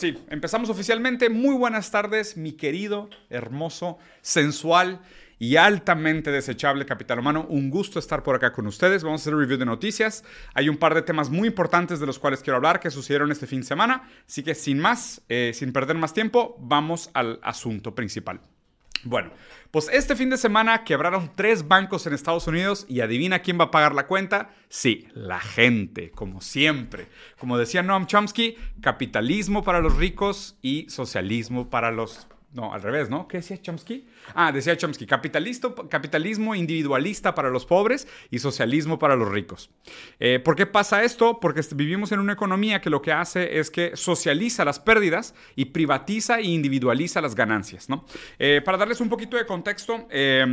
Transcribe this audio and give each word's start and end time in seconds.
Sí, 0.00 0.16
empezamos 0.30 0.70
oficialmente. 0.70 1.28
Muy 1.28 1.54
buenas 1.54 1.90
tardes, 1.90 2.38
mi 2.38 2.52
querido, 2.52 3.10
hermoso, 3.28 3.98
sensual 4.22 5.02
y 5.38 5.56
altamente 5.56 6.30
desechable 6.30 6.86
capital 6.86 7.18
humano. 7.18 7.44
Un 7.50 7.68
gusto 7.68 7.98
estar 7.98 8.22
por 8.22 8.34
acá 8.34 8.50
con 8.50 8.66
ustedes. 8.66 9.04
Vamos 9.04 9.20
a 9.20 9.22
hacer 9.24 9.36
review 9.36 9.58
de 9.58 9.66
noticias. 9.66 10.24
Hay 10.54 10.70
un 10.70 10.78
par 10.78 10.94
de 10.94 11.02
temas 11.02 11.28
muy 11.28 11.48
importantes 11.48 12.00
de 12.00 12.06
los 12.06 12.18
cuales 12.18 12.40
quiero 12.40 12.56
hablar 12.56 12.80
que 12.80 12.90
sucedieron 12.90 13.30
este 13.30 13.46
fin 13.46 13.60
de 13.60 13.66
semana. 13.66 14.08
Así 14.26 14.42
que 14.42 14.54
sin 14.54 14.78
más, 14.78 15.20
eh, 15.28 15.52
sin 15.52 15.70
perder 15.70 15.98
más 15.98 16.14
tiempo, 16.14 16.56
vamos 16.58 17.10
al 17.12 17.38
asunto 17.42 17.94
principal. 17.94 18.40
Bueno, 19.04 19.30
pues 19.70 19.88
este 19.92 20.14
fin 20.14 20.30
de 20.30 20.36
semana 20.36 20.84
quebraron 20.84 21.30
tres 21.34 21.66
bancos 21.66 22.06
en 22.06 22.12
Estados 22.12 22.46
Unidos 22.46 22.84
y 22.88 23.00
adivina 23.00 23.40
quién 23.40 23.58
va 23.58 23.64
a 23.64 23.70
pagar 23.70 23.94
la 23.94 24.06
cuenta. 24.06 24.50
Sí, 24.68 25.08
la 25.14 25.40
gente, 25.40 26.10
como 26.10 26.40
siempre. 26.40 27.06
Como 27.38 27.56
decía 27.56 27.82
Noam 27.82 28.06
Chomsky, 28.06 28.56
capitalismo 28.80 29.62
para 29.64 29.80
los 29.80 29.96
ricos 29.96 30.56
y 30.60 30.88
socialismo 30.90 31.70
para 31.70 31.90
los 31.90 32.26
no, 32.52 32.74
al 32.74 32.82
revés, 32.82 33.08
¿no? 33.08 33.28
¿Qué 33.28 33.36
decía 33.36 33.60
Chomsky? 33.62 34.08
Ah, 34.34 34.50
decía 34.50 34.76
Chomsky, 34.76 35.06
capitalismo 35.06 36.54
individualista 36.56 37.34
para 37.34 37.48
los 37.48 37.64
pobres 37.64 38.08
y 38.30 38.40
socialismo 38.40 38.98
para 38.98 39.14
los 39.14 39.28
ricos. 39.28 39.70
Eh, 40.18 40.40
¿Por 40.40 40.56
qué 40.56 40.66
pasa 40.66 41.04
esto? 41.04 41.38
Porque 41.38 41.60
vivimos 41.74 42.10
en 42.10 42.18
una 42.18 42.32
economía 42.32 42.80
que 42.80 42.90
lo 42.90 43.02
que 43.02 43.12
hace 43.12 43.60
es 43.60 43.70
que 43.70 43.96
socializa 43.96 44.64
las 44.64 44.80
pérdidas 44.80 45.34
y 45.54 45.66
privatiza 45.66 46.40
e 46.40 46.44
individualiza 46.44 47.20
las 47.20 47.36
ganancias, 47.36 47.88
¿no? 47.88 48.04
Eh, 48.38 48.60
para 48.64 48.78
darles 48.78 49.00
un 49.00 49.08
poquito 49.08 49.36
de 49.36 49.46
contexto, 49.46 50.08
eh, 50.10 50.44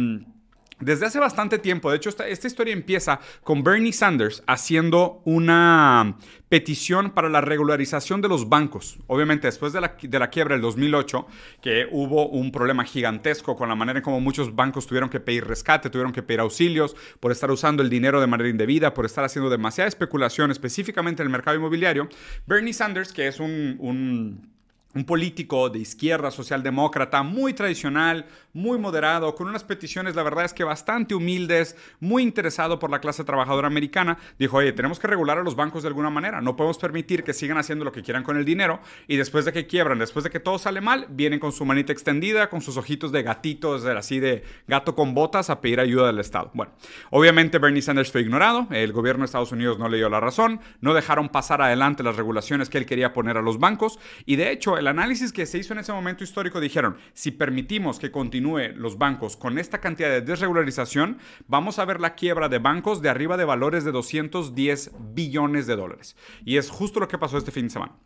desde 0.79 1.07
hace 1.07 1.19
bastante 1.19 1.57
tiempo, 1.57 1.89
de 1.89 1.97
hecho 1.97 2.09
esta, 2.09 2.47
historia 2.47 2.71
empieza 2.71 3.19
con 3.43 3.63
Bernie 3.63 3.91
Sanders 3.91 4.43
haciendo 4.45 5.21
una 5.25 6.17
petición 6.49 7.11
para 7.11 7.29
la 7.29 7.41
regularización 7.41 8.21
de 8.21 8.27
los 8.27 8.47
bancos. 8.47 8.99
Obviamente 9.07 9.47
después 9.47 9.73
de 9.73 9.81
la, 9.81 10.29
quiebra 10.29 10.53
del 10.53 10.61
2008, 10.61 11.25
que 11.61 11.87
hubo 11.91 12.29
un 12.29 12.51
problema 12.51 12.83
gigantesco 12.83 13.55
con 13.55 13.69
la 13.69 13.75
manera 13.75 13.99
en 13.99 14.03
cómo 14.03 14.19
muchos 14.21 14.55
bancos 14.55 14.85
tuvieron 14.85 15.09
que 15.09 15.19
pedir 15.19 15.47
rescate, 15.47 15.89
tuvieron 15.89 16.13
que 16.13 16.21
pedir 16.21 16.41
auxilios 16.41 16.95
por 17.19 17.31
estar 17.31 17.49
usando 17.49 17.81
el 17.81 17.89
dinero 17.89 18.21
de 18.21 18.27
manera 18.27 18.49
indebida, 18.49 18.93
por 18.93 19.05
estar 19.05 19.25
haciendo 19.25 19.49
demasiada 19.49 19.87
especulación 19.87 20.51
específicamente 20.51 21.23
en 21.23 21.27
el 21.27 21.31
mercado 21.31 21.57
inmobiliario, 21.57 22.07
Bernie 22.45 22.73
Sanders, 22.73 23.13
que 23.13 23.27
es 23.27 23.39
un 23.39 24.56
político 25.05 25.69
de 25.69 25.79
izquierda 25.79 26.31
socialdemócrata, 26.31 27.23
muy 27.23 27.53
tradicional, 27.53 28.25
muy 28.53 28.79
moderado, 28.79 29.35
con 29.35 29.47
unas 29.47 29.63
peticiones, 29.63 30.15
la 30.15 30.23
verdad 30.23 30.45
es 30.45 30.53
que 30.53 30.63
bastante 30.63 31.13
humildes, 31.13 31.75
muy 31.99 32.23
interesado 32.23 32.79
por 32.79 32.89
la 32.89 32.99
clase 32.99 33.23
trabajadora 33.23 33.67
americana, 33.67 34.17
dijo, 34.39 34.57
oye, 34.57 34.71
tenemos 34.71 34.99
que 34.99 35.07
regular 35.07 35.37
a 35.37 35.43
los 35.43 35.55
bancos 35.55 35.83
de 35.83 35.89
alguna 35.89 36.09
manera, 36.09 36.41
no 36.41 36.55
podemos 36.55 36.77
permitir 36.77 37.23
que 37.23 37.33
sigan 37.33 37.57
haciendo 37.57 37.85
lo 37.85 37.91
que 37.91 38.01
quieran 38.01 38.23
con 38.23 38.35
el 38.35 38.45
dinero 38.45 38.79
y 39.07 39.17
después 39.17 39.45
de 39.45 39.53
que 39.53 39.67
quiebran, 39.67 39.99
después 39.99 40.23
de 40.23 40.31
que 40.31 40.39
todo 40.39 40.57
sale 40.57 40.81
mal, 40.81 41.05
vienen 41.09 41.39
con 41.39 41.51
su 41.51 41.65
manita 41.65 41.93
extendida, 41.93 42.49
con 42.49 42.61
sus 42.61 42.77
ojitos 42.77 43.11
de 43.11 43.21
gatitos, 43.21 43.85
así 43.85 44.19
de 44.19 44.43
gato 44.67 44.95
con 44.95 45.13
botas, 45.13 45.49
a 45.49 45.61
pedir 45.61 45.79
ayuda 45.79 46.07
del 46.07 46.19
Estado. 46.19 46.49
Bueno, 46.53 46.71
obviamente 47.11 47.59
Bernie 47.59 47.81
Sanders 47.81 48.11
fue 48.11 48.21
ignorado, 48.21 48.67
el 48.71 48.91
gobierno 48.91 49.21
de 49.21 49.25
Estados 49.25 49.51
Unidos 49.51 49.77
no 49.77 49.87
le 49.87 49.97
dio 49.97 50.09
la 50.09 50.19
razón, 50.19 50.59
no 50.81 50.93
dejaron 50.93 51.29
pasar 51.29 51.61
adelante 51.61 52.01
las 52.01 52.15
regulaciones 52.15 52.69
que 52.69 52.79
él 52.79 52.85
quería 52.85 53.13
poner 53.13 53.37
a 53.37 53.41
los 53.41 53.59
bancos 53.59 53.99
y 54.25 54.35
de 54.35 54.51
hecho 54.51 54.77
el 54.77 54.86
el 54.87 54.91
análisis 54.91 55.33
que 55.33 55.45
se 55.45 55.57
hizo 55.57 55.73
en 55.73 55.79
ese 55.79 55.91
momento 55.91 56.23
histórico 56.23 56.61
dijeron, 56.61 56.95
si 57.13 57.31
permitimos 57.31 57.99
que 57.99 58.09
continúe 58.09 58.69
los 58.73 58.97
bancos 58.97 59.35
con 59.35 59.57
esta 59.57 59.81
cantidad 59.81 60.07
de 60.07 60.21
desregularización, 60.21 61.17
vamos 61.45 61.77
a 61.77 61.83
ver 61.83 61.99
la 61.99 62.15
quiebra 62.15 62.47
de 62.47 62.59
bancos 62.59 63.01
de 63.01 63.09
arriba 63.09 63.35
de 63.35 63.43
valores 63.43 63.83
de 63.83 63.91
210 63.91 64.91
billones 65.13 65.67
de 65.67 65.75
dólares. 65.75 66.15
Y 66.45 66.55
es 66.55 66.69
justo 66.69 67.01
lo 67.01 67.09
que 67.09 67.17
pasó 67.17 67.37
este 67.37 67.51
fin 67.51 67.65
de 67.65 67.71
semana. 67.71 67.97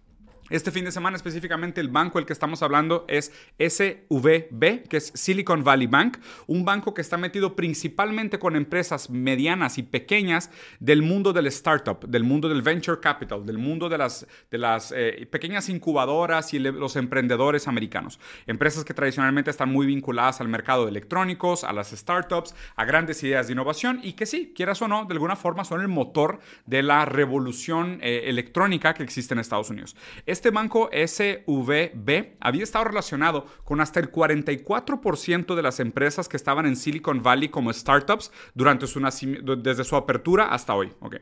Este 0.52 0.70
fin 0.70 0.84
de 0.84 0.92
semana 0.92 1.16
específicamente 1.16 1.80
el 1.80 1.88
banco 1.88 2.20
del 2.20 2.26
que 2.26 2.34
estamos 2.34 2.62
hablando 2.62 3.06
es 3.08 3.32
SVB, 3.58 4.84
que 4.90 4.98
es 4.98 5.14
Silicon 5.16 5.64
Valley 5.64 5.88
Bank, 5.88 6.18
un 6.46 6.66
banco 6.66 6.94
que 6.94 7.00
está 7.00 7.16
metido 7.16 7.56
principalmente 7.56 8.38
con 8.38 8.58
empresas 8.58 9.10
medianas 9.10 9.78
y 9.78 9.84
pequeñas 9.84 10.52
del 10.82 11.04
mundo 11.04 11.32
del 11.32 11.48
startup, 11.48 12.06
del 12.06 12.26
mundo 12.26 12.50
del 12.50 12.64
venture 12.64 13.00
capital, 13.00 13.46
del 13.46 13.60
mundo 13.60 13.88
de 13.88 13.98
las, 13.98 14.28
de 14.52 14.58
las 14.58 14.94
eh, 14.94 15.26
pequeñas 15.32 15.70
incubadoras 15.70 16.54
y 16.54 16.60
los 16.60 16.98
emprendedores 16.98 17.70
americanos. 17.70 18.20
Empresas 18.46 18.84
que 18.84 18.94
tradicionalmente 18.94 19.52
están 19.52 19.72
muy 19.72 19.86
vinculadas 19.86 20.42
al 20.42 20.50
mercado 20.50 20.84
de 20.84 20.90
electrónicos, 20.90 21.64
a 21.64 21.72
las 21.72 21.92
startups, 21.92 22.54
a 22.76 22.84
grandes 22.84 23.24
ideas 23.24 23.48
de 23.48 23.54
innovación 23.54 24.02
y 24.04 24.14
que 24.14 24.26
sí, 24.26 24.52
quieras 24.54 24.82
o 24.82 24.90
no, 24.90 25.06
de 25.06 25.14
alguna 25.14 25.38
forma 25.38 25.64
son 25.64 25.80
el 25.80 25.88
motor 25.88 26.40
de 26.66 26.84
la 26.84 27.06
revolución 27.06 28.00
eh, 28.02 28.24
electrónica 28.26 28.94
que 28.94 29.04
existe 29.04 29.34
en 29.34 29.40
Estados 29.40 29.70
Unidos. 29.70 29.96
Este 30.26 30.41
banco 30.50 30.90
SVB 30.92 32.38
había 32.40 32.64
estado 32.64 32.86
relacionado 32.86 33.46
con 33.64 33.82
hasta 33.82 34.00
el 34.00 34.12
44% 34.12 35.56
de 35.56 35.62
las 35.62 35.80
empresas 35.80 36.28
que 36.28 36.38
estaban 36.38 36.66
en 36.66 36.76
Silicon 36.76 37.22
Valley 37.22 37.50
como 37.50 37.72
startups 37.72 38.32
durante 38.54 38.88
su 38.88 39.00
desde 39.00 39.84
su 39.84 39.96
apertura 39.96 40.46
hasta 40.46 40.74
hoy. 40.74 40.92
Okay. 41.00 41.20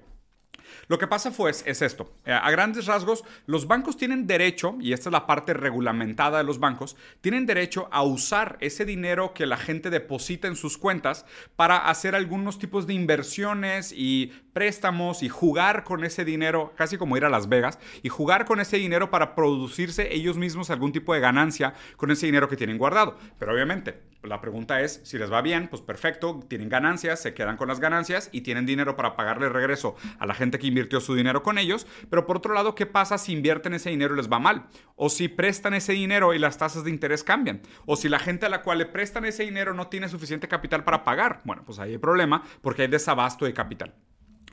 Lo 0.88 0.98
que 0.98 1.08
pasa 1.08 1.32
fue, 1.32 1.52
es 1.52 1.82
esto. 1.82 2.14
Eh, 2.26 2.32
a 2.32 2.50
grandes 2.52 2.86
rasgos, 2.86 3.24
los 3.46 3.68
bancos 3.68 3.98
tienen 3.98 4.28
derecho, 4.28 4.76
y 4.80 4.94
esta 4.94 5.10
es 5.10 5.14
la 5.14 5.28
parte 5.28 5.54
regulamentada 5.54 6.40
de 6.40 6.44
los 6.44 6.60
bancos, 6.60 6.96
tienen 7.22 7.46
derecho 7.46 7.88
a 7.92 8.04
usar 8.04 8.58
ese 8.60 8.86
dinero 8.86 9.34
que 9.34 9.46
la 9.46 9.58
gente 9.58 9.90
deposita 9.90 10.48
en 10.48 10.56
sus 10.56 10.78
cuentas 10.78 11.26
para 11.56 11.90
hacer 11.90 12.16
algunos 12.16 12.60
tipos 12.60 12.88
de 12.88 12.94
inversiones 12.94 13.94
y 13.96 14.34
préstamos 14.54 15.24
y 15.24 15.30
jugar 15.30 15.84
con 15.84 16.04
ese 16.04 16.26
dinero, 16.26 16.74
casi 16.76 16.98
como 16.98 17.18
ir 17.18 17.26
a 17.26 17.30
Las 17.30 17.50
Vegas, 17.50 17.80
y 18.04 18.10
jugar 18.10 18.46
con 18.46 18.60
ese 18.60 18.78
dinero 18.78 19.10
para 19.10 19.36
producirse 19.36 20.14
ellos 20.14 20.38
mismos 20.38 20.70
algún 20.70 20.92
tipo 20.92 21.14
de 21.14 21.20
ganancia 21.20 21.74
con 21.98 22.12
ese 22.12 22.26
dinero 22.26 22.50
que 22.50 22.58
tienen 22.58 22.78
guardado. 22.78 23.18
Pero 23.38 23.54
obviamente, 23.54 24.09
la 24.24 24.42
pregunta 24.42 24.82
es, 24.82 25.02
si 25.04 25.18
les 25.18 25.32
va 25.32 25.42
bien, 25.42 25.68
pues 25.70 25.82
perfecto, 25.82 26.40
tienen 26.48 26.70
ganancias, 26.70 27.22
se 27.22 27.34
quedan 27.34 27.58
con 27.58 27.68
las 27.68 27.80
ganancias 27.80 28.30
y 28.32 28.42
tienen 28.42 28.66
dinero 28.66 28.96
para 28.96 29.16
pagarle 29.16 29.50
regreso 29.50 29.96
a 30.20 30.26
la 30.26 30.34
gente 30.34 30.60
que 30.60 30.68
invirtió 30.68 31.00
su 31.00 31.16
dinero 31.16 31.42
con 31.44 31.58
ellos, 31.58 31.88
pero 32.10 32.26
por 32.26 32.38
otro 32.38 32.54
lado, 32.54 32.76
¿qué 32.76 32.86
pasa 32.86 33.18
si 33.18 33.32
invierten 33.32 33.74
ese 33.74 33.90
dinero 33.90 34.14
y 34.14 34.18
les 34.18 34.32
va 34.32 34.40
mal? 34.40 34.68
O 34.96 35.10
si 35.10 35.28
prestan 35.28 35.74
ese 35.74 35.94
dinero 35.94 36.34
y 36.34 36.40
las 36.40 36.58
tasas 36.58 36.84
de 36.84 36.90
interés 36.90 37.24
cambian. 37.24 37.62
O 37.86 37.96
si 37.96 38.10
la 38.10 38.20
gente 38.20 38.46
a 38.46 38.50
la 38.50 38.62
cual 38.62 38.80
le 38.80 38.86
prestan 38.86 39.26
ese 39.26 39.44
dinero 39.44 39.74
no 39.74 39.88
tiene 39.88 40.10
suficiente 40.10 40.48
capital 40.48 40.84
para 40.84 41.04
pagar. 41.04 41.42
Bueno, 41.46 41.64
pues 41.66 41.80
ahí 41.80 41.92
hay 41.92 41.98
problema 41.98 42.44
porque 42.62 42.84
hay 42.84 42.88
desabasto 42.90 43.46
de 43.46 43.54
capital. 43.54 43.94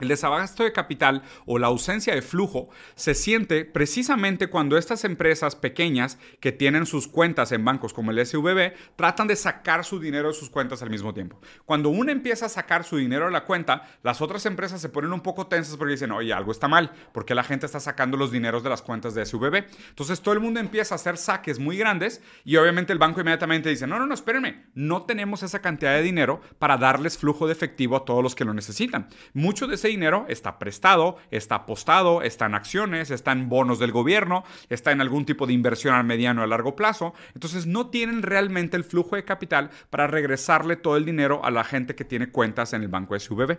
El 0.01 0.09
desabasto 0.09 0.63
de 0.63 0.73
capital 0.73 1.23
o 1.47 1.59
la 1.59 1.69
ausencia 1.69 2.15
de 2.15 2.23
flujo 2.23 2.69
se 2.95 3.15
siente 3.15 3.65
precisamente 3.65 4.49
cuando 4.49 4.77
estas 4.77 5.05
empresas 5.05 5.57
pequeñas 5.57 6.19
que 6.41 6.53
tienen 6.53 6.87
sus 6.87 7.09
cuentas 7.09 7.53
en 7.53 7.65
bancos 7.65 7.95
como 7.95 8.11
el 8.11 8.25
SVB 8.25 8.73
tratan 8.97 9.27
de 9.27 9.37
sacar 9.37 9.85
su 9.85 9.99
dinero 9.99 10.29
de 10.29 10.35
sus 10.35 10.51
cuentas 10.51 10.83
al 10.83 10.91
mismo 10.91 11.15
tiempo. 11.15 11.41
Cuando 11.65 11.89
una 11.89 12.13
empieza 12.13 12.47
a 12.47 12.51
sacar 12.51 12.85
su 12.85 12.97
dinero 12.99 13.27
de 13.27 13.31
la 13.31 13.45
cuenta, 13.45 13.89
las 14.03 14.21
otras 14.21 14.45
empresas 14.47 14.81
se 14.81 14.89
ponen 14.89 15.13
un 15.13 15.21
poco 15.21 15.47
tensas 15.47 15.77
porque 15.77 15.93
dicen, 15.93 16.13
oye, 16.13 16.33
algo 16.33 16.53
está 16.53 16.69
mal, 16.69 16.93
porque 17.13 17.35
la 17.35 17.45
gente 17.45 17.67
está 17.67 17.81
sacando 17.81 18.17
los 18.17 18.31
dineros 18.31 18.63
de 18.63 18.71
las 18.71 18.83
cuentas 18.83 19.15
de 19.15 19.25
SVB. 19.25 19.65
Entonces 19.89 20.21
todo 20.21 20.35
el 20.35 20.41
mundo 20.41 20.61
empieza 20.61 20.95
a 20.95 20.97
hacer 20.97 21.17
saques 21.17 21.59
muy 21.59 21.77
grandes 21.79 22.23
y 22.45 22.57
obviamente 22.57 22.93
el 22.93 22.99
banco 22.99 23.21
inmediatamente 23.21 23.71
dice, 23.71 23.87
no, 23.87 23.99
no, 23.99 24.07
no, 24.07 24.15
espérenme, 24.15 24.67
no 24.75 25.03
tenemos 25.03 25.43
esa 25.43 25.61
cantidad 25.61 25.95
de 25.95 26.03
dinero 26.03 26.41
para 26.59 26.77
darles 26.77 27.17
flujo 27.17 27.47
de 27.47 27.53
efectivo 27.53 27.97
a 27.97 28.05
todos 28.05 28.23
los 28.23 28.35
que 28.35 28.45
lo 28.45 28.53
necesitan. 28.53 29.09
Mucho 29.33 29.67
de 29.67 29.77
ese 29.87 29.93
dinero 29.93 30.27
está 30.29 30.59
prestado, 30.59 31.17
está 31.31 31.55
apostado, 31.55 32.23
está 32.23 32.47
en 32.47 32.55
acciones, 32.55 33.11
está 33.13 33.31
en 33.31 33.49
bonos 33.49 33.79
del 33.79 33.93
gobierno, 33.93 34.43
está 34.69 34.91
en 34.91 35.01
algún 35.01 35.25
tipo 35.25 35.47
de 35.47 35.53
inversión 35.53 35.95
al 35.95 36.05
mediano 36.05 36.41
o 36.41 36.45
a 36.45 36.49
largo 36.49 36.75
plazo. 36.75 37.15
Entonces 37.35 37.67
no 37.67 37.89
tienen 37.89 38.23
realmente 38.23 38.77
el 38.77 38.83
flujo 38.83 39.15
de 39.15 39.25
capital 39.25 39.71
para 39.91 40.09
regresarle 40.09 40.75
todo 40.75 40.97
el 40.97 41.05
dinero 41.05 41.45
a 41.45 41.53
la 41.53 41.63
gente 41.63 41.95
que 41.95 42.05
tiene 42.05 42.31
cuentas 42.31 42.73
en 42.73 42.83
el 42.83 42.89
banco 42.89 43.19
SVB. 43.19 43.59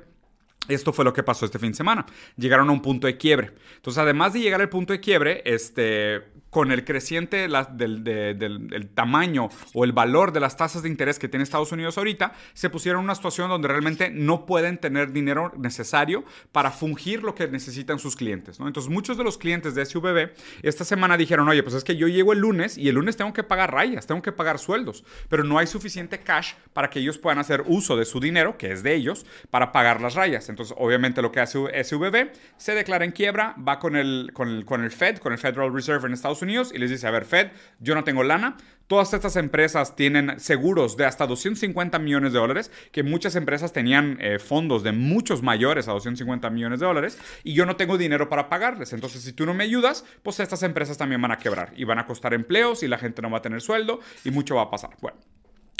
Esto 0.67 0.91
fue 0.91 1.05
lo 1.05 1.13
que 1.13 1.23
pasó 1.23 1.45
este 1.45 1.59
fin 1.59 1.71
de 1.71 1.77
semana. 1.77 2.05
Llegaron 2.35 2.67
a 2.69 2.73
un 2.73 2.81
punto 2.81 3.07
de 3.07 3.15
quiebre. 3.15 3.53
Entonces, 3.77 3.99
además 3.99 4.33
de 4.33 4.41
llegar 4.41 4.59
al 4.59 4.67
punto 4.67 4.91
de 4.91 4.99
quiebre, 4.99 5.41
este, 5.45 6.25
con 6.57 6.71
el 6.71 6.83
creciente 6.83 7.47
del, 7.47 8.89
tamaño 8.95 9.49
o 9.75 9.83
el 9.83 9.91
valor 9.91 10.31
de 10.31 10.39
las 10.39 10.57
tasas 10.57 10.81
de 10.81 10.89
interés 10.89 11.19
que 11.19 11.27
tiene 11.27 11.43
Estados 11.43 11.71
Unidos 11.71 11.99
ahorita, 11.99 12.33
se 12.55 12.71
pusieron 12.71 13.01
en 13.01 13.03
una 13.03 13.13
situación 13.13 13.47
donde 13.47 13.67
realmente 13.67 14.09
no 14.09 14.47
pueden 14.47 14.79
tener 14.79 15.11
dinero 15.11 15.53
necesario 15.55 16.23
para 16.51 16.71
fungir 16.71 17.21
lo 17.21 17.35
que 17.35 17.47
necesitan 17.47 17.99
sus 17.99 18.15
clientes. 18.15 18.59
¿no? 18.59 18.65
Entonces, 18.65 18.91
muchos 18.91 19.19
de 19.19 19.23
los 19.23 19.37
clientes 19.37 19.75
de 19.75 19.85
SUBB 19.85 20.31
esta 20.63 20.83
semana 20.83 21.15
dijeron, 21.15 21.47
oye, 21.47 21.61
pues 21.61 21.75
es 21.75 21.83
que 21.83 21.95
yo 21.95 22.07
llego 22.07 22.33
el 22.33 22.39
lunes 22.39 22.75
y 22.75 22.89
el 22.89 22.95
lunes 22.95 23.17
tengo 23.17 23.33
que 23.33 23.43
pagar 23.43 23.71
rayas, 23.71 24.07
tengo 24.07 24.23
que 24.23 24.31
pagar 24.31 24.57
sueldos, 24.57 25.05
pero 25.29 25.43
no 25.43 25.59
hay 25.59 25.67
suficiente 25.67 26.21
cash 26.21 26.53
para 26.73 26.89
que 26.89 27.01
ellos 27.01 27.19
puedan 27.19 27.37
hacer 27.37 27.65
uso 27.67 27.95
de 27.97 28.05
su 28.05 28.19
dinero, 28.19 28.57
que 28.57 28.71
es 28.71 28.81
de 28.81 28.95
ellos, 28.95 29.27
para 29.51 29.71
pagar 29.71 30.01
las 30.01 30.15
rayas. 30.15 30.49
Entonces, 30.49 30.75
obviamente 30.79 31.21
lo 31.21 31.31
que 31.31 31.39
hace 31.39 31.59
SVB, 31.83 32.31
se 32.57 32.73
declara 32.73 33.05
en 33.05 33.11
quiebra, 33.11 33.55
va 33.57 33.77
con 33.77 33.95
el, 33.95 34.31
con 34.33 34.49
el, 34.49 34.65
con 34.65 34.83
el 34.83 34.89
Fed, 34.89 35.19
con 35.19 35.33
el 35.33 35.37
Federal 35.37 35.71
Reserve 35.71 36.07
en 36.07 36.13
Estados 36.13 36.41
Unidos, 36.41 36.46
Y 36.47 36.77
les 36.77 36.89
dice, 36.89 37.07
a 37.07 37.11
ver, 37.11 37.25
Fed, 37.25 37.49
yo 37.79 37.95
no 37.95 38.03
tengo 38.03 38.23
lana, 38.23 38.57
Todas 38.87 39.13
estas 39.13 39.35
empresas 39.35 39.97
tienen 39.97 40.39
seguros 40.39 40.95
de 40.95 41.03
hasta 41.03 41.27
250 41.27 41.99
millones 41.99 42.31
de 42.31 42.39
dólares, 42.39 42.71
que 42.93 43.03
muchas 43.03 43.35
empresas 43.35 43.73
tenían 43.73 44.17
eh, 44.21 44.39
fondos 44.39 44.81
de 44.81 44.93
muchos 44.93 45.43
mayores 45.43 45.89
a 45.89 45.91
250 45.91 46.49
millones 46.49 46.79
de 46.79 46.85
dólares, 46.85 47.19
y 47.43 47.53
yo 47.53 47.65
no 47.65 47.75
tengo 47.75 47.97
dinero 47.97 48.29
para 48.29 48.47
pagarles. 48.47 48.93
Entonces, 48.93 49.23
si 49.23 49.33
tú 49.33 49.45
no 49.45 49.53
me 49.53 49.65
ayudas, 49.65 50.05
pues 50.23 50.39
estas 50.39 50.63
empresas 50.63 50.97
también 50.97 51.21
van 51.21 51.33
a 51.33 51.37
quebrar 51.37 51.73
y 51.75 51.83
van 51.83 51.99
a 51.99 52.05
costar 52.05 52.33
empleos 52.33 52.81
y 52.81 52.87
la 52.87 52.97
gente 52.97 53.21
no 53.21 53.29
va 53.29 53.39
a 53.39 53.41
tener 53.41 53.59
sueldo 53.59 53.99
y 54.23 54.31
mucho 54.31 54.55
va 54.55 54.61
a 54.61 54.69
pasar. 54.69 54.91
Bueno, 55.01 55.17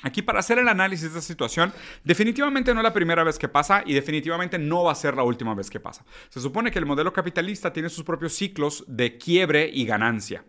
Aquí 0.04 0.22
para 0.22 0.40
hacer 0.40 0.60
el 0.60 0.68
análisis 0.68 1.12
de 1.12 1.20
esta 1.20 1.22
situación, 1.22 1.74
definitivamente 2.04 2.72
no 2.72 2.82
es 2.82 2.84
la 2.84 2.94
primera 2.94 3.24
vez 3.24 3.40
que 3.40 3.48
pasa 3.48 3.82
y 3.84 3.94
definitivamente 3.94 4.60
no 4.60 4.84
va 4.84 4.92
a 4.92 4.96
ser 4.96 5.16
la 5.16 5.24
última 5.24 5.56
vez 5.56 5.72
que 5.72 5.80
pasa. 5.80 6.06
Se 6.30 6.40
supone 6.40 6.70
que 6.70 6.78
el 6.78 6.86
modelo 6.86 7.12
capitalista 7.12 7.74
tiene 7.74 7.90
sus 7.90 8.04
propios 8.04 8.34
ciclos 8.34 8.84
de 8.88 9.18
quiebre 9.18 9.68
y 9.74 9.86
ganancia. 9.86 10.46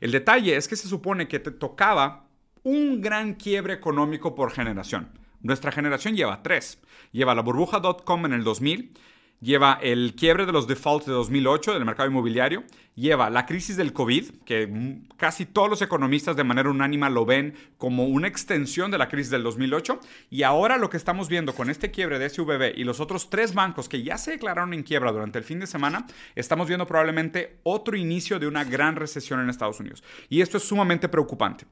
El 0.00 0.12
detalle 0.12 0.56
es 0.56 0.68
que 0.68 0.76
se 0.76 0.86
supone 0.86 1.26
que 1.26 1.40
te 1.40 1.50
tocaba 1.50 2.28
un 2.62 3.00
gran 3.00 3.34
quiebre 3.34 3.74
económico 3.74 4.36
por 4.36 4.52
generación. 4.52 5.10
Nuestra 5.40 5.72
generación 5.72 6.14
lleva 6.14 6.42
tres. 6.42 6.80
Lleva 7.10 7.34
la 7.34 7.42
burbuja.com 7.42 8.26
en 8.26 8.32
el 8.32 8.44
2000, 8.44 8.92
lleva 9.42 9.78
el 9.82 10.14
quiebre 10.14 10.46
de 10.46 10.52
los 10.52 10.66
defaults 10.66 11.06
de 11.06 11.12
2008 11.12 11.74
del 11.74 11.84
mercado 11.84 12.08
inmobiliario, 12.08 12.62
lleva 12.94 13.28
la 13.28 13.44
crisis 13.44 13.76
del 13.76 13.92
COVID, 13.92 14.30
que 14.44 15.00
casi 15.16 15.46
todos 15.46 15.68
los 15.68 15.82
economistas 15.82 16.36
de 16.36 16.44
manera 16.44 16.70
unánima 16.70 17.10
lo 17.10 17.26
ven 17.26 17.54
como 17.76 18.04
una 18.04 18.28
extensión 18.28 18.90
de 18.90 18.98
la 18.98 19.08
crisis 19.08 19.30
del 19.30 19.42
2008, 19.42 19.98
y 20.30 20.44
ahora 20.44 20.78
lo 20.78 20.88
que 20.88 20.96
estamos 20.96 21.28
viendo 21.28 21.54
con 21.54 21.70
este 21.70 21.90
quiebre 21.90 22.18
de 22.18 22.30
SVB 22.30 22.78
y 22.78 22.84
los 22.84 23.00
otros 23.00 23.28
tres 23.30 23.52
bancos 23.52 23.88
que 23.88 24.02
ya 24.02 24.16
se 24.16 24.30
declararon 24.30 24.72
en 24.74 24.84
quiebra 24.84 25.10
durante 25.10 25.38
el 25.38 25.44
fin 25.44 25.58
de 25.58 25.66
semana, 25.66 26.06
estamos 26.36 26.68
viendo 26.68 26.86
probablemente 26.86 27.58
otro 27.64 27.96
inicio 27.96 28.38
de 28.38 28.46
una 28.46 28.64
gran 28.64 28.94
recesión 28.94 29.40
en 29.40 29.50
Estados 29.50 29.80
Unidos. 29.80 30.04
Y 30.28 30.40
esto 30.40 30.56
es 30.56 30.62
sumamente 30.62 31.08
preocupante. 31.08 31.66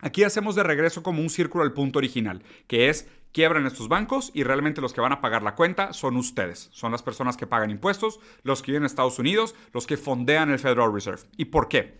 Aquí 0.00 0.22
hacemos 0.22 0.54
de 0.54 0.62
regreso 0.62 1.02
como 1.02 1.20
un 1.20 1.28
círculo 1.28 1.64
al 1.64 1.72
punto 1.72 1.98
original, 1.98 2.42
que 2.68 2.88
es 2.88 3.08
quiebran 3.32 3.66
estos 3.66 3.88
bancos 3.88 4.30
y 4.34 4.42
realmente 4.42 4.80
los 4.80 4.92
que 4.92 5.00
van 5.00 5.12
a 5.12 5.20
pagar 5.20 5.42
la 5.42 5.54
cuenta 5.54 5.92
son 5.92 6.16
ustedes. 6.16 6.68
Son 6.72 6.92
las 6.92 7.02
personas 7.02 7.36
que 7.36 7.46
pagan 7.46 7.70
impuestos, 7.70 8.20
los 8.42 8.62
que 8.62 8.72
viven 8.72 8.82
en 8.82 8.86
Estados 8.86 9.18
Unidos, 9.18 9.54
los 9.72 9.86
que 9.86 9.96
fondean 9.96 10.50
el 10.50 10.58
Federal 10.58 10.92
Reserve. 10.92 11.22
¿Y 11.36 11.46
por 11.46 11.68
qué? 11.68 11.98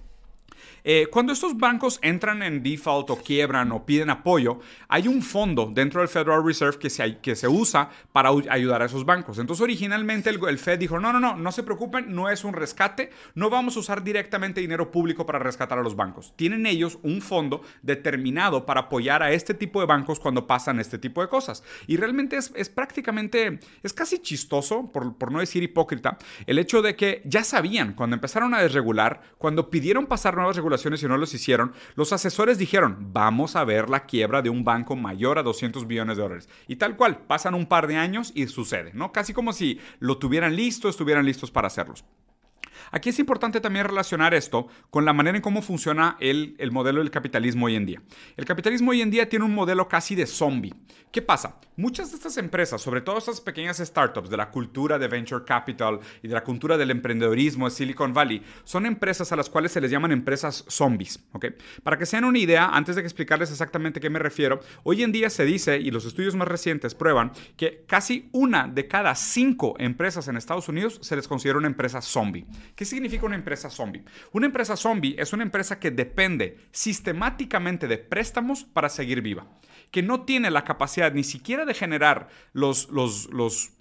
Eh, 0.84 1.06
cuando 1.10 1.32
estos 1.32 1.56
bancos 1.56 1.98
entran 2.02 2.42
en 2.42 2.62
default 2.62 3.10
o 3.10 3.16
quiebran 3.16 3.72
o 3.72 3.84
piden 3.84 4.10
apoyo, 4.10 4.60
hay 4.88 5.08
un 5.08 5.22
fondo 5.22 5.70
dentro 5.72 6.00
del 6.00 6.08
Federal 6.08 6.44
Reserve 6.44 6.78
que 6.78 6.90
se, 6.90 7.18
que 7.18 7.36
se 7.36 7.48
usa 7.48 7.90
para 8.12 8.30
ayudar 8.50 8.82
a 8.82 8.86
esos 8.86 9.04
bancos. 9.04 9.38
Entonces 9.38 9.62
originalmente 9.62 10.30
el, 10.30 10.40
el, 10.48 10.58
Fed 10.58 10.78
dijo, 10.78 10.98
no, 10.98 11.12
no, 11.12 11.20
no, 11.20 11.36
no 11.36 11.52
se 11.52 11.62
preocupen, 11.62 12.14
no 12.14 12.28
es 12.28 12.44
un 12.44 12.54
rescate, 12.54 13.10
no 13.34 13.50
vamos 13.50 13.76
a 13.76 13.80
usar 13.80 14.02
directamente 14.02 14.60
dinero 14.60 14.90
público 14.90 15.26
para 15.26 15.38
rescatar 15.38 15.78
a 15.78 15.82
los 15.82 15.96
bancos. 15.96 16.34
Tienen 16.36 16.66
ellos 16.66 16.98
un 17.02 17.20
fondo 17.20 17.62
determinado 17.82 18.66
para 18.66 18.82
apoyar 18.82 19.22
a 19.22 19.32
este 19.32 19.54
tipo 19.54 19.80
de 19.80 19.86
bancos 19.86 20.20
cuando 20.20 20.46
pasan 20.46 20.80
este 20.80 20.98
tipo 20.98 21.20
de 21.20 21.28
cosas. 21.28 21.62
Y 21.86 21.96
realmente 21.96 22.36
es, 22.36 22.52
es 22.54 22.68
prácticamente, 22.68 23.60
es 23.82 23.92
casi 23.92 24.18
chistoso, 24.18 24.90
por, 24.92 25.16
por 25.16 25.32
no 25.32 25.40
decir 25.40 25.62
hipócrita, 25.62 26.18
el 26.46 26.58
hecho 26.58 26.82
de 26.82 26.96
que 26.96 27.22
ya 27.24 27.44
sabían 27.44 27.94
cuando 27.94 28.14
empezaron 28.14 28.54
a 28.54 28.62
desregular, 28.62 29.22
cuando 29.38 29.70
pidieron 29.70 30.06
pasar 30.06 30.36
nuevas 30.36 30.57
regulaciones, 30.58 31.02
y 31.02 31.08
no 31.08 31.16
los 31.16 31.32
hicieron, 31.32 31.72
los 31.94 32.12
asesores 32.12 32.58
dijeron, 32.58 33.08
vamos 33.12 33.56
a 33.56 33.64
ver 33.64 33.88
la 33.88 34.04
quiebra 34.04 34.42
de 34.42 34.50
un 34.50 34.64
banco 34.64 34.94
mayor 34.94 35.38
a 35.38 35.42
200 35.42 35.86
billones 35.86 36.16
de 36.16 36.22
dólares. 36.22 36.48
Y 36.66 36.76
tal 36.76 36.96
cual, 36.96 37.20
pasan 37.26 37.54
un 37.54 37.66
par 37.66 37.86
de 37.86 37.96
años 37.96 38.32
y 38.34 38.46
sucede, 38.48 38.92
¿no? 38.94 39.12
Casi 39.12 39.32
como 39.32 39.52
si 39.52 39.80
lo 39.98 40.18
tuvieran 40.18 40.54
listo, 40.54 40.88
estuvieran 40.88 41.24
listos 41.24 41.50
para 41.50 41.68
hacerlos. 41.68 42.04
Aquí 42.90 43.10
es 43.10 43.18
importante 43.18 43.60
también 43.60 43.86
relacionar 43.86 44.34
esto 44.34 44.68
con 44.90 45.04
la 45.04 45.12
manera 45.12 45.36
en 45.36 45.42
cómo 45.42 45.62
funciona 45.62 46.16
el, 46.20 46.54
el, 46.58 46.70
modelo 46.70 47.00
del 47.00 47.10
capitalismo 47.10 47.66
hoy 47.66 47.76
en 47.76 47.86
día. 47.86 48.02
El 48.36 48.44
capitalismo 48.44 48.90
hoy 48.90 49.02
en 49.02 49.10
día 49.10 49.28
tiene 49.28 49.44
un 49.44 49.54
modelo 49.54 49.88
casi 49.88 50.14
de 50.14 50.26
zombie. 50.26 50.74
¿Qué 51.10 51.22
pasa? 51.22 51.56
Muchas 51.76 52.10
de 52.10 52.16
estas 52.16 52.36
empresas, 52.36 52.82
sobre 52.82 53.00
todo 53.00 53.16
estas 53.16 53.40
pequeñas 53.40 53.78
startups 53.78 54.28
de 54.28 54.36
la 54.36 54.50
cultura 54.50 54.98
de 54.98 55.08
venture 55.08 55.44
capital 55.44 56.00
y 56.22 56.28
de 56.28 56.34
la 56.34 56.44
cultura 56.44 56.76
del 56.76 56.90
emprendedorismo 56.90 57.66
de 57.66 57.74
Silicon 57.74 58.12
Valley, 58.12 58.42
son 58.64 58.84
empresas 58.84 59.32
a 59.32 59.36
las 59.36 59.48
cuales 59.48 59.72
se 59.72 59.80
les 59.80 59.90
llaman 59.90 60.12
empresas 60.12 60.64
zombies. 60.68 61.24
¿okay? 61.32 61.54
Para 61.82 61.96
que 61.96 62.04
se 62.04 62.16
den 62.16 62.24
una 62.24 62.38
idea, 62.38 62.66
antes 62.66 62.96
de 62.96 63.02
explicarles 63.02 63.50
exactamente 63.50 64.00
a 64.00 64.02
qué 64.02 64.10
me 64.10 64.18
refiero, 64.18 64.60
hoy 64.82 65.02
en 65.02 65.12
día 65.12 65.30
se 65.30 65.44
dice, 65.44 65.78
y 65.78 65.90
los 65.90 66.04
estudios 66.04 66.34
más 66.34 66.48
recientes 66.48 66.94
prueban, 66.94 67.32
que 67.56 67.84
casi 67.86 68.28
una 68.32 68.68
de 68.68 68.86
cada 68.86 69.14
cinco 69.14 69.76
empresas 69.78 70.28
en 70.28 70.36
Estados 70.36 70.68
Unidos 70.68 70.98
se 71.00 71.16
les 71.16 71.26
considera 71.26 71.58
una 71.58 71.68
empresa 71.68 72.02
zombie. 72.02 72.44
¿Qué 72.78 72.84
significa 72.84 73.26
una 73.26 73.34
empresa 73.34 73.70
zombie? 73.70 74.04
Una 74.30 74.46
empresa 74.46 74.76
zombie 74.76 75.16
es 75.18 75.32
una 75.32 75.42
empresa 75.42 75.80
que 75.80 75.90
depende 75.90 76.58
sistemáticamente 76.70 77.88
de 77.88 77.98
préstamos 77.98 78.62
para 78.62 78.88
seguir 78.88 79.20
viva 79.20 79.48
que 79.90 80.02
no 80.02 80.22
tiene 80.22 80.50
la 80.50 80.64
capacidad 80.64 81.12
ni 81.12 81.24
siquiera 81.24 81.64
de 81.64 81.74
generar 81.74 82.28
los, 82.52 82.88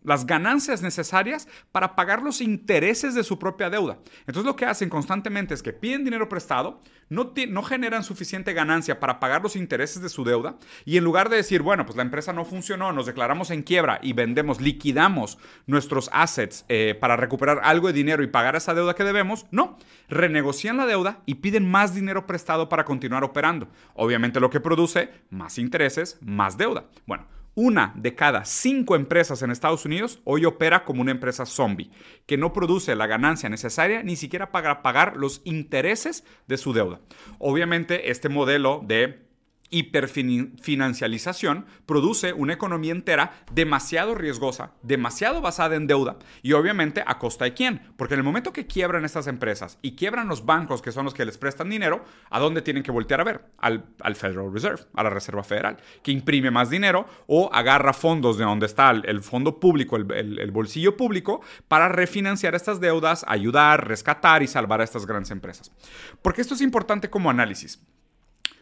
las 0.04 0.26
ganancias 0.26 0.82
necesarias 0.82 1.48
para 1.72 1.96
pagar 1.96 2.22
los 2.22 2.42
intereses 2.42 3.14
de 3.14 3.24
su 3.24 3.40
propia 3.40 3.70
deuda. 3.70 4.00
Entonces 4.22 4.46
lo 4.46 4.56
que 4.56 4.66
hacen 4.66 4.90
constantemente 4.90 5.54
es 5.54 5.64
que 5.64 5.74
piden 5.74 6.06
dinero 6.06 6.30
prestado, 6.30 6.82
no, 7.10 7.34
no 7.50 7.64
generan 7.64 8.04
suficiente 8.04 8.54
ganancia 8.54 9.00
para 9.00 9.20
pagar 9.20 9.42
los 9.42 9.56
intereses 9.56 10.02
de 10.02 10.10
su 10.10 10.24
deuda 10.24 10.58
y 10.86 10.98
en 10.98 11.04
lugar 11.04 11.30
de 11.30 11.38
decir, 11.38 11.62
bueno, 11.62 11.86
pues 11.86 11.96
la 11.96 12.04
empresa 12.04 12.34
no 12.34 12.46
funcionó, 12.46 12.92
nos 12.92 13.06
declaramos 13.06 13.52
en 13.52 13.64
quiebra 13.64 14.00
y 14.02 14.14
vendemos, 14.14 14.62
liquidamos 14.62 15.38
nuestros 15.66 16.10
assets 16.14 16.66
eh, 16.70 16.98
para 17.00 17.16
recuperar 17.16 17.62
algo 17.64 17.88
de 17.88 17.94
dinero 17.94 18.24
y 18.24 18.28
pagar 18.28 18.56
esa 18.56 18.74
deuda 18.74 18.96
que 18.96 19.04
debemos, 19.04 19.46
no, 19.52 19.78
renegocian 20.10 20.78
la 20.78 20.86
deuda 20.86 21.22
y 21.26 21.36
piden 21.36 21.70
más 21.70 21.94
dinero 21.94 22.26
prestado 22.26 22.70
para 22.70 22.86
continuar 22.86 23.24
operando. 23.24 23.68
Obviamente 23.94 24.40
lo 24.40 24.50
que 24.50 24.60
produce 24.60 25.10
más 25.30 25.58
intereses, 25.58 25.97
más 26.22 26.58
deuda. 26.58 26.86
Bueno, 27.06 27.26
una 27.56 27.92
de 27.96 28.14
cada 28.14 28.46
cinco 28.46 28.96
empresas 28.96 29.42
en 29.42 29.50
Estados 29.50 29.84
Unidos 29.84 30.20
hoy 30.26 30.46
opera 30.46 30.86
como 30.86 31.02
una 31.02 31.10
empresa 31.10 31.46
zombie, 31.48 31.90
que 32.28 32.38
no 32.38 32.54
produce 32.54 32.96
la 32.96 33.08
ganancia 33.08 33.50
necesaria 33.50 34.04
ni 34.04 34.16
siquiera 34.16 34.52
para 34.52 34.84
pagar 34.84 35.18
los 35.18 35.42
intereses 35.44 36.24
de 36.48 36.58
su 36.58 36.72
deuda. 36.72 37.00
Obviamente 37.40 38.12
este 38.12 38.30
modelo 38.30 38.84
de 38.86 39.27
hiperfinancialización 39.70 41.66
produce 41.86 42.34
una 42.34 42.54
economía 42.54 42.92
entera 42.92 43.44
demasiado 43.52 44.16
riesgosa, 44.16 44.72
demasiado 44.82 45.42
basada 45.42 45.76
en 45.76 45.88
deuda 45.88 46.18
y 46.42 46.54
obviamente 46.54 47.04
a 47.06 47.20
costa 47.20 47.46
de 47.46 47.54
quién. 47.54 47.82
Porque 47.98 48.14
en 48.14 48.20
el 48.20 48.24
momento 48.24 48.54
que 48.54 48.68
quiebran 48.68 49.06
estas 49.06 49.28
empresas 49.28 49.78
y 49.82 49.96
quiebran 49.96 50.28
los 50.28 50.46
bancos 50.46 50.82
que 50.82 50.92
son 50.92 51.06
los 51.06 51.14
que 51.14 51.26
les 51.26 51.38
prestan 51.38 51.70
dinero, 51.70 52.04
¿a 52.30 52.40
dónde 52.40 52.62
tienen 52.62 52.84
que 52.84 52.92
voltear 52.92 53.22
a 53.22 53.26
ver? 53.26 53.46
Al, 53.58 53.84
Federal 54.16 54.52
Reserve, 54.54 54.84
a 54.94 55.04
la 55.04 55.10
Reserva 55.10 55.44
Federal, 55.44 55.78
que 56.04 56.12
imprime 56.12 56.52
más 56.52 56.70
dinero 56.70 57.08
o 57.28 57.50
agarra 57.54 57.94
fondos 57.94 58.38
de 58.38 58.46
donde 58.46 58.66
está 58.66 58.92
el, 58.92 59.22
fondo 59.22 59.60
público, 59.60 59.98
el, 59.98 60.40
el 60.40 60.52
bolsillo 60.52 60.96
público, 60.96 61.42
para 61.68 61.90
refinanciar 61.90 62.56
estas 62.56 62.80
deudas, 62.80 63.26
ayudar, 63.28 63.88
rescatar 63.88 64.44
y 64.44 64.48
salvar 64.48 64.82
a 64.82 64.84
estas 64.84 65.06
grandes 65.06 65.32
empresas. 65.32 65.72
Porque 66.22 66.42
esto 66.42 66.54
es 66.54 66.62
importante 66.62 67.10
como 67.10 67.30
análisis. 67.30 67.82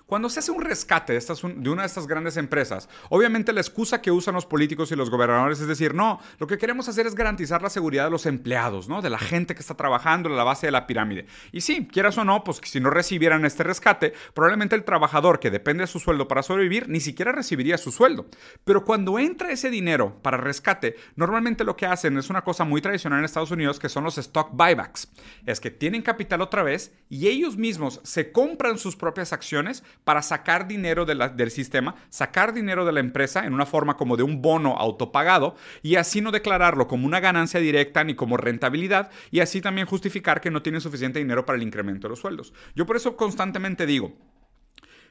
Cuando 0.05 0.29
se 0.29 0.39
hace 0.39 0.51
un 0.51 0.61
rescate 0.61 1.13
de, 1.13 1.19
estas, 1.19 1.41
de, 1.41 1.69
una 1.69 1.81
de 1.81 1.87
estas 1.87 2.05
grandes 2.05 2.37
empresas, 2.37 2.87
obviamente 3.09 3.53
la 3.53 3.61
excusa 3.61 4.01
que 4.01 4.11
usan 4.11 4.35
los 4.35 4.45
políticos 4.45 4.91
y 4.91 4.95
los 4.95 5.09
gobernadores 5.09 5.59
es 5.59 5.67
decir, 5.67 5.95
no, 5.95 6.19
lo 6.37 6.45
que 6.45 6.59
queremos 6.59 6.87
hacer 6.87 7.07
es 7.07 7.15
garantizar 7.15 7.63
la 7.63 7.71
seguridad 7.71 8.05
de 8.05 8.11
los 8.11 8.27
empleados, 8.27 8.87
¿no? 8.87 9.01
De 9.01 9.09
la 9.09 9.17
gente 9.17 9.55
que 9.55 9.61
está 9.61 9.73
trabajando 9.73 10.29
en 10.29 10.35
la 10.35 10.43
base 10.43 10.67
de 10.67 10.71
la 10.71 10.85
pirámide. 10.85 11.25
Y 11.51 11.61
sí, 11.61 11.87
quieras 11.91 12.17
o 12.19 12.23
no, 12.23 12.43
pues 12.43 12.61
si 12.63 12.79
no 12.79 12.91
recibieran 12.91 13.45
este 13.45 13.63
rescate, 13.63 14.13
probablemente 14.35 14.75
el 14.75 14.83
trabajador 14.83 15.39
que 15.39 15.49
depende 15.49 15.81
de 15.81 15.87
su 15.87 15.99
sueldo 15.99 16.27
para 16.27 16.43
sobrevivir 16.43 16.87
ni 16.87 16.99
siquiera 16.99 17.31
recibiría 17.31 17.79
su 17.79 17.91
sueldo. 17.91 18.27
Pero 18.63 18.85
cuando 18.85 19.17
entra 19.17 19.51
ese 19.51 19.71
dinero 19.71 20.19
para 20.21 20.37
rescate, 20.37 20.97
normalmente 21.15 21.63
lo 21.63 21.75
que 21.75 21.87
hacen 21.87 22.17
es 22.19 22.29
una 22.29 22.43
cosa 22.43 22.63
muy 22.63 22.79
tradicional 22.81 23.19
en 23.19 23.25
Estados 23.25 23.51
Unidos 23.51 23.79
que 23.79 23.89
son 23.89 24.03
los 24.03 24.19
stock 24.19 24.51
buybacks. 24.53 25.11
Es 25.47 25.59
que 25.59 25.71
tienen 25.71 26.03
capital 26.03 26.41
otra 26.41 26.61
vez 26.61 26.93
y 27.09 27.27
ellos 27.27 27.57
mismos 27.57 28.01
se 28.03 28.31
compran 28.31 28.77
sus 28.77 28.95
propias 28.95 29.33
acciones 29.33 29.83
para 30.03 30.21
sacar 30.21 30.67
dinero 30.67 31.05
del 31.05 31.51
sistema, 31.51 31.95
sacar 32.09 32.53
dinero 32.53 32.85
de 32.85 32.91
la 32.91 32.99
empresa 32.99 33.45
en 33.45 33.53
una 33.53 33.65
forma 33.65 33.97
como 33.97 34.17
de 34.17 34.23
un 34.23 34.41
bono 34.41 34.77
autopagado 34.77 35.55
y 35.81 35.95
así 35.95 36.21
no 36.21 36.31
declararlo 36.31 36.87
como 36.87 37.07
una 37.07 37.19
ganancia 37.19 37.59
directa 37.59 38.03
ni 38.03 38.15
como 38.15 38.37
rentabilidad 38.37 39.09
y 39.31 39.39
así 39.39 39.61
también 39.61 39.87
justificar 39.87 40.41
que 40.41 40.51
no 40.51 40.61
tienen 40.61 40.81
suficiente 40.81 41.19
dinero 41.19 41.45
para 41.45 41.57
el 41.57 41.63
incremento 41.63 42.07
de 42.07 42.11
los 42.11 42.19
sueldos. 42.19 42.53
Yo 42.75 42.85
por 42.85 42.95
eso 42.95 43.15
constantemente 43.15 43.85
digo, 43.85 44.13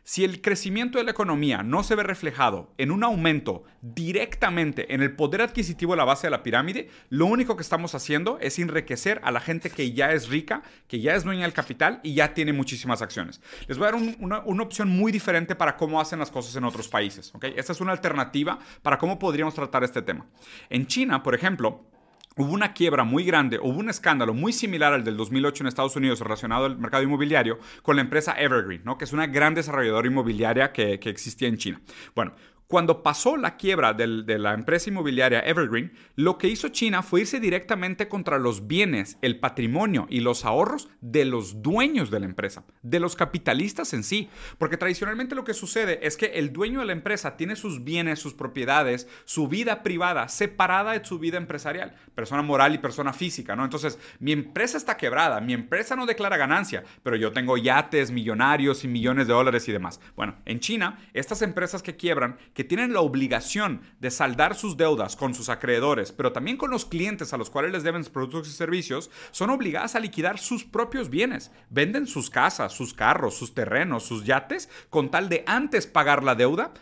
si 0.04 0.22
el 0.22 0.42
crecimiento 0.42 0.98
de 0.98 1.04
la 1.04 1.12
economía 1.12 1.62
no 1.62 1.82
se 1.82 1.94
ve 1.94 2.02
reflejado 2.02 2.72
en 2.76 2.90
un 2.90 3.02
aumento 3.04 3.64
directamente 3.80 4.94
en 4.94 5.00
el 5.00 5.16
poder 5.16 5.40
adquisitivo 5.40 5.94
de 5.94 5.96
la 5.96 6.04
base 6.04 6.26
de 6.26 6.30
la 6.30 6.42
pirámide, 6.42 6.90
lo 7.08 7.24
único 7.24 7.56
que 7.56 7.62
estamos 7.62 7.94
haciendo 7.94 8.38
es 8.40 8.58
enriquecer 8.58 9.22
a 9.24 9.30
la 9.30 9.40
gente 9.40 9.70
que 9.70 9.92
ya 9.92 10.12
es 10.12 10.28
rica, 10.28 10.62
que 10.88 11.00
ya 11.00 11.14
es 11.14 11.24
dueña 11.24 11.42
del 11.42 11.54
capital 11.54 12.00
y 12.02 12.14
ya 12.14 12.34
tiene 12.34 12.52
muchísimas 12.52 13.00
acciones. 13.00 13.40
Les 13.66 13.78
voy 13.78 13.88
a 13.88 13.92
dar 13.92 14.00
una, 14.18 14.38
opción 14.38 14.90
muy 14.90 15.10
diferente 15.10 15.54
para 15.54 15.76
cómo 15.76 16.00
hacen 16.00 16.18
las 16.18 16.30
cosas 16.30 16.54
en 16.56 16.64
otros 16.64 16.88
países. 16.88 17.34
¿okay? 17.34 17.54
Esta 17.56 17.72
es 17.72 17.80
una 17.80 17.92
alternativa 17.92 18.58
para 18.82 18.98
cómo 18.98 19.18
podríamos 19.18 19.54
tratar 19.54 19.84
este 19.84 20.02
tema. 20.02 20.26
En 20.68 20.86
China, 20.86 21.22
por 21.22 21.34
ejemplo, 21.34 21.86
hubo 22.36 22.52
una 22.52 22.72
quiebra 22.72 23.04
muy 23.04 23.24
grande, 23.24 23.58
hubo 23.58 23.78
un 23.78 23.88
escándalo 23.88 24.34
muy 24.34 24.52
similar 24.52 24.92
al 24.92 25.04
del 25.04 25.16
2008 25.16 25.62
en 25.62 25.68
Estados 25.68 25.96
Unidos 25.96 26.20
relacionado 26.20 26.66
al 26.66 26.78
mercado 26.78 27.02
inmobiliario 27.02 27.58
con 27.82 27.96
la 27.96 28.02
empresa 28.02 28.34
Evergreen, 28.38 28.82
¿no? 28.84 28.98
que 28.98 29.04
es 29.04 29.12
una 29.12 29.26
gran 29.26 29.54
desarrolladora 29.54 30.08
inmobiliaria 30.08 30.72
que, 30.72 30.98
que 30.98 31.10
existía 31.10 31.48
en 31.48 31.58
China. 31.58 31.80
Bueno, 32.14 32.32
cuando 32.66 33.02
pasó 33.02 33.36
la 33.36 33.56
quiebra 33.56 33.92
de 33.92 34.38
la 34.38 34.54
empresa 34.54 34.90
inmobiliaria 34.90 35.40
Evergreen, 35.40 35.92
lo 36.16 36.38
que 36.38 36.48
hizo 36.48 36.68
China 36.68 37.02
fue 37.02 37.20
irse 37.20 37.38
directamente 37.38 38.08
contra 38.08 38.38
los 38.38 38.66
bienes, 38.66 39.18
el 39.22 39.38
patrimonio 39.38 40.06
y 40.08 40.20
los 40.20 40.44
ahorros 40.44 40.88
de 41.00 41.24
los 41.24 41.62
dueños 41.62 42.10
de 42.10 42.20
la 42.20 42.26
empresa, 42.26 42.64
de 42.82 43.00
los 43.00 43.16
capitalistas 43.16 43.92
en 43.92 44.02
sí. 44.02 44.28
Porque 44.58 44.76
tradicionalmente 44.76 45.34
lo 45.34 45.44
que 45.44 45.54
sucede 45.54 46.06
es 46.06 46.16
que 46.16 46.26
el 46.34 46.52
dueño 46.52 46.80
de 46.80 46.86
la 46.86 46.92
empresa 46.92 47.36
tiene 47.36 47.56
sus 47.56 47.84
bienes, 47.84 48.18
sus 48.18 48.34
propiedades, 48.34 49.08
su 49.24 49.48
vida 49.48 49.82
privada 49.82 50.28
separada 50.28 50.92
de 50.92 51.04
su 51.04 51.18
vida 51.18 51.36
empresarial, 51.36 51.94
persona 52.14 52.42
moral 52.42 52.74
y 52.74 52.78
persona 52.78 53.12
física, 53.12 53.54
¿no? 53.54 53.64
Entonces, 53.64 53.98
mi 54.18 54.32
empresa 54.32 54.78
está 54.78 54.96
quebrada, 54.96 55.40
mi 55.40 55.52
empresa 55.52 55.96
no 55.96 56.06
declara 56.06 56.36
ganancia, 56.36 56.82
pero 57.02 57.16
yo 57.16 57.32
tengo 57.32 57.56
yates 57.56 58.10
millonarios 58.10 58.84
y 58.84 58.88
millones 58.88 59.26
de 59.26 59.34
dólares 59.34 59.68
y 59.68 59.72
demás. 59.72 60.00
Bueno, 60.16 60.36
en 60.44 60.60
China, 60.60 60.98
estas 61.12 61.42
empresas 61.42 61.82
que 61.82 61.96
quiebran 61.96 62.38
que 62.54 62.63
tienen 62.64 62.92
la 62.92 63.00
obligación 63.00 63.82
de 64.00 64.10
saldar 64.10 64.54
sus 64.54 64.76
deudas 64.76 65.16
con 65.16 65.34
sus 65.34 65.48
acreedores, 65.48 66.12
pero 66.12 66.32
también 66.32 66.56
con 66.56 66.70
los 66.70 66.84
clientes 66.84 67.32
a 67.32 67.36
los 67.36 67.50
cuales 67.50 67.72
les 67.72 67.82
deben 67.82 68.04
productos 68.04 68.48
y 68.48 68.52
servicios, 68.52 69.10
son 69.30 69.50
obligadas 69.50 69.94
a 69.94 70.00
liquidar 70.00 70.38
sus 70.38 70.64
propios 70.64 71.10
bienes. 71.10 71.50
Venden 71.70 72.06
sus 72.06 72.30
casas, 72.30 72.72
sus 72.72 72.94
carros, 72.94 73.36
sus 73.36 73.54
terrenos, 73.54 74.04
sus 74.04 74.24
yates, 74.24 74.68
con 74.90 75.10
tal 75.10 75.28
de 75.28 75.44
antes 75.46 75.86
pagar 75.86 76.24
la 76.24 76.34
deuda, 76.34 76.72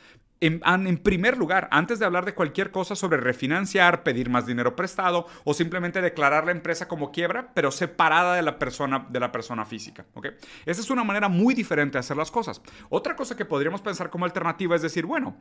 en, 0.42 0.98
primer 0.98 1.38
lugar, 1.38 1.68
antes 1.70 2.00
de 2.00 2.04
hablar 2.04 2.24
de 2.24 2.34
cualquier 2.34 2.72
cosa 2.72 2.96
sobre 2.96 3.16
refinanciar, 3.18 4.02
pedir 4.02 4.28
más 4.28 4.44
dinero 4.44 4.74
prestado 4.74 5.26
o 5.44 5.54
simplemente 5.54 6.02
declarar 6.02 6.46
la 6.46 6.50
empresa 6.50 6.88
como 6.88 7.12
quiebra, 7.12 7.52
pero 7.54 7.70
separada 7.70 8.34
de 8.34 8.42
la 8.42 8.58
persona, 8.58 9.06
de 9.08 9.20
la 9.20 9.30
persona 9.30 9.64
física. 9.64 10.04
¿okay? 10.14 10.32
Esa 10.66 10.80
es 10.80 10.90
una 10.90 11.04
manera 11.04 11.28
muy 11.28 11.54
diferente 11.54 11.92
de 11.92 12.00
hacer 12.00 12.16
las 12.16 12.32
cosas. 12.32 12.60
Otra 12.88 13.14
cosa 13.14 13.36
que 13.36 13.44
podríamos 13.44 13.82
pensar 13.82 14.10
como 14.10 14.24
alternativa 14.24 14.74
es 14.74 14.82
decir, 14.82 15.06
bueno, 15.06 15.36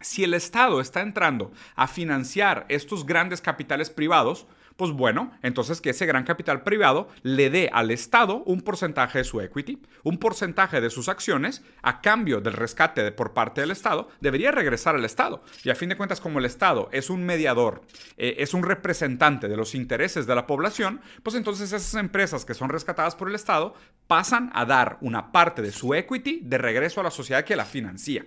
si 0.00 0.22
el 0.24 0.34
Estado 0.34 0.80
está 0.80 1.00
entrando 1.00 1.52
a 1.76 1.88
financiar 1.88 2.66
estos 2.68 3.06
grandes 3.06 3.40
capitales 3.40 3.90
privados, 3.90 4.46
pues 4.76 4.90
bueno, 4.90 5.32
entonces 5.42 5.80
que 5.80 5.90
ese 5.90 6.06
gran 6.06 6.24
capital 6.24 6.62
privado 6.62 7.08
le 7.22 7.48
dé 7.48 7.70
al 7.72 7.90
Estado 7.90 8.42
un 8.44 8.60
porcentaje 8.60 9.18
de 9.18 9.24
su 9.24 9.40
equity, 9.40 9.80
un 10.02 10.18
porcentaje 10.18 10.80
de 10.80 10.90
sus 10.90 11.08
acciones, 11.08 11.62
a 11.82 12.00
cambio 12.00 12.40
del 12.40 12.54
rescate 12.54 13.12
por 13.12 13.34
parte 13.34 13.60
del 13.60 13.70
Estado, 13.70 14.08
debería 14.20 14.50
regresar 14.50 14.96
al 14.96 15.04
Estado. 15.04 15.44
Y 15.62 15.70
a 15.70 15.74
fin 15.74 15.88
de 15.88 15.96
cuentas, 15.96 16.20
como 16.20 16.38
el 16.38 16.44
Estado 16.44 16.88
es 16.92 17.08
un 17.08 17.24
mediador, 17.24 17.82
eh, 18.16 18.36
es 18.38 18.52
un 18.52 18.64
representante 18.64 19.48
de 19.48 19.56
los 19.56 19.74
intereses 19.74 20.26
de 20.26 20.34
la 20.34 20.46
población, 20.46 21.00
pues 21.22 21.36
entonces 21.36 21.72
esas 21.72 21.94
empresas 21.94 22.44
que 22.44 22.54
son 22.54 22.68
rescatadas 22.68 23.14
por 23.14 23.28
el 23.28 23.36
Estado 23.36 23.74
pasan 24.06 24.50
a 24.54 24.64
dar 24.64 24.98
una 25.00 25.30
parte 25.30 25.62
de 25.62 25.72
su 25.72 25.94
equity 25.94 26.40
de 26.42 26.58
regreso 26.58 27.00
a 27.00 27.04
la 27.04 27.10
sociedad 27.10 27.44
que 27.44 27.56
la 27.56 27.64
financia. 27.64 28.26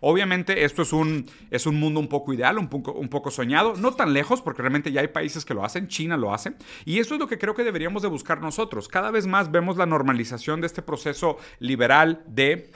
Obviamente 0.00 0.64
esto 0.64 0.82
es 0.82 0.92
un, 0.92 1.26
es 1.50 1.66
un 1.66 1.78
mundo 1.78 2.00
un 2.00 2.08
poco 2.08 2.32
ideal, 2.32 2.58
un 2.58 2.68
poco, 2.68 2.92
un 2.92 3.08
poco 3.08 3.30
soñado, 3.30 3.74
no 3.76 3.92
tan 3.94 4.12
lejos 4.12 4.42
porque 4.42 4.62
realmente 4.62 4.90
ya 4.90 5.00
hay 5.00 5.08
países 5.08 5.44
que 5.44 5.54
lo 5.54 5.64
hacen, 5.64 5.88
China 5.88 6.16
lo 6.16 6.34
hace, 6.34 6.54
y 6.84 6.98
esto 6.98 7.14
es 7.14 7.20
lo 7.20 7.28
que 7.28 7.38
creo 7.38 7.54
que 7.54 7.64
deberíamos 7.64 8.02
de 8.02 8.08
buscar 8.08 8.40
nosotros. 8.40 8.88
Cada 8.88 9.10
vez 9.10 9.26
más 9.26 9.50
vemos 9.50 9.76
la 9.76 9.86
normalización 9.86 10.60
de 10.60 10.66
este 10.66 10.82
proceso 10.82 11.38
liberal 11.60 12.22
de 12.26 12.70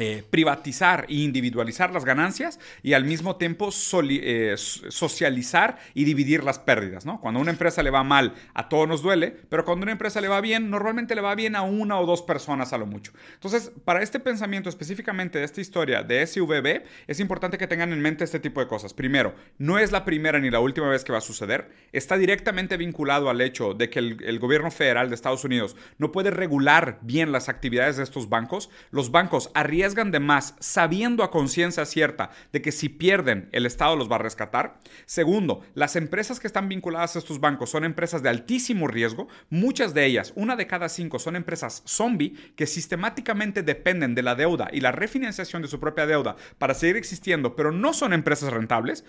eh, 0.00 0.22
privatizar 0.30 1.06
e 1.08 1.14
individualizar 1.14 1.92
las 1.92 2.04
ganancias 2.04 2.60
y 2.84 2.92
al 2.92 3.04
mismo 3.04 3.34
tiempo 3.34 3.70
eh, 4.08 4.54
socializar 4.56 5.78
y 5.92 6.04
dividir 6.04 6.44
las 6.44 6.60
pérdidas. 6.60 7.04
¿no? 7.04 7.20
Cuando 7.20 7.40
a 7.40 7.42
una 7.42 7.50
empresa 7.50 7.82
le 7.82 7.90
va 7.90 8.04
mal, 8.04 8.34
a 8.54 8.68
todos 8.68 8.86
nos 8.86 9.02
duele, 9.02 9.34
pero 9.48 9.64
cuando 9.64 9.82
a 9.82 9.86
una 9.86 9.92
empresa 9.92 10.20
le 10.20 10.28
va 10.28 10.40
bien, 10.40 10.70
normalmente 10.70 11.16
le 11.16 11.20
va 11.20 11.34
bien 11.34 11.56
a 11.56 11.62
una 11.62 11.98
o 11.98 12.06
dos 12.06 12.22
personas 12.22 12.72
a 12.72 12.78
lo 12.78 12.86
mucho. 12.86 13.12
Entonces, 13.34 13.72
para 13.84 14.00
este 14.00 14.20
pensamiento 14.20 14.68
específicamente 14.68 15.40
de 15.40 15.44
esta 15.44 15.60
historia 15.60 16.04
de 16.04 16.24
SVB, 16.24 16.84
es 17.08 17.18
importante 17.18 17.58
que 17.58 17.66
tengan 17.66 17.92
en 17.92 18.00
mente 18.00 18.22
este 18.22 18.38
tipo 18.38 18.60
de 18.60 18.68
cosas. 18.68 18.94
Primero, 18.94 19.34
no 19.58 19.80
es 19.80 19.90
la 19.90 20.04
primera 20.04 20.38
ni 20.38 20.48
la 20.48 20.60
última 20.60 20.88
vez 20.88 21.02
que 21.02 21.10
va 21.10 21.18
a 21.18 21.22
suceder. 21.22 21.72
Está 21.90 22.16
directamente 22.16 22.76
vinculado 22.76 23.30
al 23.30 23.40
hecho 23.40 23.74
de 23.74 23.90
que 23.90 23.98
el, 23.98 24.22
el 24.22 24.38
gobierno 24.38 24.70
federal 24.70 25.08
de 25.08 25.16
Estados 25.16 25.44
Unidos 25.44 25.74
no 25.98 26.12
puede 26.12 26.30
regular 26.30 27.00
bien 27.02 27.32
las 27.32 27.48
actividades 27.48 27.96
de 27.96 28.04
estos 28.04 28.28
bancos. 28.28 28.70
Los 28.92 29.10
bancos 29.10 29.50
arriesgan 29.54 29.87
arriesgan 29.88 30.10
de 30.10 30.20
más 30.20 30.54
sabiendo 30.60 31.24
a 31.24 31.30
conciencia 31.30 31.86
cierta 31.86 32.30
de 32.52 32.60
que 32.60 32.72
si 32.72 32.90
pierden 32.90 33.48
el 33.52 33.64
Estado 33.64 33.96
los 33.96 34.10
va 34.10 34.16
a 34.16 34.20
rescatar. 34.20 34.80
Segundo, 35.06 35.62
las 35.74 35.96
empresas 35.96 36.38
que 36.38 36.46
están 36.46 36.68
vinculadas 36.68 37.16
a 37.16 37.20
estos 37.20 37.40
bancos 37.40 37.70
son 37.70 37.84
empresas 37.84 38.22
de 38.22 38.28
altísimo 38.28 38.86
riesgo. 38.86 39.28
Muchas 39.48 39.94
de 39.94 40.04
ellas, 40.04 40.32
una 40.36 40.56
de 40.56 40.66
cada 40.66 40.90
cinco, 40.90 41.18
son 41.18 41.36
empresas 41.36 41.82
zombie 41.86 42.34
que 42.54 42.66
sistemáticamente 42.66 43.62
dependen 43.62 44.14
de 44.14 44.22
la 44.22 44.34
deuda 44.34 44.68
y 44.72 44.80
la 44.80 44.92
refinanciación 44.92 45.62
de 45.62 45.68
su 45.68 45.80
propia 45.80 46.06
deuda 46.06 46.36
para 46.58 46.74
seguir 46.74 46.96
existiendo, 46.96 47.56
pero 47.56 47.72
no 47.72 47.94
son 47.94 48.12
empresas 48.12 48.52
rentables. 48.52 49.04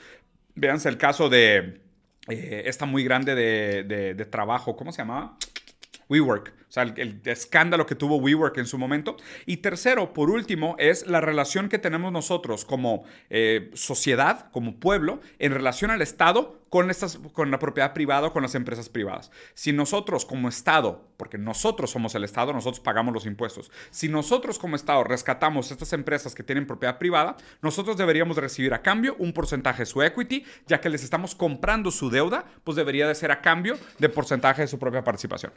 Véanse 0.56 0.88
el 0.88 0.98
caso 0.98 1.30
de 1.30 1.82
eh, 2.30 2.64
esta 2.66 2.86
muy 2.86 3.04
grande 3.04 3.36
de, 3.36 3.84
de 4.16 4.26
trabajo, 4.26 4.78
¿cómo 4.78 4.94
se 4.94 5.02
llamaba? 5.02 5.38
WeWork. 6.08 6.59
O 6.70 6.72
sea, 6.72 6.84
el, 6.84 7.20
escándalo 7.26 7.88
que 7.88 7.96
tuvo 7.96 8.18
WeWork 8.18 8.58
en 8.60 8.68
su 8.68 8.78
momento. 8.78 9.18
Y 9.48 9.58
tercero, 9.58 10.14
por 10.14 10.30
último, 10.30 10.76
es 10.78 11.08
la 11.08 11.20
relación 11.20 11.68
que 11.68 11.80
tenemos 11.80 12.12
nosotros 12.12 12.64
como 12.64 13.04
eh, 13.32 13.72
sociedad, 13.74 14.52
como 14.52 14.80
pueblo, 14.80 15.20
en 15.40 15.52
relación 15.52 15.90
al 15.90 16.04
Estado 16.04 16.60
con, 16.70 16.92
estas, 16.92 17.18
con 17.34 17.50
la 17.50 17.58
propiedad 17.58 17.94
privada 17.94 18.28
o 18.28 18.34
con 18.34 18.44
las 18.44 18.54
empresas 18.54 18.88
privadas. 18.88 19.32
Si 19.56 19.74
nosotros 19.74 20.26
como 20.26 20.48
Estado, 20.48 21.10
porque 21.18 21.40
nosotros 21.40 21.90
somos 21.90 22.14
el 22.14 22.24
Estado, 22.24 22.54
nosotros 22.54 22.80
pagamos 22.80 23.16
los 23.16 23.26
impuestos, 23.26 23.72
si 23.90 24.08
nosotros 24.08 24.60
como 24.60 24.76
Estado 24.76 25.04
rescatamos 25.04 25.72
estas 25.72 25.92
empresas 25.94 26.36
que 26.36 26.44
tienen 26.44 26.68
propiedad 26.68 27.00
privada, 27.00 27.36
nosotros 27.64 27.98
deberíamos 27.98 28.38
recibir 28.38 28.76
a 28.76 28.84
cambio 28.84 29.16
un 29.18 29.34
porcentaje 29.34 29.82
de 29.82 29.88
su 29.88 30.04
equity, 30.04 30.46
ya 30.68 30.80
que 30.80 30.90
les 30.90 31.04
estamos 31.04 31.34
comprando 31.34 31.90
su 31.90 32.12
deuda, 32.12 32.46
pues 32.64 32.76
debería 32.76 33.08
de 33.08 33.16
ser 33.16 33.32
a 33.32 33.42
cambio 33.42 33.76
de 33.98 34.10
porcentaje 34.10 34.62
de 34.62 34.68
su 34.68 34.78
propia 34.78 35.04
participación. 35.04 35.52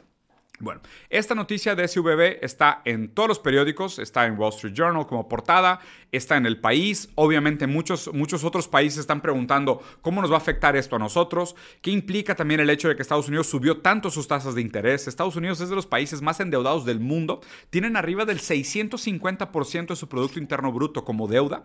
Bueno, 0.59 0.81
esta 1.09 1.33
noticia 1.33 1.73
de 1.73 1.87
SVB 1.87 2.43
está 2.43 2.83
en 2.85 3.09
todos 3.09 3.27
los 3.27 3.39
periódicos, 3.39 3.97
está 3.97 4.27
en 4.27 4.37
Wall 4.37 4.53
Street 4.53 4.75
Journal 4.75 5.07
como 5.07 5.27
portada, 5.27 5.79
está 6.11 6.37
en 6.37 6.45
el 6.45 6.59
país. 6.59 7.09
Obviamente 7.15 7.65
muchos, 7.65 8.13
muchos 8.13 8.43
otros 8.43 8.67
países 8.67 8.99
están 8.99 9.19
preguntando 9.19 9.81
cómo 10.01 10.21
nos 10.21 10.29
va 10.31 10.35
a 10.35 10.37
afectar 10.37 10.75
esto 10.75 10.95
a 10.95 10.99
nosotros, 10.99 11.55
qué 11.81 11.89
implica 11.89 12.35
también 12.35 12.59
el 12.59 12.69
hecho 12.69 12.87
de 12.87 12.95
que 12.95 13.01
Estados 13.01 13.27
Unidos 13.27 13.47
subió 13.47 13.79
tanto 13.79 14.11
sus 14.11 14.27
tasas 14.27 14.53
de 14.53 14.61
interés. 14.61 15.07
Estados 15.07 15.35
Unidos 15.35 15.59
es 15.59 15.69
de 15.69 15.75
los 15.75 15.87
países 15.87 16.21
más 16.21 16.39
endeudados 16.39 16.85
del 16.85 16.99
mundo, 16.99 17.41
tienen 17.71 17.97
arriba 17.97 18.23
del 18.23 18.39
650% 18.39 19.87
de 19.87 19.95
su 19.95 20.07
Producto 20.07 20.37
Interno 20.37 20.71
Bruto 20.71 21.03
como 21.03 21.27
deuda. 21.27 21.63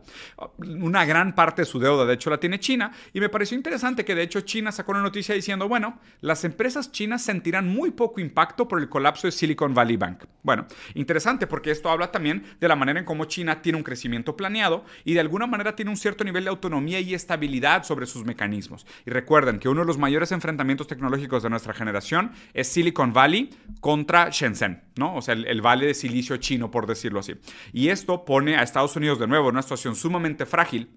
Una 0.56 1.04
gran 1.04 1.34
parte 1.34 1.62
de 1.62 1.66
su 1.66 1.78
deuda, 1.78 2.06
de 2.06 2.14
hecho, 2.14 2.30
la 2.30 2.40
tiene 2.40 2.58
China. 2.58 2.90
Y 3.12 3.20
me 3.20 3.28
pareció 3.28 3.54
interesante 3.54 4.06
que 4.06 4.14
de 4.14 4.22
hecho 4.22 4.40
China 4.40 4.72
sacó 4.72 4.92
una 4.92 5.02
noticia 5.02 5.34
diciendo, 5.34 5.68
bueno, 5.68 6.00
las 6.22 6.44
empresas 6.44 6.90
chinas 6.90 7.20
sentirán 7.20 7.68
muy 7.68 7.90
poco 7.90 8.20
impacto 8.20 8.66
por 8.66 8.77
el 8.78 8.88
colapso 8.88 9.26
de 9.26 9.32
Silicon 9.32 9.74
Valley 9.74 9.96
Bank. 9.96 10.24
Bueno, 10.42 10.66
interesante 10.94 11.46
porque 11.46 11.70
esto 11.70 11.90
habla 11.90 12.10
también 12.10 12.44
de 12.60 12.68
la 12.68 12.76
manera 12.76 12.98
en 12.98 13.04
cómo 13.04 13.24
China 13.26 13.60
tiene 13.62 13.78
un 13.78 13.84
crecimiento 13.84 14.36
planeado 14.36 14.84
y 15.04 15.14
de 15.14 15.20
alguna 15.20 15.46
manera 15.46 15.76
tiene 15.76 15.90
un 15.90 15.96
cierto 15.96 16.24
nivel 16.24 16.44
de 16.44 16.50
autonomía 16.50 17.00
y 17.00 17.14
estabilidad 17.14 17.84
sobre 17.84 18.06
sus 18.06 18.24
mecanismos. 18.24 18.86
Y 19.06 19.10
recuerden 19.10 19.58
que 19.58 19.68
uno 19.68 19.80
de 19.80 19.86
los 19.86 19.98
mayores 19.98 20.32
enfrentamientos 20.32 20.86
tecnológicos 20.86 21.42
de 21.42 21.50
nuestra 21.50 21.74
generación 21.74 22.32
es 22.54 22.68
Silicon 22.68 23.12
Valley 23.12 23.50
contra 23.80 24.30
Shenzhen, 24.30 24.82
¿no? 24.96 25.16
O 25.16 25.22
sea, 25.22 25.34
el, 25.34 25.46
el 25.46 25.60
valle 25.60 25.86
de 25.86 25.94
silicio 25.94 26.36
chino, 26.38 26.70
por 26.70 26.86
decirlo 26.86 27.20
así. 27.20 27.34
Y 27.72 27.88
esto 27.88 28.24
pone 28.24 28.56
a 28.56 28.62
Estados 28.62 28.96
Unidos 28.96 29.18
de 29.18 29.26
nuevo 29.26 29.48
en 29.48 29.54
una 29.54 29.62
situación 29.62 29.96
sumamente 29.96 30.46
frágil 30.46 30.88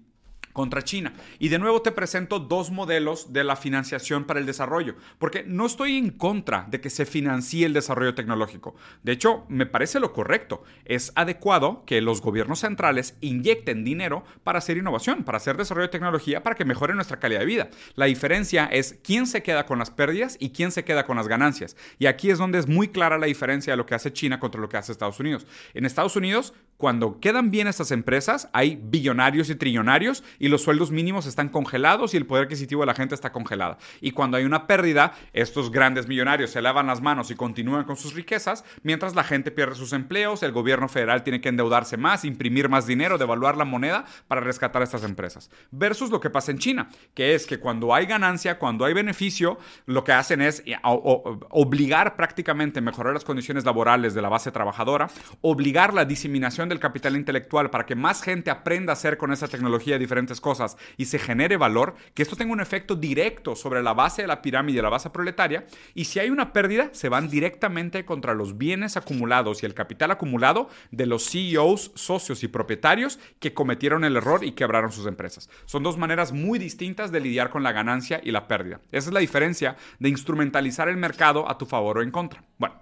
contra 0.52 0.82
China. 0.82 1.12
Y 1.38 1.48
de 1.48 1.58
nuevo 1.58 1.82
te 1.82 1.92
presento 1.92 2.38
dos 2.38 2.70
modelos 2.70 3.32
de 3.32 3.44
la 3.44 3.56
financiación 3.56 4.24
para 4.24 4.40
el 4.40 4.46
desarrollo, 4.46 4.96
porque 5.18 5.44
no 5.46 5.66
estoy 5.66 5.96
en 5.96 6.10
contra 6.10 6.66
de 6.70 6.80
que 6.80 6.90
se 6.90 7.06
financie 7.06 7.66
el 7.66 7.72
desarrollo 7.72 8.14
tecnológico. 8.14 8.74
De 9.02 9.12
hecho, 9.12 9.44
me 9.48 9.66
parece 9.66 10.00
lo 10.00 10.12
correcto. 10.12 10.62
Es 10.84 11.12
adecuado 11.14 11.84
que 11.86 12.00
los 12.00 12.20
gobiernos 12.20 12.60
centrales 12.60 13.16
inyecten 13.20 13.84
dinero 13.84 14.24
para 14.44 14.58
hacer 14.58 14.76
innovación, 14.76 15.24
para 15.24 15.38
hacer 15.38 15.56
desarrollo 15.56 15.88
de 15.88 15.92
tecnología, 15.92 16.42
para 16.42 16.56
que 16.56 16.64
mejore 16.64 16.94
nuestra 16.94 17.18
calidad 17.18 17.40
de 17.40 17.46
vida. 17.46 17.70
La 17.94 18.06
diferencia 18.06 18.66
es 18.66 18.98
quién 19.02 19.26
se 19.26 19.42
queda 19.42 19.66
con 19.66 19.78
las 19.78 19.90
pérdidas 19.90 20.36
y 20.40 20.50
quién 20.50 20.72
se 20.72 20.84
queda 20.84 21.06
con 21.06 21.16
las 21.16 21.28
ganancias. 21.28 21.76
Y 21.98 22.06
aquí 22.06 22.30
es 22.30 22.38
donde 22.38 22.58
es 22.58 22.68
muy 22.68 22.88
clara 22.88 23.18
la 23.18 23.26
diferencia 23.26 23.72
de 23.72 23.76
lo 23.76 23.86
que 23.86 23.94
hace 23.94 24.12
China 24.12 24.40
contra 24.40 24.60
lo 24.60 24.68
que 24.68 24.76
hace 24.76 24.92
Estados 24.92 25.20
Unidos. 25.20 25.46
En 25.74 25.84
Estados 25.84 26.16
Unidos, 26.16 26.54
cuando 26.76 27.20
quedan 27.20 27.50
bien 27.50 27.68
estas 27.68 27.92
empresas, 27.92 28.48
hay 28.52 28.80
billonarios 28.82 29.50
y 29.50 29.54
trillonarios 29.54 30.24
y 30.42 30.48
los 30.48 30.62
sueldos 30.62 30.90
mínimos 30.90 31.26
están 31.26 31.48
congelados 31.48 32.14
y 32.14 32.16
el 32.16 32.26
poder 32.26 32.46
adquisitivo 32.46 32.82
de 32.82 32.86
la 32.86 32.94
gente 32.94 33.14
está 33.14 33.30
congelada. 33.30 33.78
Y 34.00 34.10
cuando 34.10 34.36
hay 34.36 34.44
una 34.44 34.66
pérdida, 34.66 35.12
estos 35.32 35.70
grandes 35.70 36.08
millonarios 36.08 36.50
se 36.50 36.60
lavan 36.60 36.88
las 36.88 37.00
manos 37.00 37.30
y 37.30 37.36
continúan 37.36 37.84
con 37.84 37.96
sus 37.96 38.14
riquezas, 38.14 38.64
mientras 38.82 39.14
la 39.14 39.22
gente 39.22 39.52
pierde 39.52 39.76
sus 39.76 39.92
empleos, 39.92 40.42
el 40.42 40.50
gobierno 40.50 40.88
federal 40.88 41.22
tiene 41.22 41.40
que 41.40 41.48
endeudarse 41.48 41.96
más, 41.96 42.24
imprimir 42.24 42.68
más 42.68 42.88
dinero, 42.88 43.18
devaluar 43.18 43.56
la 43.56 43.64
moneda 43.64 44.04
para 44.26 44.40
rescatar 44.40 44.82
a 44.82 44.84
estas 44.84 45.04
empresas. 45.04 45.48
Versus 45.70 46.10
lo 46.10 46.18
que 46.18 46.28
pasa 46.28 46.50
en 46.50 46.58
China, 46.58 46.88
que 47.14 47.36
es 47.36 47.46
que 47.46 47.60
cuando 47.60 47.94
hay 47.94 48.06
ganancia, 48.06 48.58
cuando 48.58 48.84
hay 48.84 48.94
beneficio, 48.94 49.60
lo 49.86 50.02
que 50.02 50.10
hacen 50.10 50.42
es 50.42 50.64
eh, 50.66 50.76
obligar 50.82 52.16
prácticamente 52.16 52.80
a 52.80 52.82
mejorar 52.82 53.14
las 53.14 53.22
condiciones 53.22 53.64
laborales 53.64 54.12
de 54.12 54.22
la 54.22 54.28
base 54.28 54.50
trabajadora, 54.50 55.08
obligar 55.40 55.94
la 55.94 56.04
diseminación 56.04 56.68
del 56.68 56.80
capital 56.80 57.14
intelectual 57.14 57.70
para 57.70 57.86
que 57.86 57.94
más 57.94 58.24
gente 58.24 58.50
aprenda 58.50 58.90
a 58.92 58.94
hacer 58.94 59.18
con 59.18 59.32
esa 59.32 59.46
tecnología 59.46 60.00
diferentes 60.00 60.31
cosas 60.40 60.76
y 60.96 61.06
se 61.06 61.18
genere 61.18 61.56
valor, 61.56 61.94
que 62.14 62.22
esto 62.22 62.36
tenga 62.36 62.52
un 62.52 62.60
efecto 62.60 62.94
directo 62.94 63.56
sobre 63.56 63.82
la 63.82 63.94
base 63.94 64.22
de 64.22 64.28
la 64.28 64.42
pirámide, 64.42 64.82
la 64.82 64.88
base 64.88 65.10
proletaria, 65.10 65.66
y 65.94 66.04
si 66.04 66.18
hay 66.18 66.30
una 66.30 66.52
pérdida, 66.52 66.90
se 66.92 67.08
van 67.08 67.28
directamente 67.28 68.04
contra 68.04 68.34
los 68.34 68.58
bienes 68.58 68.96
acumulados 68.96 69.62
y 69.62 69.66
el 69.66 69.74
capital 69.74 70.10
acumulado 70.10 70.68
de 70.90 71.06
los 71.06 71.30
CEOs, 71.30 71.92
socios 71.94 72.42
y 72.42 72.48
propietarios 72.48 73.18
que 73.38 73.54
cometieron 73.54 74.04
el 74.04 74.16
error 74.16 74.44
y 74.44 74.52
quebraron 74.52 74.92
sus 74.92 75.06
empresas. 75.06 75.50
Son 75.66 75.82
dos 75.82 75.98
maneras 75.98 76.32
muy 76.32 76.58
distintas 76.58 77.12
de 77.12 77.20
lidiar 77.20 77.50
con 77.50 77.62
la 77.62 77.72
ganancia 77.72 78.20
y 78.22 78.30
la 78.30 78.48
pérdida. 78.48 78.80
Esa 78.92 79.10
es 79.10 79.14
la 79.14 79.20
diferencia 79.20 79.76
de 79.98 80.08
instrumentalizar 80.08 80.88
el 80.88 80.96
mercado 80.96 81.48
a 81.48 81.58
tu 81.58 81.66
favor 81.66 81.98
o 81.98 82.02
en 82.02 82.10
contra. 82.10 82.44
Bueno. 82.58 82.81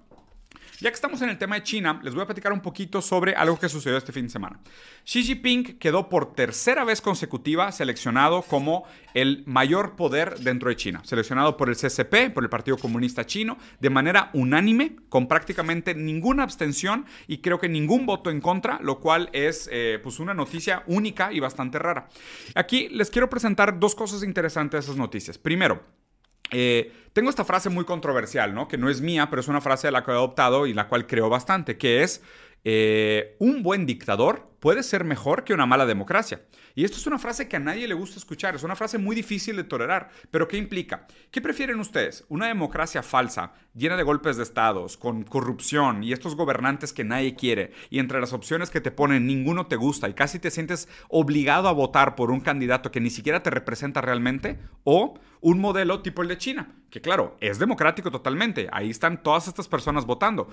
Ya 0.81 0.89
que 0.89 0.95
estamos 0.95 1.21
en 1.21 1.29
el 1.29 1.37
tema 1.37 1.57
de 1.57 1.63
China, 1.63 2.01
les 2.03 2.15
voy 2.15 2.23
a 2.23 2.27
platicar 2.27 2.55
un 2.55 2.61
poquito 2.61 3.03
sobre 3.03 3.35
algo 3.35 3.59
que 3.59 3.69
sucedió 3.69 3.99
este 3.99 4.13
fin 4.13 4.25
de 4.25 4.31
semana. 4.31 4.61
Xi 5.05 5.23
Jinping 5.23 5.79
quedó 5.79 6.09
por 6.09 6.33
tercera 6.33 6.85
vez 6.85 7.03
consecutiva 7.03 7.71
seleccionado 7.71 8.41
como 8.41 8.85
el 9.13 9.43
mayor 9.47 9.95
poder 9.95 10.39
dentro 10.39 10.71
de 10.71 10.77
China, 10.77 11.03
seleccionado 11.05 11.59
por 11.59 11.69
el 11.69 11.77
CCP, 11.77 12.33
por 12.33 12.45
el 12.45 12.49
Partido 12.49 12.79
Comunista 12.79 13.27
Chino, 13.27 13.59
de 13.79 13.91
manera 13.91 14.31
unánime, 14.33 14.97
con 15.11 15.29
prácticamente 15.29 15.95
ninguna 15.95 16.45
abstención 16.45 17.05
y 17.27 17.39
creo 17.39 17.61
que 17.61 17.69
ningún 17.69 18.07
voto 18.07 18.31
en 18.31 18.41
contra, 18.41 18.79
lo 18.81 19.01
cual 19.01 19.29
es 19.35 19.69
eh, 19.71 20.01
pues 20.03 20.19
una 20.19 20.33
noticia 20.33 20.83
única 20.87 21.31
y 21.31 21.41
bastante 21.41 21.79
rara. 21.79 22.09
Aquí 22.55 22.89
les 22.89 23.11
quiero 23.11 23.29
presentar 23.29 23.79
dos 23.79 23.95
cosas 23.95 24.23
interesantes 24.23 24.81
de 24.81 24.85
esas 24.87 24.97
noticias. 24.97 25.37
Primero, 25.37 26.00
eh, 26.51 26.93
tengo 27.13 27.31
esta 27.31 27.45
frase 27.45 27.69
muy 27.69 27.85
controversial, 27.85 28.55
¿no? 28.55 28.69
Que 28.69 28.79
no 28.79 28.89
es 28.89 29.01
mía, 29.01 29.29
pero 29.31 29.41
es 29.41 29.49
una 29.49 29.61
frase 29.61 29.89
de 29.89 29.93
la 29.93 30.05
que 30.05 30.11
he 30.11 30.15
adoptado 30.15 30.67
y 30.67 30.75
la 30.75 30.89
cual 30.89 31.07
creo 31.07 31.29
bastante, 31.29 31.77
que 31.79 32.03
es, 32.03 32.23
eh, 32.65 33.37
un 33.39 33.63
buen 33.63 33.87
dictador 33.87 34.51
puede 34.61 34.83
ser 34.83 35.05
mejor 35.05 35.45
que 35.45 35.55
una 35.55 35.67
mala 35.67 35.87
democracia. 35.87 36.43
Y 36.81 36.85
esto 36.85 36.97
es 36.97 37.07
una 37.07 37.19
frase 37.19 37.47
que 37.47 37.57
a 37.57 37.61
nadie 37.61 37.87
le 37.87 37.93
gusta 37.93 38.17
escuchar, 38.17 38.55
es 38.55 38.63
una 38.63 38.75
frase 38.75 38.97
muy 38.97 39.15
difícil 39.15 39.55
de 39.55 39.65
tolerar, 39.65 40.09
pero 40.31 40.49
¿qué 40.49 40.57
implica? 40.57 41.07
¿Qué 41.31 41.43
prefieren 41.43 41.79
ustedes? 41.79 42.25
¿Una 42.31 42.47
democracia 42.47 43.03
falsa, 43.03 43.53
llena 43.75 43.99
de 43.99 44.03
golpes 44.03 44.39
de 44.39 44.45
estados, 44.45 44.97
con 44.97 45.25
corrupción 45.25 46.03
y 46.03 46.15
estos 46.15 46.37
gobernantes 46.37 46.95
que 46.95 47.05
nadie 47.05 47.35
quiere, 47.35 47.73
y 47.91 47.99
entre 47.99 48.19
las 48.19 48.33
opciones 48.33 48.71
que 48.71 48.81
te 48.81 48.91
ponen 48.91 49.27
ninguno 49.27 49.67
te 49.67 49.77
gusta 49.77 50.09
y 50.09 50.15
casi 50.15 50.39
te 50.39 50.51
sientes 50.51 50.89
obligado 51.11 51.69
a 51.69 51.73
votar 51.73 52.15
por 52.15 52.31
un 52.31 52.41
candidato 52.41 52.91
que 52.91 53.01
ni 53.01 53.11
siquiera 53.11 53.43
te 53.43 53.51
representa 53.51 54.01
realmente? 54.01 54.59
¿O 54.83 55.21
un 55.43 55.61
modelo 55.61 56.01
tipo 56.01 56.23
el 56.23 56.29
de 56.29 56.39
China? 56.39 56.77
Que 56.89 57.03
claro, 57.03 57.37
es 57.41 57.59
democrático 57.59 58.11
totalmente, 58.11 58.69
ahí 58.73 58.89
están 58.89 59.23
todas 59.23 59.49
estas 59.49 59.69
personas 59.69 60.07
votando. 60.07 60.49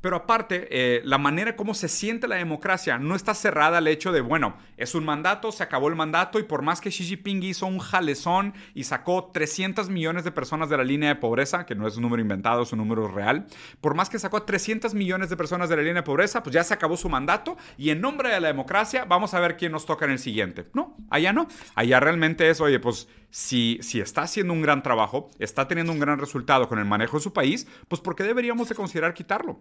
Pero 0.00 0.16
aparte, 0.16 0.68
eh, 0.70 1.00
la 1.04 1.18
manera 1.18 1.56
como 1.56 1.74
se 1.74 1.88
siente 1.88 2.28
la 2.28 2.36
democracia 2.36 2.98
no 2.98 3.14
está 3.14 3.34
cerrada 3.34 3.78
al 3.78 3.88
hecho 3.88 4.12
de, 4.12 4.20
bueno, 4.20 4.56
es 4.76 4.94
un 4.94 5.04
mandato, 5.04 5.52
se 5.52 5.62
acabó 5.62 5.88
el 5.88 5.96
mandato 5.96 6.38
y 6.38 6.44
por 6.44 6.62
más 6.62 6.80
que 6.80 6.90
Xi 6.90 7.04
Jinping 7.04 7.42
hizo 7.42 7.66
un 7.66 7.78
jalezón 7.78 8.54
y 8.74 8.84
sacó 8.84 9.30
300 9.32 9.88
millones 9.88 10.24
de 10.24 10.30
personas 10.32 10.68
de 10.68 10.76
la 10.76 10.84
línea 10.84 11.08
de 11.08 11.16
pobreza, 11.16 11.66
que 11.66 11.74
no 11.74 11.86
es 11.86 11.96
un 11.96 12.02
número 12.02 12.20
inventado, 12.20 12.62
es 12.62 12.72
un 12.72 12.78
número 12.78 13.08
real, 13.08 13.46
por 13.80 13.94
más 13.94 14.08
que 14.08 14.18
sacó 14.18 14.42
300 14.42 14.94
millones 14.94 15.30
de 15.30 15.36
personas 15.36 15.68
de 15.68 15.76
la 15.76 15.82
línea 15.82 16.02
de 16.02 16.06
pobreza, 16.06 16.42
pues 16.42 16.54
ya 16.54 16.62
se 16.62 16.74
acabó 16.74 16.96
su 16.96 17.08
mandato 17.08 17.56
y 17.76 17.90
en 17.90 18.00
nombre 18.00 18.30
de 18.30 18.40
la 18.40 18.48
democracia 18.48 19.04
vamos 19.04 19.34
a 19.34 19.40
ver 19.40 19.56
quién 19.56 19.72
nos 19.72 19.86
toca 19.86 20.04
en 20.04 20.12
el 20.12 20.18
siguiente. 20.18 20.66
No, 20.74 20.96
allá 21.10 21.32
no. 21.32 21.46
Allá 21.74 22.00
realmente 22.00 22.48
es, 22.48 22.60
oye, 22.60 22.80
pues 22.80 23.08
si, 23.30 23.78
si 23.82 24.00
está 24.00 24.22
haciendo 24.22 24.52
un 24.52 24.62
gran 24.62 24.82
trabajo, 24.82 25.30
está 25.38 25.68
teniendo 25.68 25.92
un 25.92 26.00
gran 26.00 26.18
resultado 26.18 26.68
con 26.68 26.78
el 26.78 26.84
manejo 26.84 27.16
de 27.16 27.22
su 27.22 27.32
país, 27.32 27.66
pues 27.88 28.00
¿por 28.00 28.14
qué 28.14 28.24
deberíamos 28.24 28.68
de 28.68 28.74
considerar 28.74 29.14
quitarlo? 29.14 29.60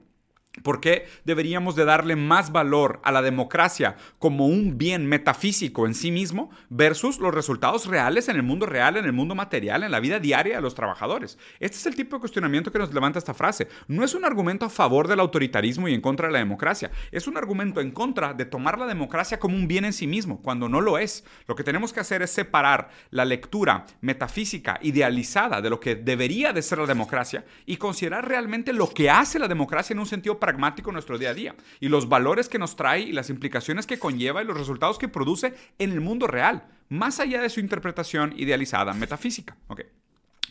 ¿Por 0.63 0.79
qué 0.79 1.07
deberíamos 1.25 1.75
de 1.75 1.85
darle 1.85 2.15
más 2.15 2.51
valor 2.51 3.01
a 3.03 3.11
la 3.11 3.21
democracia 3.21 3.97
como 4.19 4.47
un 4.47 4.77
bien 4.77 5.05
metafísico 5.05 5.85
en 5.85 5.93
sí 5.93 6.11
mismo 6.11 6.49
versus 6.69 7.19
los 7.19 7.33
resultados 7.33 7.87
reales 7.87 8.29
en 8.29 8.37
el 8.37 8.43
mundo 8.43 8.65
real, 8.65 8.95
en 8.97 9.05
el 9.05 9.13
mundo 9.13 9.35
material, 9.35 9.83
en 9.83 9.91
la 9.91 9.99
vida 9.99 10.19
diaria 10.19 10.55
de 10.55 10.61
los 10.61 10.75
trabajadores? 10.75 11.37
Este 11.59 11.77
es 11.77 11.85
el 11.85 11.95
tipo 11.95 12.15
de 12.15 12.21
cuestionamiento 12.21 12.71
que 12.71 12.79
nos 12.79 12.93
levanta 12.93 13.19
esta 13.19 13.33
frase. 13.33 13.67
No 13.87 14.03
es 14.03 14.15
un 14.15 14.23
argumento 14.23 14.65
a 14.65 14.69
favor 14.69 15.07
del 15.07 15.19
autoritarismo 15.19 15.87
y 15.87 15.93
en 15.93 16.01
contra 16.01 16.27
de 16.27 16.33
la 16.33 16.39
democracia. 16.39 16.89
Es 17.11 17.27
un 17.27 17.37
argumento 17.37 17.81
en 17.81 17.91
contra 17.91 18.33
de 18.33 18.45
tomar 18.45 18.79
la 18.79 18.85
democracia 18.85 19.39
como 19.39 19.55
un 19.55 19.67
bien 19.67 19.85
en 19.85 19.93
sí 19.93 20.07
mismo, 20.07 20.41
cuando 20.41 20.69
no 20.69 20.79
lo 20.79 20.97
es. 20.97 21.25
Lo 21.47 21.55
que 21.55 21.63
tenemos 21.63 21.91
que 21.91 21.99
hacer 21.99 22.21
es 22.21 22.31
separar 22.31 22.89
la 23.11 23.25
lectura 23.25 23.85
metafísica 24.01 24.79
idealizada 24.81 25.61
de 25.61 25.69
lo 25.69 25.79
que 25.79 25.95
debería 25.95 26.53
de 26.53 26.61
ser 26.61 26.77
la 26.77 26.85
democracia 26.85 27.43
y 27.65 27.77
considerar 27.77 28.27
realmente 28.27 28.73
lo 28.73 28.89
que 28.89 29.09
hace 29.09 29.39
la 29.39 29.47
democracia 29.47 29.93
en 29.93 29.99
un 29.99 30.05
sentido 30.05 30.39
pragmático 30.45 30.91
en 30.91 30.93
nuestro 30.93 31.17
día 31.17 31.31
a 31.31 31.33
día 31.33 31.55
y 31.79 31.89
los 31.89 32.07
valores 32.07 32.49
que 32.49 32.59
nos 32.59 32.75
trae 32.75 33.01
y 33.01 33.11
las 33.13 33.31
implicaciones 33.31 33.87
que 33.87 33.97
conlleva 33.97 34.43
y 34.43 34.45
los 34.45 34.55
resultados 34.55 34.99
que 34.99 35.07
produce 35.07 35.55
en 35.79 35.91
el 35.91 36.01
mundo 36.01 36.27
real, 36.27 36.67
más 36.87 37.19
allá 37.19 37.41
de 37.41 37.49
su 37.49 37.59
interpretación 37.59 38.31
idealizada 38.37 38.93
metafísica. 38.93 39.57
Okay. 39.69 39.85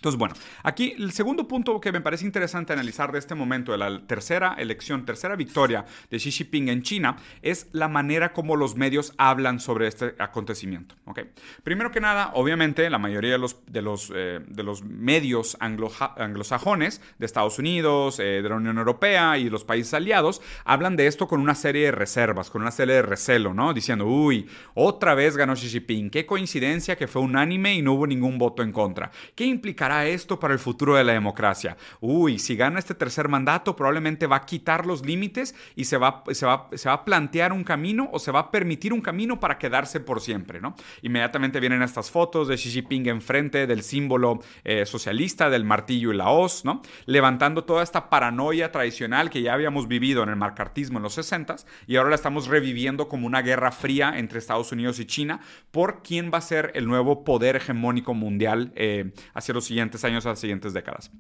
Entonces, 0.05 0.19
bueno, 0.19 0.35
aquí 0.62 0.95
el 0.99 1.12
segundo 1.12 1.49
punto 1.49 1.81
que 1.81 1.90
me 1.90 2.03
parece 2.03 2.27
interesante 2.27 2.75
analizar 2.75 3.11
de 3.11 3.19
este 3.19 3.35
momento, 3.35 3.73
de 3.73 3.79
la 3.79 4.07
tercera 4.07 4.55
elección, 4.59 5.07
tercera 5.07 5.35
victoria 5.35 5.87
de 6.11 6.19
Xi 6.19 6.31
Jinping 6.31 6.69
en 6.69 6.83
China, 6.83 7.17
es 7.40 7.69
la 7.73 7.88
manera 7.88 8.35
como 8.35 8.55
los 8.55 8.77
medios 8.77 9.14
hablan 9.17 9.61
sobre 9.61 9.88
este 9.88 10.14
acontecimiento. 10.19 10.95
¿okay? 11.07 11.31
Primero 11.62 11.90
que 11.90 12.03
nada, 12.03 12.33
obviamente, 12.35 12.90
la 12.90 12.99
mayoría 12.99 13.33
de 13.33 13.38
los, 13.38 13.64
de 13.64 13.81
los, 13.81 14.12
eh, 14.14 14.40
de 14.47 14.62
los 14.62 14.83
medios 14.85 15.57
anglosajones 15.59 17.01
de 17.19 17.25
Estados 17.25 17.59
Unidos, 17.59 18.21
eh, 18.21 18.43
de 18.43 18.49
la 18.51 18.57
Unión 18.57 18.77
Europea 18.77 19.38
y 19.38 19.49
los 19.49 19.64
países 19.64 19.95
aliados 19.95 20.43
hablan 20.67 20.97
de 20.97 21.07
esto 21.07 21.27
con 21.27 21.40
una 21.40 21.55
serie 21.55 21.87
de 21.87 21.93
reservas, 21.93 22.51
con 22.51 22.61
una 22.61 22.73
serie 22.73 22.97
de 22.97 23.03
recelo, 23.03 23.55
¿no? 23.55 23.73
Diciendo, 23.73 24.05
uy, 24.05 24.51
otra 24.75 25.14
vez 25.14 25.35
ganó 25.35 25.55
Xi 25.55 25.71
Jinping, 25.71 26.11
qué 26.11 26.27
coincidencia 26.27 26.95
que 26.95 27.09
fue 27.09 27.23
unánime 27.23 27.75
y 27.75 27.81
no 27.81 27.95
hubo 27.95 28.07
ningún 28.07 28.37
voto 28.37 28.62
en 28.62 28.71
contra. 28.71 29.11
¿Qué 29.35 29.47
implicará 29.47 29.93
esto 30.02 30.40
para 30.40 30.52
el 30.54 30.59
futuro 30.59 30.96
de 30.96 31.04
la 31.04 31.12
democracia? 31.12 31.76
Uy, 32.00 32.38
si 32.38 32.57
gana 32.57 32.78
este 32.78 32.94
tercer 32.94 33.28
mandato, 33.28 33.76
probablemente 33.76 34.26
va 34.26 34.37
a 34.37 34.46
quitar 34.46 34.87
los 34.87 35.04
límites 35.04 35.54
y 35.76 35.85
se 35.85 35.96
va, 35.96 36.24
se 36.33 36.46
va, 36.46 36.68
se 36.72 36.88
va 36.88 36.94
a 36.94 37.04
plantear 37.04 37.52
un 37.52 37.64
camino 37.64 38.09
o 38.12 38.18
se 38.18 38.33
va 38.33 38.40
a 38.40 38.50
permitir 38.50 38.92
un 38.92 39.00
camino 39.00 39.38
para 39.38 39.59
quedarse 39.59 40.00
por 40.00 40.20
siempre, 40.20 40.61
¿no? 40.61 40.74
Inmediatamente 41.02 41.61
vienen 41.61 41.83
estas 41.83 42.11
fotos 42.11 42.48
de 42.48 42.57
Xi 42.57 42.70
Jinping 42.70 43.07
enfrente 43.09 43.66
del 43.66 43.83
símbolo 43.83 44.40
eh, 44.64 44.87
socialista 44.87 45.50
del 45.50 45.64
martillo 45.64 46.12
y 46.12 46.16
la 46.16 46.30
hoz, 46.30 46.64
¿no? 46.64 46.83
Levantando 47.07 47.64
toda 47.64 47.83
esta 47.83 48.11
paranoia 48.11 48.72
tradicional 48.72 49.30
que 49.30 49.42
ya 49.42 49.54
habíamos 49.54 49.88
vivido 49.88 50.22
en 50.22 50.30
el 50.30 50.37
marcartismo 50.37 50.98
en 50.98 51.04
los 51.04 51.14
60 51.14 51.44
y 51.87 51.96
ahora 51.96 52.11
la 52.11 52.16
estamos 52.16 52.46
reviviendo 52.46 53.09
como 53.09 53.26
una 53.26 53.42
guerra 53.42 53.70
fría 53.70 54.14
entre 54.16 54.38
Estados 54.38 54.72
Unidos 54.72 54.98
y 54.98 55.07
China 55.07 55.40
por 55.70 56.02
quién 56.02 56.30
va 56.33 56.38
a 56.38 56.40
ser 56.40 56.72
el 56.74 56.87
nuevo 56.87 57.24
poder 57.24 57.57
hegemónico 57.57 58.14
mundial 58.14 58.72
eh, 58.76 59.12
hacia 59.35 59.54
los 59.54 59.66
siguientes 59.66 59.84
años, 60.05 60.27
a 60.27 60.31
las 60.31 60.40
siguientes 60.40 60.73
décadas. 60.73 61.11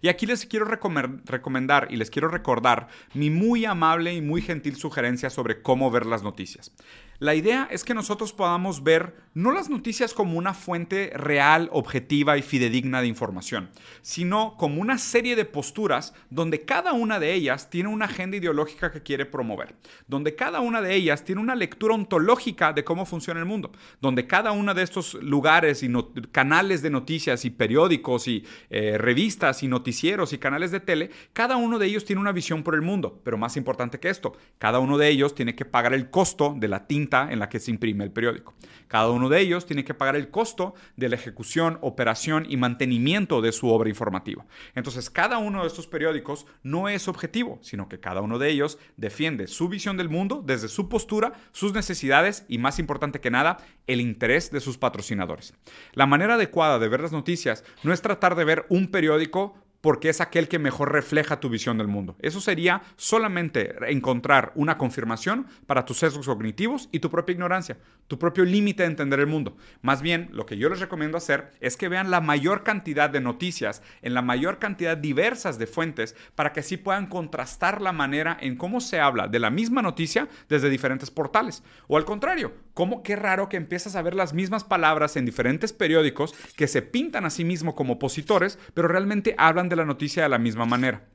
Y 0.00 0.08
aquí 0.08 0.26
les 0.26 0.46
quiero 0.46 0.66
recomendar 0.66 1.88
y 1.90 1.96
les 1.96 2.10
quiero 2.10 2.28
recordar 2.28 2.88
mi 3.14 3.30
muy 3.30 3.64
amable 3.64 4.14
y 4.14 4.22
muy 4.22 4.42
gentil 4.42 4.76
sugerencia 4.76 5.30
sobre 5.30 5.62
cómo 5.62 5.90
ver 5.90 6.06
las 6.06 6.22
noticias. 6.22 6.72
La 7.20 7.34
idea 7.34 7.66
es 7.72 7.82
que 7.82 7.94
nosotros 7.94 8.32
podamos 8.32 8.84
ver 8.84 9.16
no 9.34 9.50
las 9.50 9.68
noticias 9.68 10.14
como 10.14 10.38
una 10.38 10.54
fuente 10.54 11.10
real, 11.14 11.68
objetiva 11.72 12.38
y 12.38 12.42
fidedigna 12.42 13.00
de 13.00 13.08
información, 13.08 13.70
sino 14.02 14.56
como 14.56 14.80
una 14.80 14.98
serie 14.98 15.34
de 15.34 15.44
posturas 15.44 16.14
donde 16.30 16.64
cada 16.64 16.92
una 16.92 17.18
de 17.18 17.34
ellas 17.34 17.70
tiene 17.70 17.88
una 17.88 18.04
agenda 18.04 18.36
ideológica 18.36 18.92
que 18.92 19.02
quiere 19.02 19.26
promover, 19.26 19.74
donde 20.06 20.36
cada 20.36 20.60
una 20.60 20.80
de 20.80 20.94
ellas 20.94 21.24
tiene 21.24 21.40
una 21.40 21.56
lectura 21.56 21.94
ontológica 21.94 22.72
de 22.72 22.84
cómo 22.84 23.04
funciona 23.04 23.40
el 23.40 23.46
mundo, 23.46 23.72
donde 24.00 24.28
cada 24.28 24.52
uno 24.52 24.72
de 24.72 24.82
estos 24.84 25.14
lugares 25.14 25.82
y 25.82 25.92
canales 26.30 26.82
de 26.82 26.90
noticias 26.90 27.44
y 27.44 27.50
periódicos 27.50 28.28
y 28.28 28.44
eh, 28.70 28.96
revistas 28.96 29.64
y 29.64 29.68
noticieros 29.68 30.32
y 30.32 30.38
canales 30.38 30.70
de 30.70 30.80
tele, 30.80 31.10
cada 31.32 31.56
uno 31.56 31.80
de 31.80 31.86
ellos 31.86 32.04
tiene 32.04 32.22
una 32.22 32.32
visión 32.32 32.62
por 32.62 32.76
el 32.76 32.82
mundo, 32.82 33.20
pero 33.24 33.38
más 33.38 33.56
importante 33.56 33.98
que 33.98 34.08
esto, 34.08 34.36
cada 34.58 34.78
uno 34.78 34.98
de 34.98 35.08
ellos 35.08 35.34
tiene 35.34 35.56
que 35.56 35.64
pagar 35.64 35.94
el 35.94 36.10
costo 36.10 36.54
de 36.56 36.68
la 36.68 36.86
tinta 36.86 37.07
en 37.10 37.38
la 37.38 37.48
que 37.48 37.60
se 37.60 37.70
imprime 37.70 38.04
el 38.04 38.10
periódico. 38.10 38.54
Cada 38.86 39.10
uno 39.10 39.28
de 39.28 39.40
ellos 39.40 39.66
tiene 39.66 39.84
que 39.84 39.94
pagar 39.94 40.16
el 40.16 40.30
costo 40.30 40.74
de 40.96 41.08
la 41.08 41.16
ejecución, 41.16 41.78
operación 41.82 42.46
y 42.48 42.56
mantenimiento 42.56 43.40
de 43.40 43.52
su 43.52 43.68
obra 43.68 43.88
informativa. 43.88 44.46
Entonces, 44.74 45.10
cada 45.10 45.38
uno 45.38 45.62
de 45.62 45.68
estos 45.68 45.86
periódicos 45.86 46.46
no 46.62 46.88
es 46.88 47.08
objetivo, 47.08 47.58
sino 47.62 47.88
que 47.88 48.00
cada 48.00 48.20
uno 48.20 48.38
de 48.38 48.50
ellos 48.50 48.78
defiende 48.96 49.46
su 49.46 49.68
visión 49.68 49.96
del 49.96 50.08
mundo 50.08 50.42
desde 50.44 50.68
su 50.68 50.88
postura, 50.88 51.32
sus 51.52 51.72
necesidades 51.72 52.44
y, 52.48 52.58
más 52.58 52.78
importante 52.78 53.20
que 53.20 53.30
nada, 53.30 53.58
el 53.86 54.00
interés 54.00 54.50
de 54.50 54.60
sus 54.60 54.78
patrocinadores. 54.78 55.54
La 55.92 56.06
manera 56.06 56.34
adecuada 56.34 56.78
de 56.78 56.88
ver 56.88 57.00
las 57.00 57.12
noticias 57.12 57.64
no 57.82 57.92
es 57.92 58.02
tratar 58.02 58.34
de 58.34 58.44
ver 58.44 58.66
un 58.68 58.88
periódico 58.88 59.56
porque 59.80 60.08
es 60.08 60.20
aquel 60.20 60.48
que 60.48 60.58
mejor 60.58 60.92
refleja 60.92 61.40
tu 61.40 61.48
visión 61.48 61.78
del 61.78 61.88
mundo. 61.88 62.16
Eso 62.20 62.40
sería 62.40 62.82
solamente 62.96 63.74
encontrar 63.90 64.52
una 64.54 64.78
confirmación 64.78 65.46
para 65.66 65.84
tus 65.84 65.98
sesgos 65.98 66.26
cognitivos 66.26 66.88
y 66.92 67.00
tu 67.00 67.10
propia 67.10 67.34
ignorancia, 67.34 67.78
tu 68.06 68.18
propio 68.18 68.44
límite 68.44 68.82
de 68.82 68.88
entender 68.88 69.20
el 69.20 69.26
mundo. 69.26 69.56
Más 69.82 70.02
bien, 70.02 70.28
lo 70.32 70.46
que 70.46 70.56
yo 70.56 70.68
les 70.68 70.80
recomiendo 70.80 71.18
hacer 71.18 71.52
es 71.60 71.76
que 71.76 71.88
vean 71.88 72.10
la 72.10 72.20
mayor 72.20 72.64
cantidad 72.64 73.10
de 73.10 73.20
noticias 73.20 73.82
en 74.02 74.14
la 74.14 74.22
mayor 74.22 74.58
cantidad 74.58 74.96
diversas 74.96 75.58
de 75.58 75.66
fuentes 75.66 76.16
para 76.34 76.52
que 76.52 76.60
así 76.60 76.76
puedan 76.76 77.06
contrastar 77.06 77.80
la 77.80 77.92
manera 77.92 78.36
en 78.40 78.56
cómo 78.56 78.80
se 78.80 79.00
habla 79.00 79.28
de 79.28 79.38
la 79.38 79.50
misma 79.50 79.82
noticia 79.82 80.28
desde 80.48 80.70
diferentes 80.70 81.10
portales. 81.10 81.62
O 81.86 81.96
al 81.96 82.04
contrario, 82.04 82.52
cómo 82.74 83.02
qué 83.02 83.16
raro 83.16 83.48
que 83.48 83.56
empiezas 83.56 83.96
a 83.96 84.02
ver 84.02 84.14
las 84.14 84.34
mismas 84.34 84.64
palabras 84.64 85.16
en 85.16 85.24
diferentes 85.24 85.72
periódicos 85.72 86.34
que 86.56 86.68
se 86.68 86.82
pintan 86.82 87.24
a 87.24 87.30
sí 87.30 87.44
mismos 87.44 87.74
como 87.74 87.94
opositores, 87.94 88.58
pero 88.74 88.88
realmente 88.88 89.34
hablan 89.38 89.67
de 89.68 89.76
la 89.76 89.84
noticia 89.84 90.22
de 90.22 90.28
la 90.28 90.38
misma 90.38 90.64
manera 90.64 91.08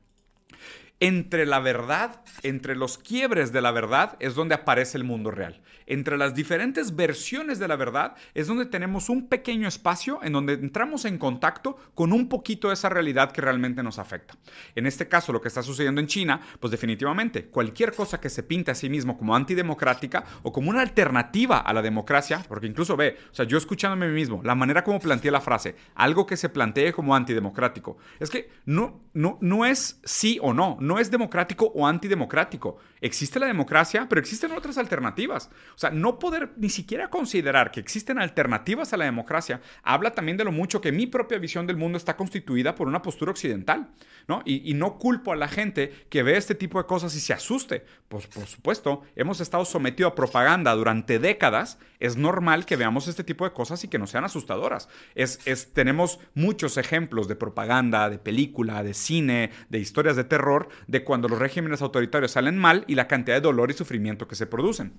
entre 1.04 1.44
la 1.44 1.60
verdad, 1.60 2.22
entre 2.42 2.74
los 2.74 2.96
quiebres 2.96 3.52
de 3.52 3.60
la 3.60 3.72
verdad, 3.72 4.16
es 4.20 4.34
donde 4.34 4.54
aparece 4.54 4.96
el 4.96 5.04
mundo 5.04 5.30
real. 5.30 5.60
Entre 5.86 6.16
las 6.16 6.34
diferentes 6.34 6.96
versiones 6.96 7.58
de 7.58 7.68
la 7.68 7.76
verdad 7.76 8.14
es 8.32 8.46
donde 8.46 8.64
tenemos 8.64 9.10
un 9.10 9.28
pequeño 9.28 9.68
espacio 9.68 10.20
en 10.22 10.32
donde 10.32 10.54
entramos 10.54 11.04
en 11.04 11.18
contacto 11.18 11.76
con 11.94 12.14
un 12.14 12.30
poquito 12.30 12.68
de 12.68 12.74
esa 12.74 12.88
realidad 12.88 13.32
que 13.32 13.42
realmente 13.42 13.82
nos 13.82 13.98
afecta. 13.98 14.34
En 14.74 14.86
este 14.86 15.06
caso, 15.06 15.30
lo 15.30 15.42
que 15.42 15.48
está 15.48 15.62
sucediendo 15.62 16.00
en 16.00 16.06
China, 16.06 16.40
pues 16.58 16.70
definitivamente 16.70 17.48
cualquier 17.48 17.92
cosa 17.92 18.18
que 18.18 18.30
se 18.30 18.42
pinte 18.42 18.70
a 18.70 18.74
sí 18.74 18.88
mismo 18.88 19.18
como 19.18 19.36
antidemocrática 19.36 20.24
o 20.42 20.52
como 20.52 20.70
una 20.70 20.80
alternativa 20.80 21.58
a 21.58 21.74
la 21.74 21.82
democracia, 21.82 22.42
porque 22.48 22.66
incluso 22.66 22.96
ve, 22.96 23.18
o 23.30 23.34
sea, 23.34 23.44
yo 23.44 23.58
escuchándome 23.58 24.06
a 24.06 24.08
mí 24.08 24.14
mismo, 24.14 24.40
la 24.42 24.54
manera 24.54 24.82
como 24.82 25.00
planteé 25.00 25.30
la 25.30 25.42
frase, 25.42 25.76
algo 25.96 26.24
que 26.24 26.38
se 26.38 26.48
plantee 26.48 26.94
como 26.94 27.14
antidemocrático, 27.14 27.98
es 28.20 28.30
que 28.30 28.48
no, 28.64 29.02
no, 29.12 29.36
no 29.42 29.66
es 29.66 30.00
sí 30.04 30.38
o 30.40 30.54
no, 30.54 30.78
no 30.80 30.93
es 30.98 31.10
democrático 31.10 31.72
o 31.74 31.86
antidemocrático. 31.86 32.78
Existe 33.04 33.38
la 33.38 33.46
democracia, 33.46 34.06
pero 34.08 34.18
existen 34.18 34.52
otras 34.52 34.78
alternativas. 34.78 35.50
O 35.74 35.78
sea, 35.78 35.90
no 35.90 36.18
poder 36.18 36.54
ni 36.56 36.70
siquiera 36.70 37.10
considerar 37.10 37.70
que 37.70 37.78
existen 37.78 38.18
alternativas 38.18 38.94
a 38.94 38.96
la 38.96 39.04
democracia 39.04 39.60
habla 39.82 40.12
también 40.12 40.38
de 40.38 40.44
lo 40.44 40.52
mucho 40.52 40.80
que 40.80 40.90
mi 40.90 41.06
propia 41.06 41.36
visión 41.36 41.66
del 41.66 41.76
mundo 41.76 41.98
está 41.98 42.16
constituida 42.16 42.74
por 42.74 42.88
una 42.88 43.02
postura 43.02 43.30
occidental. 43.30 43.90
¿no? 44.26 44.42
Y, 44.44 44.74
no 44.74 44.98
culpo 44.98 45.32
a 45.32 45.36
la 45.36 45.48
gente 45.48 45.92
que 46.08 46.22
ve 46.22 46.36
este 46.36 46.54
tipo 46.54 46.78
de 46.78 46.86
cosas 46.86 47.14
y 47.14 47.20
se 47.20 47.32
asuste. 47.32 47.84
Pues 48.08 48.26
por 48.26 48.46
supuesto, 48.46 49.02
hemos 49.16 49.40
estado 49.40 49.64
sometidos 49.64 50.12
a 50.12 50.14
propaganda 50.14 50.72
durante 50.74 51.18
décadas. 51.18 51.78
Es 52.00 52.16
normal 52.16 52.64
que 52.64 52.76
veamos 52.76 53.06
este 53.06 53.22
tipo 53.22 53.44
de 53.44 53.52
cosas 53.52 53.84
y 53.84 53.88
que 53.88 53.98
no 53.98 54.06
sean 54.06 54.24
asustadoras. 54.24 54.88
Es, 55.14 55.40
es, 55.44 55.72
tenemos 55.72 56.20
muchos 56.34 56.78
ejemplos 56.78 57.28
de 57.28 57.36
propaganda, 57.36 58.08
de 58.08 58.18
película, 58.18 58.82
de 58.82 58.94
cine, 58.94 59.50
de 59.68 59.78
historias 59.78 60.16
de 60.16 60.24
terror, 60.24 60.68
de 60.86 61.04
cuando 61.04 61.28
los 61.28 61.38
regímenes 61.38 61.82
autoritarios 61.82 62.32
salen 62.32 62.56
mal 62.56 62.84
y 62.88 62.93
la 62.94 63.08
cantidad 63.08 63.36
de 63.36 63.42
dolor 63.42 63.70
y 63.70 63.74
sufrimiento 63.74 64.28
que 64.28 64.36
se 64.36 64.46
producen. 64.46 64.94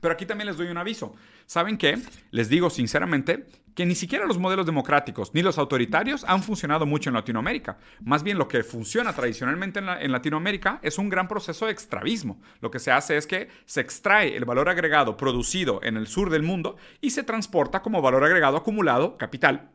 Pero 0.00 0.12
aquí 0.14 0.26
también 0.26 0.46
les 0.46 0.56
doy 0.56 0.68
un 0.68 0.76
aviso. 0.76 1.14
¿Saben 1.46 1.78
qué? 1.78 1.98
Les 2.30 2.48
digo 2.48 2.70
sinceramente 2.70 3.46
que 3.74 3.86
ni 3.86 3.94
siquiera 3.94 4.26
los 4.26 4.38
modelos 4.38 4.66
democráticos 4.66 5.32
ni 5.34 5.42
los 5.42 5.58
autoritarios 5.58 6.24
han 6.24 6.42
funcionado 6.42 6.86
mucho 6.86 7.10
en 7.10 7.14
Latinoamérica. 7.14 7.78
Más 8.02 8.22
bien 8.22 8.38
lo 8.38 8.48
que 8.48 8.62
funciona 8.62 9.12
tradicionalmente 9.12 9.80
en, 9.80 9.88
en, 9.88 10.12
Latinoamérica 10.12 10.80
es 10.82 10.98
un 10.98 11.08
gran 11.08 11.28
proceso 11.28 11.66
de 11.66 11.72
extravismo. 11.72 12.40
Lo 12.60 12.70
que 12.70 12.78
se 12.78 12.90
hace 12.90 13.16
es 13.16 13.26
que 13.26 13.48
se 13.64 13.80
extrae 13.80 14.36
el 14.36 14.44
valor 14.44 14.68
agregado 14.68 15.16
producido 15.16 15.80
en 15.82 15.96
el 15.96 16.06
sur 16.06 16.30
del 16.30 16.42
mundo 16.42 16.76
y 17.00 17.10
se 17.10 17.22
transporta 17.22 17.82
como 17.82 18.02
valor 18.02 18.24
agregado 18.24 18.56
acumulado, 18.56 19.18
capital, 19.18 19.70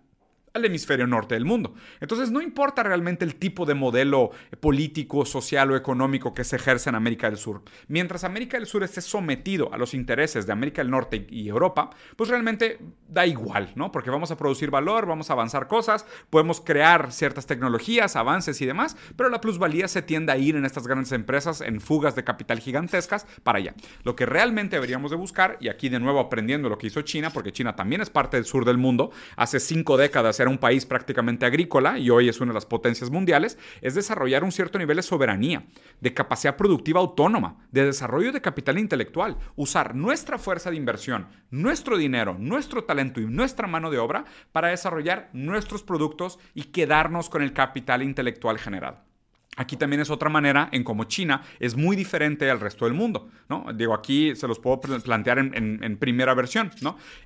al 0.54 0.66
hemisferio 0.66 1.08
norte 1.08 1.36
del 1.36 1.46
mundo. 1.46 1.74
Entonces 2.00 2.32
no 2.32 2.42
importa 2.42 2.84
realmente 2.84 3.26
el 3.26 3.36
tipo 3.36 3.66
de 3.66 3.74
modelo 3.74 4.32
político, 4.60 5.26
social 5.26 5.72
o 5.72 5.76
económico 5.76 6.34
que 6.34 6.44
se 6.44 6.58
ejerce 6.58 6.90
en 6.90 6.96
América 6.96 7.30
del 7.30 7.38
Sur. 7.38 7.64
Mientras 7.88 8.24
América 8.24 8.58
del 8.58 8.68
Sur 8.68 8.84
esté 8.84 9.02
sometido 9.02 9.74
a 9.74 9.78
los 9.78 9.94
intereses 9.94 10.46
de 10.46 10.54
América 10.54 10.82
del 10.82 10.92
Norte 10.92 11.28
y 11.30 11.48
Europa, 11.48 11.90
pues 12.16 12.30
realmente 12.30 12.80
da 13.08 13.26
igual, 13.26 13.72
¿no? 13.76 13.92
Porque 13.92 14.10
vamos 14.10 14.32
a 14.32 14.38
producir 14.38 14.72
valor, 14.72 15.06
vamos 15.06 15.30
a 15.30 15.34
avanzar 15.34 15.68
cosas, 15.68 16.06
podemos 16.30 16.62
crear 16.62 17.12
ciertas 17.12 17.46
tecnologías, 17.46 18.16
avances 18.16 18.62
y 18.62 18.66
demás, 18.66 18.98
pero 19.16 19.30
la 19.30 19.42
plusvalía 19.42 19.88
se 19.88 20.02
tiende 20.02 20.32
a 20.32 20.38
ir 20.38 20.56
en 20.56 20.66
estas 20.66 20.88
grandes 20.88 21.12
empresas 21.12 21.62
en 21.62 21.82
fugas 21.82 22.16
de 22.16 22.24
capital 22.24 22.60
gigantescas 22.60 23.26
para 23.44 23.60
allá. 23.60 23.76
Lo 24.04 24.16
que 24.16 24.26
realmente 24.26 24.76
deberíamos 24.76 25.12
de 25.12 25.18
buscar, 25.18 25.58
y 25.60 25.70
aquí 25.70 25.90
de 25.90 26.00
nuevo 26.00 26.20
aprendiendo 26.20 26.70
lo 26.70 26.78
que 26.78 26.88
hizo 26.88 27.02
China, 27.02 27.32
porque 27.32 27.52
China 27.52 27.76
también 27.76 28.02
es 28.02 28.10
parte 28.10 28.38
del 28.38 28.46
sur 28.46 28.66
del 28.66 28.78
mundo, 28.78 29.12
hace 29.36 29.60
cinco 29.60 29.98
décadas 29.98 30.41
era 30.42 30.52
un 30.52 30.58
país 30.58 30.86
prácticamente 30.86 31.46
agrícola 31.46 31.98
y 31.98 32.10
hoy 32.10 32.30
es 32.30 32.40
una 32.40 32.52
de 32.52 32.56
las 32.56 32.66
potencias 32.66 33.10
mundiales, 33.10 33.58
es 33.82 33.96
desarrollar 33.96 34.44
un 34.44 34.52
cierto 34.52 34.78
nivel 34.78 34.98
de 34.98 35.04
soberanía, 35.04 35.66
de 36.00 36.14
capacidad 36.14 36.58
productiva 36.58 37.00
autónoma, 37.00 37.68
de 37.72 37.86
desarrollo 37.86 38.32
de 38.32 38.42
capital 38.42 38.78
intelectual, 38.78 39.38
usar 39.56 39.96
nuestra 39.96 40.38
fuerza 40.38 40.70
de 40.70 40.78
inversión, 40.78 41.28
nuestro 41.50 41.98
dinero, 41.98 42.36
nuestro 42.40 42.84
talento 42.84 43.22
y 43.22 43.26
nuestra 43.26 43.68
mano 43.68 43.92
de 43.92 44.00
obra 44.00 44.26
para 44.52 44.70
desarrollar 44.70 45.30
nuestros 45.34 45.84
productos 45.84 46.40
y 46.54 46.64
quedarnos 46.66 47.30
con 47.30 47.42
el 47.42 47.54
capital 47.54 48.04
intelectual 48.04 48.58
generado. 48.58 49.11
Aquí 49.62 49.78
también 49.78 50.02
es 50.02 50.10
otra 50.10 50.28
manera 50.28 50.70
en 50.72 50.84
cómo 50.84 51.04
China 51.04 51.44
es 51.60 51.76
muy 51.76 51.96
diferente 51.96 52.50
al 52.50 52.60
resto 52.60 52.86
del 52.86 52.96
mundo, 52.96 53.30
¿no? 53.48 53.68
Digo, 53.76 53.94
aquí 53.94 54.36
se 54.36 54.48
los 54.48 54.58
puedo 54.58 54.82
plantear 54.82 55.38
en, 55.38 55.98
primera 55.98 56.34
versión. 56.34 56.72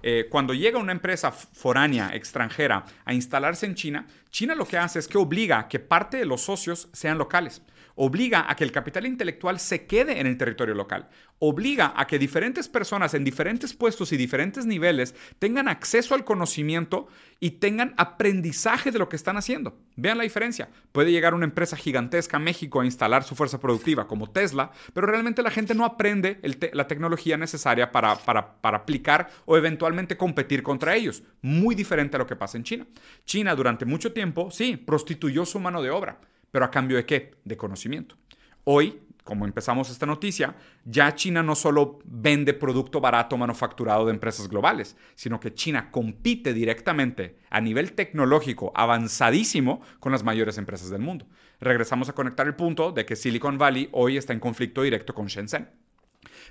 Eh, 0.04 0.28
cuando 0.30 0.54
llega 0.54 0.78
una 0.78 0.92
empresa 0.92 1.32
foránea, 1.32 2.14
extranjera, 2.14 2.84
a 3.06 3.14
instalarse 3.14 3.66
en 3.66 3.76
China, 3.76 4.06
China 4.32 4.54
lo 4.54 4.68
que 4.68 4.78
hace 4.78 5.00
es 5.00 5.08
que 5.08 5.18
obliga 5.18 5.60
a 5.60 5.68
que 5.70 5.80
parte 5.80 6.18
de 6.18 6.26
los 6.26 6.42
socios 6.42 6.90
sean 6.92 7.18
locales 7.18 7.62
obliga 7.96 8.46
a 8.50 8.56
que 8.56 8.64
el 8.64 8.72
capital 8.72 9.06
intelectual 9.06 9.60
se 9.60 9.86
quede 9.86 10.20
en 10.20 10.28
el 10.28 10.38
territorio 10.38 10.76
local, 10.76 11.10
obliga 11.40 11.94
a 11.96 12.08
que 12.08 12.20
diferentes 12.20 12.68
personas 12.70 13.14
en 13.14 13.24
diferentes 13.24 13.74
puestos 13.74 14.12
y 14.12 14.18
diferentes 14.18 14.66
niveles 14.66 15.16
tengan 15.40 15.68
acceso 15.68 16.14
al 16.14 16.24
conocimiento 16.26 17.08
y 17.40 17.52
tengan 17.52 17.94
aprendizaje 17.98 18.92
de 18.92 19.00
lo 19.00 19.10
que 19.10 19.16
están 19.16 19.38
haciendo. 19.38 19.78
Vean 19.96 20.18
la 20.18 20.24
diferencia. 20.24 20.70
Puede 20.92 21.12
llegar 21.12 21.34
una 21.34 21.46
empresa 21.46 21.76
gigantesca 21.76 22.38
a 22.38 22.40
México 22.40 22.82
a 22.82 22.86
instalar 22.86 23.24
su 23.24 23.36
fuerza 23.36 23.60
productiva 23.60 24.08
como 24.08 24.30
Tesla, 24.30 24.72
pero 24.94 25.08
realmente 25.08 25.42
la 25.42 25.52
gente 25.52 25.76
no 25.76 25.86
aprende 25.86 26.40
la 26.74 26.88
tecnología 26.88 27.38
necesaria 27.38 27.92
para, 27.92 28.16
para, 28.16 28.62
para 28.62 28.78
aplicar 28.78 29.30
o 29.46 29.58
eventualmente 29.58 30.18
competir 30.18 30.64
contra 30.64 30.96
ellos. 30.96 31.24
Muy 31.42 31.76
diferente 31.76 32.16
a 32.16 32.20
lo 32.20 32.28
que 32.28 32.36
pasa 32.36 32.58
en 32.58 32.64
China. 32.64 32.88
China 33.26 33.56
durante 33.56 33.86
mucho 33.86 34.14
tiempo, 34.14 34.52
sí, 34.52 34.78
prostituyó 34.78 35.46
su 35.46 35.60
mano 35.60 35.82
de 35.82 35.92
obra 35.92 36.20
pero 36.52 36.66
a 36.66 36.72
cambio 36.72 36.98
de 36.98 37.06
qué? 37.06 37.36
De 37.44 37.58
conocimiento. 37.58 38.16
Hoy, 38.64 39.02
como 39.24 39.46
empezamos 39.46 39.90
esta 39.90 40.06
noticia, 40.06 40.56
ya 40.86 41.16
China 41.16 41.42
no 41.42 41.56
solo 41.56 42.00
vende 42.06 42.54
producto 42.54 43.02
barato 43.02 43.38
manufacturado 43.38 44.06
de 44.06 44.12
empresas 44.12 44.48
globales, 44.48 44.96
sino 45.16 45.40
que 45.40 45.54
China 45.54 45.90
compite 45.92 46.54
directamente 46.54 47.40
a 47.50 47.60
nivel 47.60 47.94
tecnológico 47.94 48.72
avanzadísimo 48.76 49.82
con 50.00 50.12
las 50.12 50.24
mayores 50.24 50.58
empresas 50.58 50.90
del 50.92 51.02
mundo. 51.02 51.26
Regresamos 51.60 52.08
a 52.10 52.14
conectar 52.14 52.46
el 52.46 52.56
punto 52.56 52.92
de 52.92 53.06
que 53.06 53.16
Silicon 53.16 53.58
Valley 53.58 53.90
hoy 53.94 54.18
está 54.18 54.34
en 54.34 54.40
conflicto 54.40 54.84
directo 54.84 55.14
con 55.16 55.26
Shenzhen. 55.26 55.70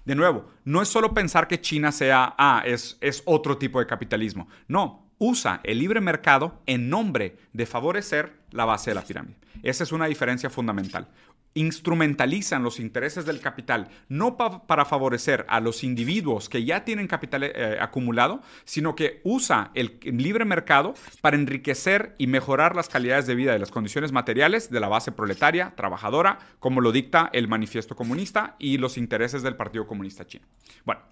De 0.05 0.15
nuevo, 0.15 0.51
no 0.65 0.83
es 0.83 0.89
solo 0.89 1.15
pensar 1.15 1.49
que 1.49 1.61
China 1.61 1.93
sea, 1.93 2.35
ah, 2.37 2.63
es, 2.67 2.99
es 3.01 3.23
otro 3.25 3.57
tipo 3.57 3.79
de 3.79 3.87
capitalismo. 3.87 4.49
No, 4.69 5.04
usa 5.18 5.61
el 5.64 5.79
libre 5.79 6.00
mercado 6.00 6.61
en 6.66 6.88
nombre 6.88 7.37
de 7.53 7.66
favorecer 7.66 8.33
la 8.50 8.64
base 8.64 8.90
de 8.90 8.94
la 8.94 9.03
pirámide. 9.03 9.37
Esa 9.62 9.85
es 9.85 9.92
una 9.92 10.07
diferencia 10.07 10.50
fundamental. 10.50 11.09
Instrumentalizan 11.57 12.64
los 12.64 12.81
intereses 12.81 13.27
del 13.27 13.40
capital 13.40 13.88
no 14.09 14.37
para 14.37 14.85
favorecer 14.85 15.46
a 15.48 15.61
los 15.61 15.85
individuos 15.85 16.48
que 16.48 16.64
ya 16.64 16.85
tienen 16.85 17.07
capital 17.07 17.44
eh, 17.44 17.79
acumulado, 17.81 18.42
sino 18.64 18.96
que 18.96 19.20
usa 19.22 19.70
el 19.74 20.00
libre 20.03 20.44
mercado 20.44 20.94
para 21.20 21.37
enriquecer 21.37 22.16
y 22.18 22.27
mejorar 22.27 22.74
las 22.74 22.88
calidades 22.88 23.29
de 23.29 23.37
vida 23.37 23.55
y 23.55 23.61
las 23.61 23.70
condiciones 23.70 24.11
materiales 24.11 24.68
de 24.70 24.81
la 24.81 24.88
base 24.88 25.12
proletaria, 25.12 25.74
trabajadora, 25.77 26.40
como 26.59 26.81
lo 26.81 26.90
dicta 26.90 27.31
el 27.33 27.46
manifiesto 27.46 27.94
comunista 27.94 28.57
y 28.59 28.79
los 28.79 28.98
intereses 28.98 29.44
del 29.44 29.55
Partido 29.55 29.87
Comunista 29.87 30.27
Chino. 30.27 30.46
Bueno, 30.85 31.03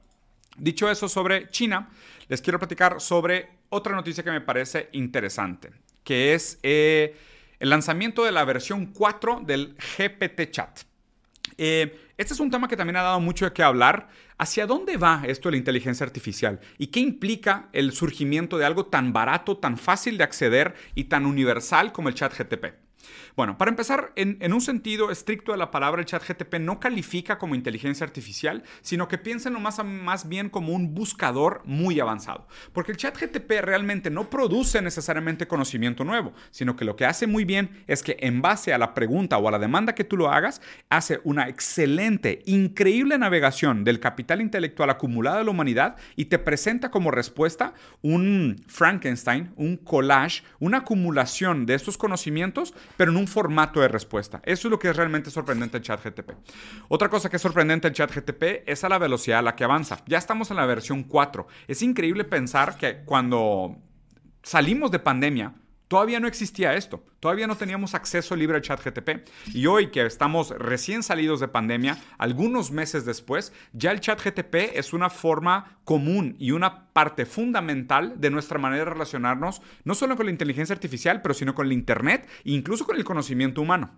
Dicho 0.56 0.90
eso 0.90 1.08
sobre 1.08 1.48
China, 1.50 1.90
les 2.28 2.42
quiero 2.42 2.58
platicar 2.58 3.00
sobre 3.00 3.48
otra 3.70 3.94
noticia 3.94 4.22
que 4.22 4.30
me 4.30 4.40
parece 4.40 4.88
interesante, 4.92 5.70
que 6.04 6.34
es 6.34 6.58
eh, 6.62 7.16
el 7.58 7.70
lanzamiento 7.70 8.24
de 8.24 8.32
la 8.32 8.44
versión 8.44 8.86
4 8.86 9.42
del 9.46 9.76
GPT 9.96 10.50
Chat. 10.50 10.80
Eh, 11.56 11.98
este 12.16 12.34
es 12.34 12.40
un 12.40 12.50
tema 12.50 12.68
que 12.68 12.76
también 12.76 12.96
ha 12.96 13.02
dado 13.02 13.20
mucho 13.20 13.44
de 13.44 13.52
qué 13.52 13.62
hablar. 13.62 14.08
¿Hacia 14.38 14.66
dónde 14.66 14.96
va 14.96 15.22
esto 15.26 15.48
de 15.48 15.52
la 15.52 15.58
inteligencia 15.58 16.04
artificial? 16.04 16.60
¿Y 16.78 16.88
qué 16.88 17.00
implica 17.00 17.68
el 17.72 17.92
surgimiento 17.92 18.58
de 18.58 18.64
algo 18.64 18.86
tan 18.86 19.12
barato, 19.12 19.56
tan 19.56 19.78
fácil 19.78 20.18
de 20.18 20.24
acceder 20.24 20.74
y 20.94 21.04
tan 21.04 21.26
universal 21.26 21.92
como 21.92 22.08
el 22.08 22.14
chat 22.14 22.36
GTP? 22.36 22.74
Bueno, 23.36 23.56
para 23.56 23.70
empezar, 23.70 24.12
en, 24.16 24.52
un 24.52 24.60
sentido 24.60 25.10
estricto 25.10 25.52
de 25.52 25.58
la 25.58 25.70
palabra, 25.70 26.00
el 26.00 26.06
chat 26.06 26.22
GTP 26.22 26.54
no 26.60 26.78
califica 26.80 27.38
como 27.38 27.54
inteligencia 27.54 28.04
artificial, 28.04 28.62
sino 28.82 29.08
que 29.08 29.18
piensen 29.18 29.60
más, 29.60 29.82
más 29.84 30.28
bien 30.28 30.50
como 30.50 30.72
un 30.72 30.94
buscador 30.94 31.62
muy 31.64 31.98
avanzado. 32.00 32.46
Porque 32.72 32.92
el 32.92 32.98
chat 32.98 33.18
GTP 33.18 33.62
realmente 33.62 34.10
no 34.10 34.28
produce 34.28 34.82
necesariamente 34.82 35.46
conocimiento 35.46 36.04
nuevo, 36.04 36.32
sino 36.50 36.76
que 36.76 36.84
lo 36.84 36.96
que 36.96 37.06
hace 37.06 37.26
muy 37.26 37.44
bien 37.44 37.82
es 37.86 38.02
que 38.02 38.16
en 38.20 38.42
base 38.42 38.72
a 38.72 38.78
la 38.78 38.94
pregunta 38.94 39.38
o 39.38 39.48
a 39.48 39.50
la 39.50 39.58
demanda 39.58 39.94
que 39.94 40.04
tú 40.04 40.16
lo 40.16 40.30
hagas, 40.30 40.60
hace 40.90 41.20
una 41.24 41.48
excelente, 41.48 42.42
increíble 42.46 43.16
navegación 43.18 43.84
del 43.84 44.00
capital 44.00 44.40
intelectual 44.40 44.90
acumulado 44.90 45.38
de 45.38 45.44
la 45.44 45.50
humanidad 45.50 45.96
y 46.16 46.26
te 46.26 46.38
presenta 46.38 46.90
como 46.90 47.10
respuesta 47.10 47.74
un 48.02 48.62
Frankenstein, 48.66 49.52
un 49.56 49.76
collage, 49.76 50.42
una 50.58 50.78
acumulación 50.78 51.66
de 51.66 51.74
estos 51.74 51.96
conocimientos 51.96 52.74
pero 52.96 53.10
en 53.10 53.16
un 53.16 53.21
formato 53.26 53.80
de 53.80 53.88
respuesta. 53.88 54.40
Eso 54.44 54.68
es 54.68 54.70
lo 54.70 54.78
que 54.78 54.90
es 54.90 54.96
realmente 54.96 55.30
sorprendente 55.30 55.76
en 55.76 55.82
ChatGTP. 55.82 56.30
Otra 56.88 57.08
cosa 57.08 57.30
que 57.30 57.36
es 57.36 57.42
sorprendente 57.42 57.88
en 57.88 57.94
ChatGTP 57.94 58.64
es 58.66 58.84
a 58.84 58.88
la 58.88 58.98
velocidad 58.98 59.40
a 59.40 59.42
la 59.42 59.56
que 59.56 59.64
avanza. 59.64 60.02
Ya 60.06 60.18
estamos 60.18 60.50
en 60.50 60.56
la 60.56 60.66
versión 60.66 61.04
4. 61.04 61.46
Es 61.68 61.82
increíble 61.82 62.24
pensar 62.24 62.76
que 62.76 63.04
cuando 63.04 63.76
salimos 64.42 64.90
de 64.90 64.98
pandemia, 64.98 65.54
Todavía 65.92 66.20
no 66.20 66.26
existía 66.26 66.72
esto, 66.72 67.04
todavía 67.20 67.46
no 67.46 67.58
teníamos 67.58 67.94
acceso 67.94 68.34
libre 68.34 68.56
al 68.56 68.62
chat 68.62 68.82
GTP. 68.82 69.28
Y 69.52 69.66
hoy 69.66 69.90
que 69.90 70.06
estamos 70.06 70.48
recién 70.56 71.02
salidos 71.02 71.38
de 71.38 71.48
pandemia, 71.48 71.98
algunos 72.16 72.70
meses 72.70 73.04
después, 73.04 73.52
ya 73.74 73.90
el 73.90 74.00
chat 74.00 74.18
GTP 74.18 74.74
es 74.74 74.94
una 74.94 75.10
forma 75.10 75.76
común 75.84 76.34
y 76.38 76.52
una 76.52 76.88
parte 76.94 77.26
fundamental 77.26 78.18
de 78.18 78.30
nuestra 78.30 78.58
manera 78.58 78.86
de 78.86 78.90
relacionarnos, 78.90 79.60
no 79.84 79.94
solo 79.94 80.16
con 80.16 80.24
la 80.24 80.32
inteligencia 80.32 80.74
artificial, 80.74 81.20
pero 81.20 81.34
sino 81.34 81.54
con 81.54 81.66
el 81.66 81.74
Internet 81.74 82.26
e 82.42 82.52
incluso 82.52 82.86
con 82.86 82.96
el 82.96 83.04
conocimiento 83.04 83.60
humano. 83.60 83.90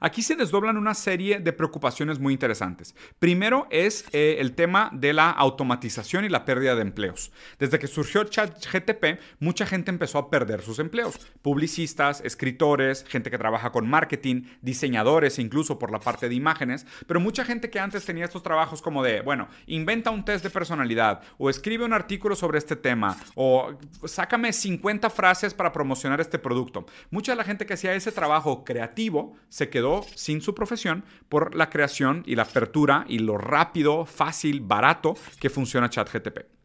Aquí 0.00 0.22
se 0.22 0.36
desdoblan 0.36 0.76
una 0.76 0.94
serie 0.94 1.40
de 1.40 1.52
preocupaciones 1.52 2.18
muy 2.18 2.32
interesantes. 2.32 2.94
Primero 3.18 3.66
es 3.70 4.04
eh, 4.12 4.36
el 4.40 4.54
tema 4.54 4.90
de 4.92 5.12
la 5.12 5.30
automatización 5.30 6.24
y 6.24 6.28
la 6.28 6.44
pérdida 6.44 6.74
de 6.74 6.82
empleos. 6.82 7.32
Desde 7.58 7.78
que 7.78 7.86
surgió 7.86 8.24
ChatGTP, 8.24 9.20
mucha 9.40 9.66
gente 9.66 9.90
empezó 9.90 10.18
a 10.18 10.30
perder 10.30 10.62
sus 10.62 10.78
empleos. 10.78 11.18
Publicistas, 11.42 12.20
escritores, 12.20 13.04
gente 13.08 13.30
que 13.30 13.38
trabaja 13.38 13.72
con 13.72 13.88
marketing, 13.88 14.42
diseñadores, 14.60 15.38
incluso 15.38 15.78
por 15.78 15.90
la 15.90 16.00
parte 16.00 16.28
de 16.28 16.34
imágenes, 16.34 16.86
pero 17.06 17.20
mucha 17.20 17.44
gente 17.44 17.70
que 17.70 17.80
antes 17.80 18.04
tenía 18.04 18.24
estos 18.24 18.42
trabajos 18.42 18.82
como 18.82 19.02
de, 19.02 19.22
bueno, 19.22 19.48
inventa 19.66 20.10
un 20.10 20.24
test 20.24 20.44
de 20.44 20.50
personalidad 20.50 21.22
o 21.38 21.48
escribe 21.48 21.84
un 21.84 21.92
artículo 21.92 22.36
sobre 22.36 22.58
este 22.58 22.76
tema 22.76 23.16
o 23.34 23.78
sácame 24.04 24.52
50 24.52 25.08
frases 25.10 25.54
para 25.54 25.72
promocionar 25.72 26.20
este 26.20 26.38
producto. 26.38 26.86
Mucha 27.10 27.32
de 27.32 27.36
la 27.36 27.44
gente 27.44 27.66
que 27.66 27.74
hacía 27.74 27.94
ese 27.94 28.12
trabajo 28.12 28.64
creativo 28.64 29.36
se 29.48 29.68
quedó 29.68 29.85
sin 30.14 30.40
su 30.40 30.54
profesión 30.54 31.04
por 31.28 31.54
la 31.54 31.70
creación 31.70 32.22
y 32.26 32.34
la 32.34 32.42
apertura 32.42 33.04
y 33.08 33.18
lo 33.18 33.38
rápido, 33.38 34.04
fácil, 34.04 34.60
barato 34.60 35.14
que 35.40 35.50
funciona 35.50 35.90
ChatGTP. 35.90 36.55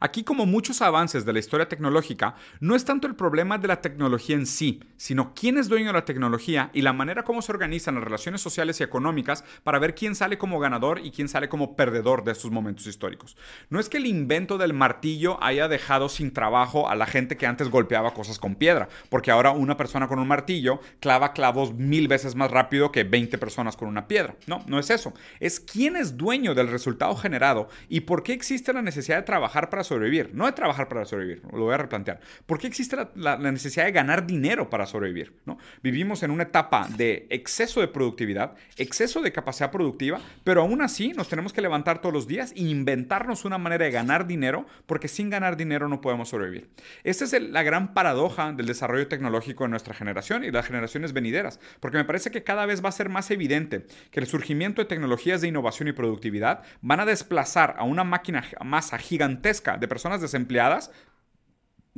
Aquí, 0.00 0.22
como 0.24 0.46
muchos 0.46 0.82
avances 0.82 1.24
de 1.24 1.32
la 1.32 1.38
historia 1.38 1.68
tecnológica, 1.68 2.36
no 2.60 2.74
es 2.74 2.84
tanto 2.84 3.06
el 3.06 3.16
problema 3.16 3.58
de 3.58 3.68
la 3.68 3.80
tecnología 3.80 4.36
en 4.36 4.46
sí, 4.46 4.80
sino 4.96 5.34
quién 5.34 5.58
es 5.58 5.68
dueño 5.68 5.88
de 5.88 5.92
la 5.92 6.04
tecnología 6.04 6.70
y 6.72 6.82
la 6.82 6.92
manera 6.92 7.24
como 7.24 7.42
se 7.42 7.52
organizan 7.52 7.96
las 7.96 8.04
relaciones 8.04 8.40
sociales 8.40 8.80
y 8.80 8.84
económicas 8.84 9.44
para 9.64 9.78
ver 9.78 9.94
quién 9.94 10.14
sale 10.14 10.38
como 10.38 10.60
ganador 10.60 11.00
y 11.04 11.10
quién 11.10 11.28
sale 11.28 11.48
como 11.48 11.76
perdedor 11.76 12.24
de 12.24 12.32
estos 12.32 12.50
momentos 12.50 12.86
históricos. 12.86 13.36
No 13.70 13.80
es 13.80 13.88
que 13.88 13.98
el 13.98 14.06
invento 14.06 14.58
del 14.58 14.72
martillo 14.72 15.42
haya 15.42 15.68
dejado 15.68 16.08
sin 16.08 16.32
trabajo 16.32 16.88
a 16.88 16.94
la 16.94 17.06
gente 17.06 17.36
que 17.36 17.46
antes 17.46 17.70
golpeaba 17.70 18.14
cosas 18.14 18.38
con 18.38 18.54
piedra, 18.54 18.88
porque 19.08 19.30
ahora 19.30 19.50
una 19.50 19.76
persona 19.76 20.08
con 20.08 20.18
un 20.18 20.28
martillo 20.28 20.80
clava 21.00 21.32
clavos 21.32 21.74
mil 21.74 22.08
veces 22.08 22.34
más 22.34 22.50
rápido 22.50 22.92
que 22.92 23.04
20 23.04 23.38
personas 23.38 23.76
con 23.76 23.88
una 23.88 24.08
piedra. 24.08 24.36
No, 24.46 24.62
no 24.66 24.78
es 24.78 24.90
eso. 24.90 25.12
Es 25.40 25.60
quién 25.60 25.96
es 25.96 26.16
dueño 26.16 26.54
del 26.54 26.68
resultado 26.68 27.16
generado 27.16 27.68
y 27.88 28.00
por 28.00 28.22
qué 28.22 28.32
existe 28.32 28.72
la 28.72 28.82
necesidad 28.82 29.16
de 29.16 29.22
trabajar 29.22 29.70
para 29.70 29.84
sobrevivir, 29.88 30.30
no 30.34 30.46
de 30.46 30.52
trabajar 30.52 30.88
para 30.88 31.04
sobrevivir, 31.04 31.42
lo 31.52 31.64
voy 31.64 31.74
a 31.74 31.78
replantear. 31.78 32.20
¿Por 32.46 32.58
qué 32.58 32.66
existe 32.66 32.96
la, 33.14 33.36
necesidad 33.36 33.86
de 33.86 33.92
ganar 33.92 34.26
dinero 34.26 34.70
para 34.70 34.86
sobrevivir? 34.86 35.34
¿no? 35.46 35.58
Vivimos 35.82 36.22
en 36.22 36.30
una 36.30 36.44
etapa 36.44 36.86
de 36.96 37.26
exceso 37.30 37.80
de 37.80 37.88
productividad, 37.88 38.54
exceso 38.76 39.22
de 39.22 39.32
capacidad 39.32 39.70
productiva, 39.70 40.20
pero 40.44 40.62
aún 40.62 40.82
así 40.82 41.12
nos 41.12 41.28
tenemos 41.28 41.52
que 41.52 41.60
levantar 41.60 42.00
todos 42.00 42.12
los 42.12 42.26
días 42.26 42.52
e 42.52 42.62
inventarnos 42.62 43.44
una 43.44 43.58
manera 43.58 43.86
de 43.86 43.90
ganar 43.90 44.26
dinero, 44.26 44.66
porque 44.86 45.08
sin 45.08 45.30
ganar 45.30 45.56
dinero 45.56 45.88
no 45.88 46.00
podemos 46.00 46.28
sobrevivir. 46.28 46.68
Esta 47.04 47.24
es 47.24 47.42
la 47.42 47.62
gran 47.62 47.94
paradoja 47.94 48.52
del 48.52 48.66
desarrollo 48.66 49.08
tecnológico 49.08 49.64
de 49.64 49.70
nuestra 49.70 49.94
generación 49.94 50.44
y 50.44 50.50
las 50.50 50.66
generaciones 50.66 51.12
venideras, 51.12 51.58
porque 51.80 51.96
me 51.96 52.04
parece 52.04 52.30
que 52.30 52.44
cada 52.44 52.66
vez 52.66 52.84
va 52.84 52.90
a 52.90 52.92
ser 52.92 53.08
más 53.08 53.30
evidente 53.30 53.86
que 54.10 54.20
el 54.20 54.26
surgimiento 54.26 54.82
de 54.82 54.88
tecnologías 54.88 55.40
de 55.40 55.48
innovación 55.48 55.88
y 55.88 55.92
productividad 55.92 56.62
van 56.82 57.00
a 57.00 57.06
desplazar 57.06 57.74
a 57.78 57.84
una 57.84 58.04
máquina 58.04 58.44
masa 58.64 58.98
gigantesca 58.98 59.77
de 59.78 59.88
personas 59.88 60.20
desempleadas 60.20 60.90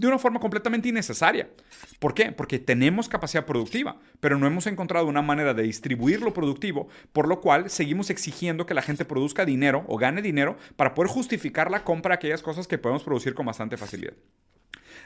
de 0.00 0.06
una 0.06 0.18
forma 0.18 0.40
completamente 0.40 0.88
innecesaria. 0.88 1.48
¿Por 1.98 2.14
qué? 2.14 2.32
Porque 2.32 2.58
tenemos 2.58 3.08
capacidad 3.08 3.44
productiva, 3.44 3.98
pero 4.20 4.38
no 4.38 4.46
hemos 4.46 4.66
encontrado 4.66 5.06
una 5.06 5.22
manera 5.22 5.54
de 5.54 5.62
distribuir 5.62 6.22
lo 6.22 6.32
productivo, 6.32 6.88
por 7.12 7.28
lo 7.28 7.40
cual 7.40 7.70
seguimos 7.70 8.10
exigiendo 8.10 8.66
que 8.66 8.74
la 8.74 8.82
gente 8.82 9.04
produzca 9.04 9.44
dinero 9.44 9.84
o 9.88 9.98
gane 9.98 10.22
dinero 10.22 10.56
para 10.76 10.94
poder 10.94 11.10
justificar 11.10 11.70
la 11.70 11.84
compra 11.84 12.12
de 12.12 12.16
aquellas 12.16 12.42
cosas 12.42 12.66
que 12.66 12.78
podemos 12.78 13.02
producir 13.02 13.34
con 13.34 13.46
bastante 13.46 13.76
facilidad. 13.76 14.14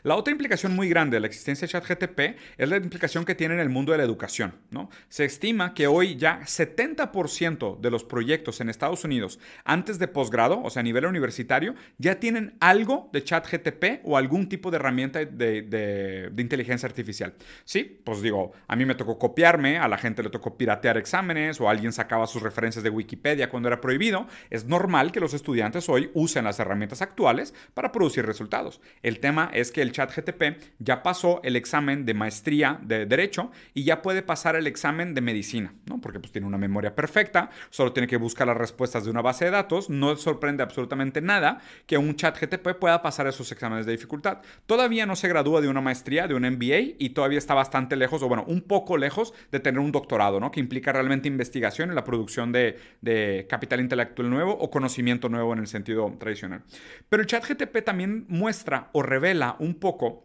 La 0.03 0.17
otra 0.17 0.33
implicación 0.33 0.75
muy 0.75 0.89
grande 0.89 1.17
de 1.17 1.21
la 1.21 1.27
existencia 1.27 1.67
de 1.67 1.73
ChatGTP 1.73 2.21
es 2.57 2.69
la 2.69 2.77
implicación 2.77 3.25
que 3.25 3.35
tiene 3.35 3.55
en 3.55 3.61
el 3.61 3.69
mundo 3.69 3.93
de 3.93 3.99
la 3.99 4.05
educación. 4.05 4.55
¿no? 4.71 4.91
Se 5.09 5.25
estima 5.25 5.75
que 5.75 5.87
hoy 5.87 6.17
ya 6.17 6.41
70% 6.41 7.81
de 7.81 7.91
los 7.91 8.05
proyectos 8.05 8.61
en 8.61 8.69
Estados 8.69 9.05
Unidos 9.05 9.39
antes 9.65 9.99
de 9.99 10.09
posgrado, 10.09 10.63
o 10.63 10.71
sea, 10.71 10.81
a 10.81 10.83
nivel 10.83 11.07
universitario, 11.07 11.75
ya 11.99 12.19
tienen 12.21 12.57
algo 12.61 13.11
de 13.13 13.23
ChatGTP 13.23 14.01
o 14.05 14.17
algún 14.17 14.49
tipo 14.49 14.71
de 14.71 14.77
herramienta 14.77 15.25
de, 15.25 16.31
inteligencia 16.37 16.87
artificial. 16.87 17.35
Sí, 17.65 18.01
pues 18.05 18.21
digo, 18.21 18.53
a 18.69 18.77
mí 18.77 18.85
me 18.85 18.95
tocó 18.95 19.19
copiarme, 19.19 19.79
a 19.79 19.89
la 19.89 19.99
gente 19.99 20.23
le 20.23 20.31
tocó 20.31 20.57
piratear 20.57 20.99
exámenes 20.99 21.61
o 21.61 21.69
alguien 21.69 21.93
sacaba 21.93 22.27
sus 22.27 22.43
referencias 22.43 22.83
de 22.83 22.91
Wikipedia 22.91 23.49
cuando 23.49 23.69
era 23.69 23.81
prohibido. 23.81 24.27
Es 24.51 24.67
normal 24.67 25.13
que 25.13 25.21
los 25.21 25.35
estudiantes 25.35 25.89
hoy 25.89 26.11
usen 26.15 26.45
las 26.45 26.59
herramientas 26.61 27.03
actuales 27.03 27.55
para 27.73 27.93
producir 27.93 28.27
resultados. 28.27 28.81
El 29.03 29.21
tema 29.21 29.51
es 29.53 29.71
que 29.73 29.83
el 29.85 29.93
chat 29.93 30.13
GTP 30.15 30.61
ya 30.79 31.03
pasó 31.03 31.41
el 31.45 31.57
examen 31.57 32.05
de 32.05 32.15
maestría 32.15 32.81
de 32.83 33.07
Derecho 33.07 33.53
y 33.73 33.85
ya 33.85 34.03
puede 34.03 34.23
pasar 34.23 34.57
el 34.57 34.67
examen 34.67 35.15
de 35.15 35.21
Medicina, 35.21 35.75
¿no? 35.87 36.01
Porque 36.01 36.19
pues 36.19 36.33
tiene 36.33 36.47
una 36.47 36.59
memoria 36.59 36.95
perfecta, 36.95 37.51
solo 37.71 37.93
tiene 37.93 38.07
que 38.07 38.17
buscar 38.17 38.47
las 38.47 38.57
respuestas 38.57 39.05
de 39.05 39.11
una 39.11 39.23
base 39.23 39.45
de 39.45 39.51
datos, 39.53 39.91
no 39.91 40.17
sorprende 40.17 40.63
absolutamente 40.63 41.21
nada 41.21 41.61
que 41.87 41.99
un 41.99 42.17
chat 42.17 42.39
GTP 42.41 42.79
pueda 42.79 43.03
pasar 43.03 43.27
esos 43.27 43.51
exámenes 43.53 43.87
de 43.87 43.93
dificultad. 43.93 44.39
Todavía 44.67 45.07
no 45.07 45.17
se 45.17 45.29
gradúa 45.29 45.61
de 45.61 45.69
una 45.69 45.81
maestría, 45.81 46.27
de 46.27 46.35
un 46.35 46.43
MBA 46.43 46.97
y 46.99 47.11
todavía 47.11 47.39
está 47.39 47.55
bastante 47.55 47.97
lejos, 47.97 48.23
o 48.23 48.29
bueno, 48.29 48.45
un 48.49 48.63
poco 48.63 48.97
lejos 48.97 49.35
de 49.53 49.61
tener 49.61 49.81
un 49.81 49.93
doctorado, 49.93 50.41
¿no? 50.41 50.51
Que 50.51 50.61
implica 50.61 50.93
realmente 50.93 51.29
investigación 51.29 51.91
en 51.91 51.95
la 51.95 52.05
producción 52.05 52.53
de, 52.53 52.79
de 53.01 53.47
capital 53.49 53.81
intelectual 53.81 54.31
nuevo 54.31 54.53
o 54.53 54.71
conocimiento 54.71 55.29
nuevo 55.29 55.53
en 55.53 55.61
el 55.61 55.67
sentido 55.67 56.13
tradicional. 56.19 56.63
Pero 57.09 57.23
el 57.23 57.27
chat 57.27 57.47
GTP 57.47 57.85
también 57.85 58.27
muestra 58.29 58.89
o 58.93 59.03
revela 59.03 59.57
un 59.65 59.75
poco 59.75 60.25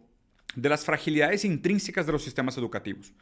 de 0.54 0.68
las 0.68 0.84
fragilidades 0.84 1.44
intrínsecas 1.44 2.06
de 2.06 2.12
los 2.12 2.22
sistemas 2.22 2.56
educativos. 2.58 3.12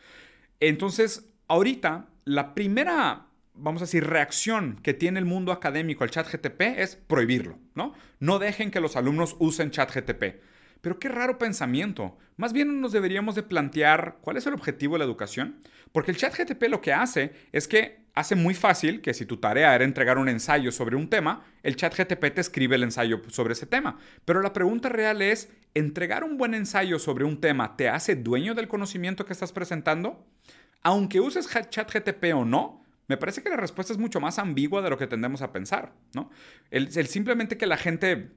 Entonces, 0.61 1.29
ahorita, 1.47 2.09
la 2.25 2.55
primera, 2.55 3.27
vamos 3.55 3.83
a 3.83 3.85
decir, 3.85 4.05
reacción 4.05 4.79
que 4.83 4.95
tiene 4.95 5.19
el 5.19 5.25
mundo 5.25 5.53
académico 5.53 6.05
al 6.05 6.11
chat 6.11 6.31
GTP 6.31 6.61
es 6.79 6.97
prohibirlo, 6.97 7.59
¿no? 7.75 7.95
No 8.19 8.39
dejen 8.39 8.71
que 8.71 8.81
los 8.81 8.97
alumnos 8.97 9.37
usen 9.39 9.71
chat 9.71 9.95
GTP. 9.95 10.41
Pero 10.81 10.99
qué 10.99 11.09
raro 11.09 11.39
pensamiento. 11.39 12.17
Más 12.37 12.53
bien 12.53 12.81
nos 12.81 12.93
deberíamos 12.93 13.35
de 13.35 13.43
plantear 13.43 14.19
cuál 14.21 14.37
es 14.37 14.47
el 14.47 14.55
objetivo 14.55 14.95
de 14.95 15.01
la 15.01 15.05
educación. 15.05 15.57
Porque 15.92 16.11
el 16.11 16.16
chat 16.16 16.37
GTP 16.37 16.68
lo 16.68 16.81
que 16.81 16.92
hace 16.92 17.33
es 17.53 17.68
que 17.68 18.07
hace 18.14 18.35
muy 18.35 18.55
fácil 18.55 19.01
que 19.01 19.14
si 19.14 19.27
tu 19.27 19.37
tarea 19.37 19.74
era 19.74 19.85
entregar 19.85 20.18
un 20.18 20.29
ensayo 20.29 20.72
sobre 20.72 20.96
un 20.96 21.09
tema, 21.09 21.44
el 21.62 21.77
chat 21.77 21.96
GTP 21.96 22.35
te 22.35 22.40
escribe 22.40 22.77
el 22.77 22.83
ensayo 22.83 23.22
sobre 23.29 23.53
ese 23.53 23.66
tema. 23.66 23.98
Pero 24.24 24.42
la 24.42 24.53
pregunta 24.53 24.88
real 24.88 25.22
es, 25.22 25.51
¿entregar 25.74 26.24
un 26.24 26.37
buen 26.37 26.55
ensayo 26.55 26.98
sobre 26.98 27.24
un 27.24 27.40
tema 27.40 27.77
te 27.77 27.88
hace 27.88 28.16
dueño 28.16 28.55
del 28.55 28.68
conocimiento 28.68 29.24
que 29.24 29.33
estás 29.33 29.53
presentando? 29.53 30.27
Aunque 30.83 31.20
uses 31.20 31.48
chat 31.70 31.92
GTP 31.92 32.35
o 32.35 32.44
no, 32.44 32.85
me 33.07 33.16
parece 33.16 33.42
que 33.42 33.48
la 33.48 33.57
respuesta 33.57 33.92
es 33.92 33.98
mucho 33.98 34.20
más 34.20 34.38
ambigua 34.38 34.83
de 34.83 34.90
lo 34.90 34.98
que 34.98 35.07
tendemos 35.07 35.40
a 35.42 35.53
pensar, 35.53 35.92
¿no? 36.14 36.31
el 36.70 37.07
simplemente 37.07 37.57
que 37.57 37.66
la 37.66 37.79
gente 37.79 38.31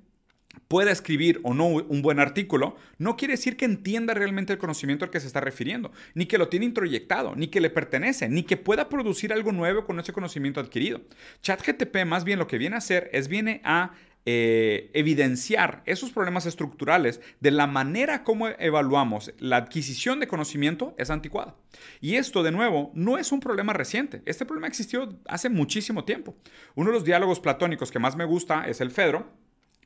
pueda 0.67 0.91
escribir 0.91 1.39
o 1.43 1.53
no 1.53 1.67
un 1.67 2.01
buen 2.01 2.19
artículo, 2.19 2.75
no 2.97 3.17
quiere 3.17 3.33
decir 3.33 3.57
que 3.57 3.65
entienda 3.65 4.13
realmente 4.13 4.53
el 4.53 4.59
conocimiento 4.59 5.05
al 5.05 5.11
que 5.11 5.19
se 5.19 5.27
está 5.27 5.41
refiriendo, 5.41 5.91
ni 6.13 6.25
que 6.25 6.37
lo 6.37 6.47
tiene 6.47 6.65
introyectado, 6.65 7.35
ni 7.35 7.47
que 7.47 7.61
le 7.61 7.69
pertenece, 7.69 8.29
ni 8.29 8.43
que 8.43 8.57
pueda 8.57 8.87
producir 8.89 9.33
algo 9.33 9.51
nuevo 9.51 9.85
con 9.85 9.99
ese 9.99 10.13
conocimiento 10.13 10.59
adquirido. 10.59 11.01
ChatGTP 11.41 12.05
más 12.05 12.23
bien 12.23 12.39
lo 12.39 12.47
que 12.47 12.57
viene 12.57 12.75
a 12.75 12.79
hacer 12.79 13.09
es 13.13 13.27
viene 13.27 13.61
a 13.63 13.91
eh, 14.27 14.91
evidenciar 14.93 15.81
esos 15.87 16.11
problemas 16.11 16.45
estructurales 16.45 17.21
de 17.39 17.49
la 17.49 17.65
manera 17.65 18.23
como 18.23 18.49
evaluamos 18.49 19.33
la 19.39 19.57
adquisición 19.57 20.19
de 20.19 20.27
conocimiento 20.27 20.93
es 20.99 21.09
anticuada. 21.09 21.55
Y 22.01 22.15
esto, 22.17 22.43
de 22.43 22.51
nuevo, 22.51 22.91
no 22.93 23.17
es 23.17 23.31
un 23.31 23.39
problema 23.39 23.73
reciente. 23.73 24.21
Este 24.25 24.45
problema 24.45 24.67
existió 24.67 25.17
hace 25.27 25.49
muchísimo 25.49 26.05
tiempo. 26.05 26.35
Uno 26.75 26.91
de 26.91 26.97
los 26.97 27.03
diálogos 27.03 27.39
platónicos 27.39 27.89
que 27.89 27.97
más 27.97 28.15
me 28.15 28.25
gusta 28.25 28.67
es 28.67 28.79
el 28.79 28.91
Fedro, 28.91 29.33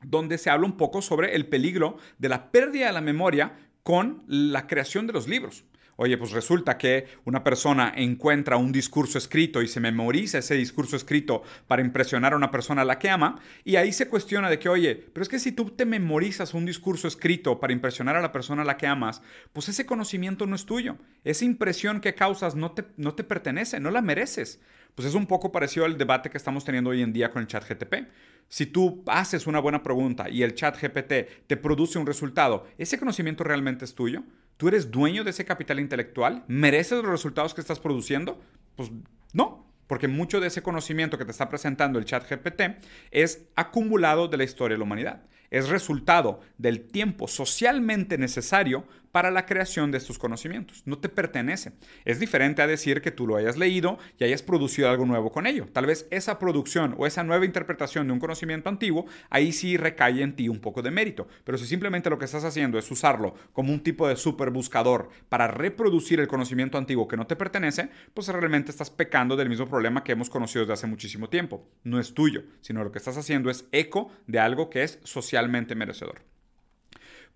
donde 0.02 0.38
se 0.38 0.50
habla 0.50 0.66
un 0.66 0.76
poco 0.76 1.02
sobre 1.02 1.34
el 1.34 1.46
peligro 1.46 1.96
de 2.18 2.28
la 2.28 2.50
pérdida 2.50 2.86
de 2.86 2.92
la 2.92 3.00
memoria 3.00 3.58
con 3.82 4.24
la 4.26 4.66
creación 4.66 5.06
de 5.06 5.12
los 5.12 5.28
libros. 5.28 5.64
Oye, 5.98 6.18
pues 6.18 6.32
resulta 6.32 6.76
que 6.76 7.06
una 7.24 7.42
persona 7.42 7.92
encuentra 7.96 8.58
un 8.58 8.70
discurso 8.70 9.16
escrito 9.16 9.62
y 9.62 9.68
se 9.68 9.80
memoriza 9.80 10.38
ese 10.38 10.54
discurso 10.54 10.94
escrito 10.94 11.42
para 11.66 11.80
impresionar 11.80 12.34
a 12.34 12.36
una 12.36 12.50
persona 12.50 12.82
a 12.82 12.84
la 12.84 12.98
que 12.98 13.08
ama, 13.08 13.40
y 13.64 13.76
ahí 13.76 13.92
se 13.92 14.08
cuestiona 14.08 14.50
de 14.50 14.58
que, 14.58 14.68
oye, 14.68 14.94
pero 14.94 15.22
es 15.22 15.30
que 15.30 15.38
si 15.38 15.52
tú 15.52 15.70
te 15.70 15.86
memorizas 15.86 16.52
un 16.52 16.66
discurso 16.66 17.08
escrito 17.08 17.60
para 17.60 17.72
impresionar 17.72 18.14
a 18.14 18.20
la 18.20 18.32
persona 18.32 18.62
a 18.62 18.66
la 18.66 18.76
que 18.76 18.86
amas, 18.86 19.22
pues 19.54 19.70
ese 19.70 19.86
conocimiento 19.86 20.46
no 20.46 20.54
es 20.54 20.66
tuyo. 20.66 20.96
Esa 21.24 21.46
impresión 21.46 22.02
que 22.02 22.14
causas 22.14 22.56
no 22.56 22.72
te, 22.72 22.84
no 22.98 23.14
te 23.14 23.24
pertenece, 23.24 23.80
no 23.80 23.90
la 23.90 24.02
mereces. 24.02 24.60
Pues 24.96 25.06
es 25.06 25.14
un 25.14 25.26
poco 25.26 25.52
parecido 25.52 25.84
al 25.84 25.98
debate 25.98 26.30
que 26.30 26.38
estamos 26.38 26.64
teniendo 26.64 26.88
hoy 26.88 27.02
en 27.02 27.12
día 27.12 27.30
con 27.30 27.42
el 27.42 27.46
chat 27.46 27.68
GTP. 27.68 28.08
Si 28.48 28.64
tú 28.64 29.04
haces 29.06 29.46
una 29.46 29.60
buena 29.60 29.82
pregunta 29.82 30.30
y 30.30 30.42
el 30.42 30.54
chat 30.54 30.80
GPT 30.80 31.46
te 31.46 31.56
produce 31.58 31.98
un 31.98 32.06
resultado, 32.06 32.66
¿ese 32.78 32.98
conocimiento 32.98 33.44
realmente 33.44 33.84
es 33.84 33.94
tuyo? 33.94 34.22
¿Tú 34.56 34.68
eres 34.68 34.90
dueño 34.90 35.22
de 35.22 35.30
ese 35.30 35.44
capital 35.44 35.80
intelectual? 35.80 36.44
¿Mereces 36.48 37.02
los 37.02 37.10
resultados 37.10 37.52
que 37.52 37.60
estás 37.60 37.78
produciendo? 37.78 38.40
Pues 38.74 38.90
no, 39.34 39.66
porque 39.86 40.08
mucho 40.08 40.40
de 40.40 40.46
ese 40.46 40.62
conocimiento 40.62 41.18
que 41.18 41.26
te 41.26 41.30
está 41.30 41.50
presentando 41.50 41.98
el 41.98 42.06
chat 42.06 42.26
GPT 42.26 42.82
es 43.10 43.48
acumulado 43.54 44.28
de 44.28 44.38
la 44.38 44.44
historia 44.44 44.76
de 44.76 44.78
la 44.78 44.84
humanidad. 44.84 45.24
Es 45.50 45.68
resultado 45.68 46.40
del 46.56 46.88
tiempo 46.88 47.28
socialmente 47.28 48.16
necesario 48.16 48.86
para 49.12 49.30
la 49.30 49.46
creación 49.46 49.90
de 49.90 49.98
estos 49.98 50.18
conocimientos. 50.18 50.82
No 50.84 50.98
te 50.98 51.08
pertenece. 51.08 51.72
Es 52.04 52.20
diferente 52.20 52.62
a 52.62 52.66
decir 52.66 53.00
que 53.00 53.10
tú 53.10 53.26
lo 53.26 53.36
hayas 53.36 53.56
leído 53.56 53.98
y 54.18 54.24
hayas 54.24 54.42
producido 54.42 54.90
algo 54.90 55.06
nuevo 55.06 55.32
con 55.32 55.46
ello. 55.46 55.66
Tal 55.72 55.86
vez 55.86 56.06
esa 56.10 56.38
producción 56.38 56.94
o 56.98 57.06
esa 57.06 57.24
nueva 57.24 57.44
interpretación 57.44 58.06
de 58.06 58.12
un 58.12 58.20
conocimiento 58.20 58.68
antiguo, 58.68 59.06
ahí 59.30 59.52
sí 59.52 59.76
recae 59.76 60.22
en 60.22 60.36
ti 60.36 60.48
un 60.48 60.60
poco 60.60 60.82
de 60.82 60.90
mérito. 60.90 61.28
Pero 61.44 61.58
si 61.58 61.66
simplemente 61.66 62.10
lo 62.10 62.18
que 62.18 62.24
estás 62.24 62.44
haciendo 62.44 62.78
es 62.78 62.90
usarlo 62.90 63.34
como 63.52 63.72
un 63.72 63.82
tipo 63.82 64.08
de 64.08 64.16
super 64.16 64.50
buscador 64.50 65.08
para 65.28 65.48
reproducir 65.48 66.20
el 66.20 66.28
conocimiento 66.28 66.78
antiguo 66.78 67.08
que 67.08 67.16
no 67.16 67.26
te 67.26 67.36
pertenece, 67.36 67.88
pues 68.14 68.28
realmente 68.28 68.70
estás 68.70 68.90
pecando 68.90 69.36
del 69.36 69.48
mismo 69.48 69.66
problema 69.66 70.04
que 70.04 70.12
hemos 70.12 70.30
conocido 70.30 70.62
desde 70.62 70.74
hace 70.74 70.86
muchísimo 70.86 71.28
tiempo. 71.28 71.68
No 71.84 71.98
es 71.98 72.14
tuyo, 72.14 72.44
sino 72.60 72.84
lo 72.84 72.92
que 72.92 72.98
estás 72.98 73.16
haciendo 73.16 73.50
es 73.50 73.66
eco 73.72 74.10
de 74.26 74.38
algo 74.38 74.70
que 74.70 74.82
es 74.82 74.98
socialmente 75.04 75.74
merecedor. 75.74 76.35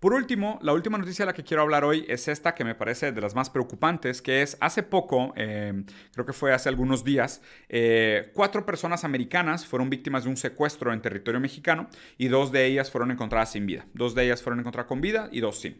Por 0.01 0.15
último, 0.15 0.57
la 0.63 0.73
última 0.73 0.97
noticia 0.97 1.25
de 1.25 1.27
la 1.27 1.35
que 1.35 1.43
quiero 1.43 1.61
hablar 1.61 1.83
hoy 1.83 2.05
es 2.07 2.27
esta 2.27 2.55
que 2.55 2.63
me 2.63 2.73
parece 2.73 3.11
de 3.11 3.21
las 3.21 3.35
más 3.35 3.51
preocupantes, 3.51 4.23
que 4.23 4.41
es 4.41 4.57
hace 4.59 4.81
poco, 4.81 5.31
eh, 5.35 5.83
creo 6.11 6.25
que 6.25 6.33
fue 6.33 6.53
hace 6.53 6.69
algunos 6.69 7.03
días, 7.03 7.43
eh, 7.69 8.31
cuatro 8.33 8.65
personas 8.65 9.03
americanas 9.03 9.67
fueron 9.67 9.91
víctimas 9.91 10.23
de 10.23 10.31
un 10.31 10.37
secuestro 10.37 10.91
en 10.91 11.03
territorio 11.03 11.39
mexicano 11.39 11.87
y 12.17 12.29
dos 12.29 12.51
de 12.51 12.65
ellas 12.65 12.89
fueron 12.89 13.11
encontradas 13.11 13.51
sin 13.51 13.67
vida. 13.67 13.85
Dos 13.93 14.15
de 14.15 14.23
ellas 14.23 14.41
fueron 14.41 14.59
encontradas 14.59 14.87
con 14.87 15.01
vida 15.01 15.29
y 15.31 15.39
dos 15.39 15.59
sin. 15.59 15.79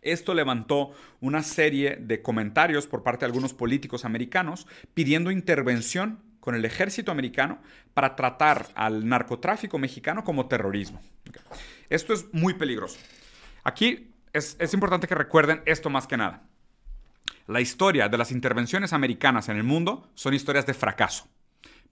Esto 0.00 0.34
levantó 0.34 0.90
una 1.20 1.44
serie 1.44 1.98
de 2.00 2.20
comentarios 2.20 2.88
por 2.88 3.04
parte 3.04 3.20
de 3.20 3.26
algunos 3.26 3.54
políticos 3.54 4.04
americanos 4.04 4.66
pidiendo 4.92 5.30
intervención 5.30 6.18
con 6.40 6.56
el 6.56 6.64
ejército 6.64 7.12
americano 7.12 7.62
para 7.94 8.16
tratar 8.16 8.66
al 8.74 9.08
narcotráfico 9.08 9.78
mexicano 9.78 10.24
como 10.24 10.48
terrorismo. 10.48 11.00
Esto 11.88 12.12
es 12.12 12.26
muy 12.32 12.54
peligroso. 12.54 12.98
Aquí 13.62 14.12
es, 14.32 14.56
importante 14.72 15.06
que 15.06 15.14
recuerden 15.14 15.62
esto 15.66 15.90
más 15.90 16.06
que 16.06 16.16
nada. 16.16 16.42
La 17.46 17.60
historia 17.60 18.08
de 18.08 18.18
las 18.18 18.32
intervenciones 18.32 18.92
americanas 18.92 19.48
en 19.48 19.56
el 19.56 19.62
mundo 19.62 20.10
son 20.14 20.34
historias 20.34 20.66
de 20.66 20.74
fracaso. 20.74 21.28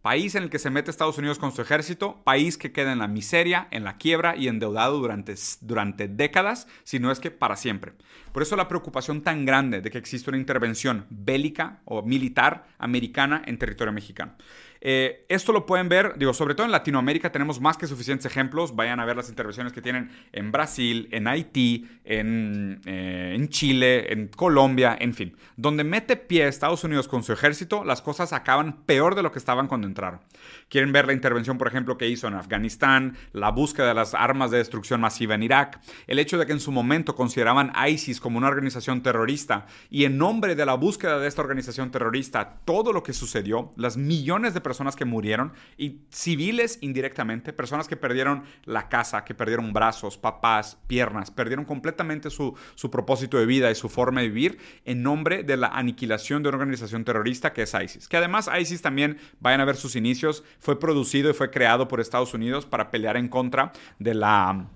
País 0.02 0.34
en 0.34 0.44
el 0.44 0.50
que 0.50 0.58
se 0.58 0.70
mete 0.70 0.90
Estados 0.90 1.18
Unidos 1.18 1.38
con 1.38 1.52
su 1.52 1.60
ejército, 1.60 2.22
país 2.24 2.56
que 2.56 2.72
queda 2.72 2.92
en 2.92 3.00
la 3.00 3.06
miseria, 3.06 3.68
en 3.70 3.84
la 3.84 3.98
quiebra 3.98 4.34
y 4.34 4.48
endeudado 4.48 4.98
durante, 4.98 5.34
durante 5.60 6.08
décadas, 6.08 6.66
si 6.84 6.98
no 6.98 7.12
es 7.12 7.20
que 7.20 7.30
para 7.30 7.56
siempre. 7.56 7.92
Por 8.32 8.42
eso 8.42 8.56
la 8.56 8.66
preocupación 8.66 9.20
tan 9.20 9.44
grande 9.44 9.82
de 9.82 9.90
que 9.90 9.98
exista 9.98 10.30
una 10.30 10.38
intervención 10.38 11.04
bélica 11.10 11.80
o 11.84 12.00
militar 12.02 12.66
americana 12.78 13.42
en 13.44 13.58
territorio 13.58 13.92
mexicano. 13.92 14.36
Eh, 14.80 15.26
esto 15.28 15.52
lo 15.52 15.66
pueden 15.66 15.88
ver, 15.88 16.14
digo, 16.16 16.32
sobre 16.32 16.54
todo 16.54 16.64
en 16.64 16.72
Latinoamérica 16.72 17.30
tenemos 17.30 17.60
más 17.60 17.76
que 17.76 17.86
suficientes 17.86 18.26
ejemplos. 18.26 18.74
Vayan 18.74 19.00
a 19.00 19.04
ver 19.04 19.16
las 19.16 19.28
intervenciones 19.28 19.72
que 19.72 19.82
tienen 19.82 20.10
en 20.32 20.52
Brasil, 20.52 21.08
en 21.12 21.28
Haití, 21.28 21.88
en, 22.04 22.80
eh, 22.86 23.34
en 23.36 23.48
Chile, 23.48 24.12
en 24.12 24.28
Colombia, 24.28 24.96
en 24.98 25.14
fin. 25.14 25.36
Donde 25.56 25.84
mete 25.84 26.16
pie 26.16 26.48
Estados 26.48 26.84
Unidos 26.84 27.08
con 27.08 27.22
su 27.22 27.32
ejército, 27.32 27.84
las 27.84 28.00
cosas 28.00 28.32
acaban 28.32 28.82
peor 28.84 29.14
de 29.14 29.22
lo 29.22 29.32
que 29.32 29.38
estaban 29.38 29.68
cuando 29.68 29.86
entraron. 29.86 30.20
Quieren 30.68 30.92
ver 30.92 31.06
la 31.06 31.12
intervención, 31.12 31.58
por 31.58 31.68
ejemplo, 31.68 31.98
que 31.98 32.08
hizo 32.08 32.28
en 32.28 32.34
Afganistán, 32.34 33.16
la 33.32 33.50
búsqueda 33.50 33.88
de 33.88 33.94
las 33.94 34.14
armas 34.14 34.50
de 34.50 34.58
destrucción 34.58 35.00
masiva 35.00 35.34
en 35.34 35.42
Irak, 35.42 35.80
el 36.06 36.18
hecho 36.18 36.38
de 36.38 36.46
que 36.46 36.52
en 36.52 36.60
su 36.60 36.72
momento 36.72 37.14
consideraban 37.14 37.72
ISIS 37.88 38.20
como 38.20 38.38
una 38.38 38.48
organización 38.48 39.02
terrorista 39.02 39.66
y 39.90 40.04
en 40.04 40.16
nombre 40.16 40.54
de 40.54 40.64
la 40.64 40.74
búsqueda 40.74 41.18
de 41.18 41.28
esta 41.28 41.42
organización 41.42 41.90
terrorista, 41.90 42.60
todo 42.64 42.92
lo 42.92 43.02
que 43.02 43.12
sucedió, 43.12 43.72
las 43.76 43.96
millones 43.96 44.54
de 44.54 44.60
personas 44.60 44.69
que 44.96 45.04
murieron 45.04 45.52
y 45.76 46.02
civiles 46.10 46.78
indirectamente, 46.80 47.52
personas 47.52 47.88
que 47.88 47.96
perdieron 47.96 48.44
la 48.64 48.88
casa, 48.88 49.24
que 49.24 49.34
perdieron 49.34 49.72
brazos, 49.72 50.16
papás, 50.16 50.78
piernas, 50.86 51.30
perdieron 51.30 51.64
completamente 51.64 52.30
su, 52.30 52.56
su 52.74 52.90
propósito 52.90 53.38
de 53.38 53.46
vida 53.46 53.70
y 53.70 53.74
su 53.74 53.88
forma 53.88 54.20
de 54.20 54.28
vivir 54.28 54.58
en 54.84 55.02
nombre 55.02 55.42
de 55.42 55.56
la 55.56 55.68
aniquilación 55.68 56.42
de 56.42 56.48
una 56.48 56.58
organización 56.58 57.04
terrorista 57.04 57.52
que 57.52 57.62
es 57.62 57.74
ISIS. 57.74 58.08
Que 58.08 58.16
además 58.16 58.48
ISIS 58.58 58.82
también, 58.82 59.18
vayan 59.40 59.60
a 59.60 59.64
ver 59.64 59.76
sus 59.76 59.96
inicios, 59.96 60.44
fue 60.58 60.78
producido 60.78 61.30
y 61.30 61.34
fue 61.34 61.50
creado 61.50 61.88
por 61.88 62.00
Estados 62.00 62.34
Unidos 62.34 62.66
para 62.66 62.90
pelear 62.90 63.16
en 63.16 63.28
contra 63.28 63.72
de 63.98 64.14
la 64.14 64.66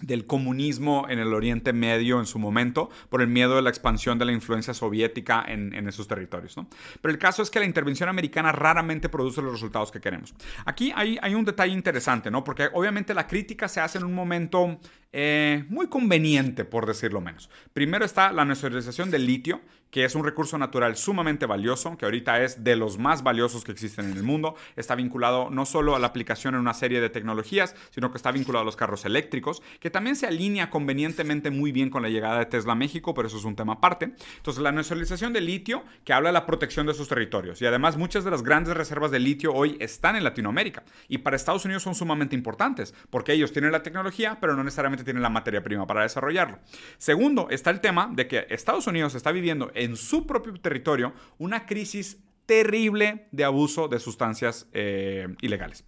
del 0.00 0.26
comunismo 0.26 1.06
en 1.08 1.18
el 1.18 1.32
Oriente 1.34 1.72
Medio 1.72 2.18
en 2.18 2.26
su 2.26 2.38
momento 2.38 2.90
por 3.08 3.22
el 3.22 3.28
miedo 3.28 3.56
de 3.56 3.62
la 3.62 3.70
expansión 3.70 4.18
de 4.18 4.24
la 4.24 4.32
influencia 4.32 4.74
soviética 4.74 5.44
en, 5.46 5.88
esos 5.88 6.06
territorios. 6.06 6.54
Pero 7.00 7.12
el 7.12 7.18
caso 7.18 7.42
es 7.42 7.50
que 7.50 7.58
la 7.58 7.64
intervención 7.64 8.08
americana 8.08 8.52
raramente 8.52 9.08
produce 9.08 9.42
los 9.42 9.52
resultados 9.52 9.90
que 9.90 10.00
queremos. 10.00 10.34
Aquí 10.64 10.92
hay, 10.94 11.18
hay 11.22 11.34
un 11.34 11.44
detalle 11.44 11.72
interesante, 11.72 12.30
¿no? 12.30 12.44
porque 12.44 12.68
obviamente 12.72 13.14
la 13.14 13.26
crítica 13.26 13.68
se 13.68 13.80
hace 13.80 13.98
en 13.98 14.04
un 14.04 14.14
momento 14.14 14.78
eh, 15.10 15.64
muy 15.70 15.86
conveniente, 15.86 16.64
por 16.64 16.86
decirlo 16.86 17.20
menos. 17.20 17.48
Primero 17.72 18.04
está 18.04 18.30
la 18.30 18.44
nacionalización 18.44 19.10
del 19.10 19.26
litio, 19.26 19.62
que 19.90 20.04
es 20.04 20.14
un 20.14 20.24
recurso 20.24 20.58
natural 20.58 20.96
sumamente 20.96 21.46
valioso, 21.46 21.96
que 21.96 22.04
ahorita 22.04 22.42
es 22.42 22.64
de 22.64 22.76
los 22.76 22.98
más 22.98 23.22
valiosos 23.22 23.64
que 23.64 23.72
existen 23.72 24.10
en 24.10 24.16
el 24.16 24.22
mundo. 24.22 24.54
Está 24.76 24.94
vinculado 24.94 25.50
no 25.50 25.66
solo 25.66 25.96
a 25.96 25.98
la 25.98 26.08
aplicación 26.08 26.54
en 26.54 26.60
una 26.60 26.74
serie 26.74 27.00
de 27.00 27.10
tecnologías, 27.10 27.74
sino 27.90 28.10
que 28.10 28.16
está 28.16 28.32
vinculado 28.32 28.62
a 28.62 28.66
los 28.66 28.76
carros 28.76 29.04
eléctricos, 29.04 29.62
que 29.80 29.90
también 29.90 30.16
se 30.16 30.26
alinea 30.26 30.70
convenientemente 30.70 31.50
muy 31.50 31.72
bien 31.72 31.90
con 31.90 32.02
la 32.02 32.08
llegada 32.08 32.38
de 32.38 32.46
Tesla 32.46 32.72
a 32.72 32.76
México, 32.76 33.14
pero 33.14 33.28
eso 33.28 33.38
es 33.38 33.44
un 33.44 33.56
tema 33.56 33.74
aparte. 33.74 34.12
Entonces, 34.36 34.62
la 34.62 34.72
nacionalización 34.72 35.32
del 35.32 35.46
litio, 35.46 35.84
que 36.04 36.12
habla 36.12 36.28
de 36.30 36.34
la 36.34 36.46
protección 36.46 36.86
de 36.86 36.94
sus 36.94 37.08
territorios. 37.08 37.60
Y 37.62 37.66
además, 37.66 37.96
muchas 37.96 38.24
de 38.24 38.30
las 38.30 38.42
grandes 38.42 38.76
reservas 38.76 39.10
de 39.10 39.18
litio 39.18 39.52
hoy 39.52 39.76
están 39.80 40.16
en 40.16 40.24
Latinoamérica. 40.24 40.84
Y 41.08 41.18
para 41.18 41.36
Estados 41.36 41.64
Unidos 41.64 41.82
son 41.82 41.94
sumamente 41.94 42.34
importantes, 42.34 42.94
porque 43.10 43.32
ellos 43.32 43.52
tienen 43.52 43.72
la 43.72 43.82
tecnología, 43.82 44.38
pero 44.40 44.54
no 44.54 44.64
necesariamente 44.64 45.04
tiene 45.04 45.20
la 45.20 45.30
materia 45.30 45.62
prima 45.62 45.86
para 45.86 46.02
desarrollarlo. 46.02 46.58
Segundo, 46.98 47.48
está 47.50 47.70
el 47.70 47.80
tema 47.80 48.10
de 48.12 48.26
que 48.28 48.46
Estados 48.50 48.86
Unidos 48.86 49.14
está 49.14 49.32
viviendo 49.32 49.70
en 49.78 49.96
su 49.96 50.26
propio 50.26 50.52
territorio 50.54 51.12
una 51.38 51.66
crisis 51.66 52.18
terrible 52.46 53.28
de 53.30 53.44
abuso 53.44 53.88
de 53.88 53.98
sustancias 53.98 54.68
eh, 54.72 55.28
ilegales. 55.42 55.84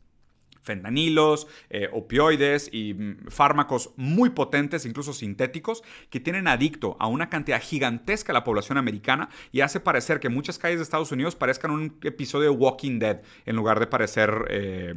Fentanilos, 0.63 1.47
eh, 1.71 1.89
opioides 1.91 2.69
y 2.71 2.93
mm, 2.93 3.29
fármacos 3.29 3.95
muy 3.97 4.31
potentes, 4.31 4.85
incluso 4.85 5.15
sintéticos, 5.15 5.83
que 6.11 6.21
tienen 6.21 6.47
adicto 6.49 6.99
a 7.01 7.07
una 7.07 7.31
cantidad 7.31 7.63
gigantesca 7.63 8.33
de 8.33 8.39
la 8.39 8.45
población 8.45 8.77
americana 8.77 9.31
y 9.53 9.63
hace 9.63 9.81
parecer 9.81 10.21
que 10.21 10.29
muchas 10.29 10.59
calles 10.59 10.79
de 10.79 10.83
Estados 10.83 11.13
Unidos 11.13 11.35
parezcan 11.35 11.71
un 11.71 11.99
episodio 12.03 12.51
de 12.51 12.57
Walking 12.57 12.99
Dead 12.99 13.23
en 13.47 13.57
lugar 13.57 13.81
de 13.81 13.87
parecer... 13.87 14.45
Eh, 14.51 14.95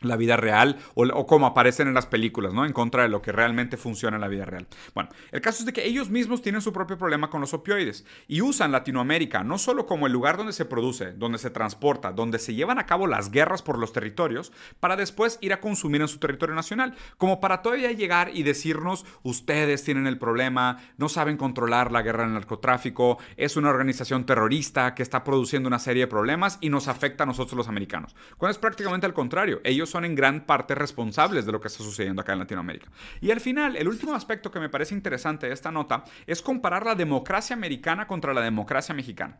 la 0.00 0.16
vida 0.16 0.36
real 0.36 0.78
o, 0.94 1.26
como 1.26 1.46
aparecen 1.46 1.88
en 1.88 1.94
las 1.94 2.06
películas, 2.06 2.52
¿no? 2.52 2.64
En 2.64 2.72
contra 2.72 3.02
de 3.02 3.08
lo 3.08 3.22
que 3.22 3.32
realmente 3.32 3.76
funciona 3.76 4.16
en 4.16 4.20
la 4.20 4.28
vida 4.28 4.44
real. 4.44 4.66
Bueno, 4.94 5.10
el 5.32 5.40
caso 5.40 5.60
es 5.60 5.66
de 5.66 5.72
que 5.72 5.86
ellos 5.86 6.10
mismos 6.10 6.42
tienen 6.42 6.62
su 6.62 6.72
propio 6.72 6.98
problema 6.98 7.30
con 7.30 7.40
los 7.40 7.54
opioides 7.54 8.04
y 8.28 8.40
usan 8.40 8.72
Latinoamérica 8.72 9.44
no 9.44 9.58
solo 9.58 9.86
como 9.86 10.06
el 10.06 10.12
lugar 10.12 10.36
donde 10.36 10.52
se 10.52 10.64
produce, 10.64 11.12
donde 11.12 11.38
se 11.38 11.50
transporta, 11.50 12.12
donde 12.12 12.38
se 12.38 12.54
llevan 12.54 12.78
a 12.78 12.86
cabo 12.86 13.06
las 13.06 13.30
guerras 13.30 13.62
por 13.62 13.78
los 13.78 13.92
territorios, 13.92 14.52
para 14.80 14.96
después 14.96 15.38
ir 15.40 15.52
a 15.52 15.60
consumir 15.60 16.00
en 16.00 16.08
su 16.08 16.18
territorio 16.18 16.54
nacional, 16.54 16.94
como 17.18 17.40
para 17.40 17.62
todavía 17.62 17.92
llegar 17.92 18.30
y 18.34 18.42
decirnos, 18.42 19.04
ustedes 19.22 19.84
tienen 19.84 20.06
el 20.06 20.18
problema, 20.18 20.78
no 20.96 21.08
saben 21.08 21.36
controlar 21.36 21.92
la 21.92 22.02
guerra 22.02 22.24
del 22.24 22.34
narcotráfico, 22.34 23.18
es 23.36 23.56
una 23.56 23.70
organización 23.70 24.26
terrorista 24.26 24.94
que 24.94 25.02
está 25.02 25.24
produciendo 25.24 25.66
una 25.66 25.78
serie 25.78 26.04
de 26.04 26.08
problemas 26.08 26.58
y 26.60 26.70
nos 26.70 26.88
afecta 26.88 27.24
a 27.24 27.26
nosotros 27.26 27.56
los 27.56 27.68
americanos. 27.68 28.14
Cuando 28.38 28.52
es 28.52 28.58
prácticamente 28.58 29.06
al 29.06 29.14
contrario, 29.14 29.60
ellos 29.64 29.89
son 29.90 30.04
en 30.04 30.14
gran 30.14 30.46
parte 30.46 30.74
responsables 30.74 31.46
de 31.46 31.52
lo 31.52 31.60
que 31.60 31.68
está 31.68 31.82
sucediendo 31.82 32.22
acá 32.22 32.32
en 32.32 32.38
Latinoamérica. 32.40 32.90
Y 33.20 33.30
al 33.30 33.40
final, 33.40 33.76
el 33.76 33.88
último 33.88 34.14
aspecto 34.14 34.50
que 34.50 34.60
me 34.60 34.68
parece 34.68 34.94
interesante 34.94 35.46
de 35.46 35.52
esta 35.52 35.70
nota 35.70 36.04
es 36.26 36.42
comparar 36.42 36.84
la 36.84 36.94
democracia 36.94 37.54
americana 37.54 38.06
contra 38.06 38.34
la 38.34 38.40
democracia 38.40 38.94
mexicana. 38.94 39.38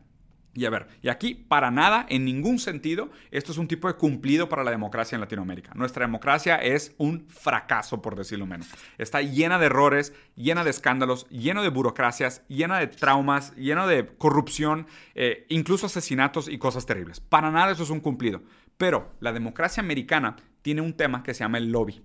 Y 0.53 0.65
a 0.65 0.69
ver, 0.69 0.87
y 1.01 1.07
aquí 1.07 1.33
para 1.33 1.71
nada, 1.71 2.05
en 2.09 2.25
ningún 2.25 2.59
sentido, 2.59 3.09
esto 3.31 3.53
es 3.53 3.57
un 3.57 3.69
tipo 3.69 3.87
de 3.87 3.93
cumplido 3.93 4.49
para 4.49 4.65
la 4.65 4.71
democracia 4.71 5.15
en 5.15 5.21
Latinoamérica. 5.21 5.71
Nuestra 5.75 6.05
democracia 6.05 6.57
es 6.57 6.93
un 6.97 7.25
fracaso, 7.29 8.01
por 8.01 8.17
decirlo 8.17 8.45
menos. 8.45 8.67
Está 8.97 9.21
llena 9.21 9.59
de 9.59 9.67
errores, 9.67 10.13
llena 10.35 10.65
de 10.65 10.71
escándalos, 10.71 11.27
llena 11.29 11.61
de 11.61 11.69
burocracias, 11.69 12.43
llena 12.49 12.79
de 12.79 12.87
traumas, 12.87 13.55
llena 13.55 13.87
de 13.87 14.05
corrupción, 14.17 14.87
eh, 15.15 15.45
incluso 15.47 15.85
asesinatos 15.85 16.49
y 16.49 16.57
cosas 16.57 16.85
terribles. 16.85 17.21
Para 17.21 17.49
nada 17.49 17.71
eso 17.71 17.83
es 17.83 17.89
un 17.89 18.01
cumplido. 18.01 18.41
Pero 18.77 19.13
la 19.21 19.31
democracia 19.31 19.81
americana 19.81 20.35
tiene 20.61 20.81
un 20.81 20.93
tema 20.93 21.23
que 21.23 21.33
se 21.33 21.45
llama 21.45 21.59
el 21.59 21.71
lobby. 21.71 22.01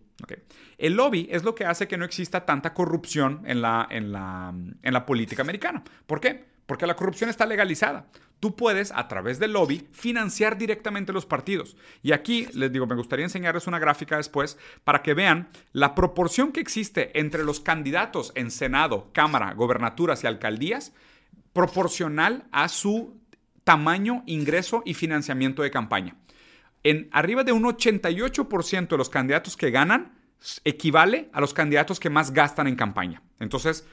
El 0.79 0.95
lobby 0.95 1.29
es 1.31 1.43
lo 1.43 1.55
que 1.55 1.65
hace 1.65 1.89
que 1.89 1.97
no 1.97 2.05
exista 2.05 2.47
tanta 2.47 2.75
corrupción 2.75 3.43
en 3.45 3.61
la, 3.61 3.87
en 3.91 4.13
la, 4.13 4.55
en 4.83 4.93
la 4.93 5.05
política 5.05 5.43
americana. 5.43 5.83
¿Por 6.07 6.21
qué? 6.21 6.56
Porque 6.67 6.87
la 6.87 6.97
corrupción 6.97 7.31
está 7.31 7.47
legalizada. 7.47 8.07
Tú 8.41 8.55
puedes, 8.55 8.93
a 8.93 9.09
través 9.09 9.39
del 9.39 9.53
lobby, 9.53 9.89
financiar 9.93 10.59
directamente 10.59 11.13
los 11.13 11.25
partidos. 11.25 11.77
Y 12.03 12.13
aquí 12.13 12.49
les 12.53 12.73
digo, 12.73 12.87
me 12.87 12.95
gustaría 12.95 13.25
enseñarles 13.25 13.67
una 13.67 13.79
gráfica 13.79 14.17
después 14.17 14.59
para 14.85 15.03
que 15.03 15.15
vean 15.15 15.49
la 15.73 15.95
proporción 15.95 16.53
que 16.53 16.61
existe 16.61 17.19
entre 17.19 17.45
los 17.45 17.61
candidatos 17.61 18.33
en 18.35 18.51
Senado, 18.51 19.11
Cámara, 19.13 19.55
gobernaturas 19.55 20.23
y 20.23 20.27
alcaldías, 20.27 20.93
proporcional 21.53 22.45
a 22.53 22.69
su 22.69 23.17
tamaño, 23.65 24.23
ingreso 24.27 24.83
y 24.85 24.95
financiamiento 24.95 25.63
de 25.63 25.71
campaña 25.71 26.17
en 26.87 27.09
arriba 27.11 27.43
de 27.43 27.51
un 27.51 27.65
88% 27.65 28.89
de 28.89 28.97
los 28.97 29.11
candidatos 29.11 29.57
que 29.57 29.73
ganan 29.73 30.13
equivale 30.63 31.29
a 31.33 31.41
los 31.41 31.53
candidatos 31.53 31.99
que 31.99 32.11
más 32.11 32.33
gastan 32.33 32.69
en 32.69 32.77
campaña. 32.77 33.23
Entonces, 33.41 33.85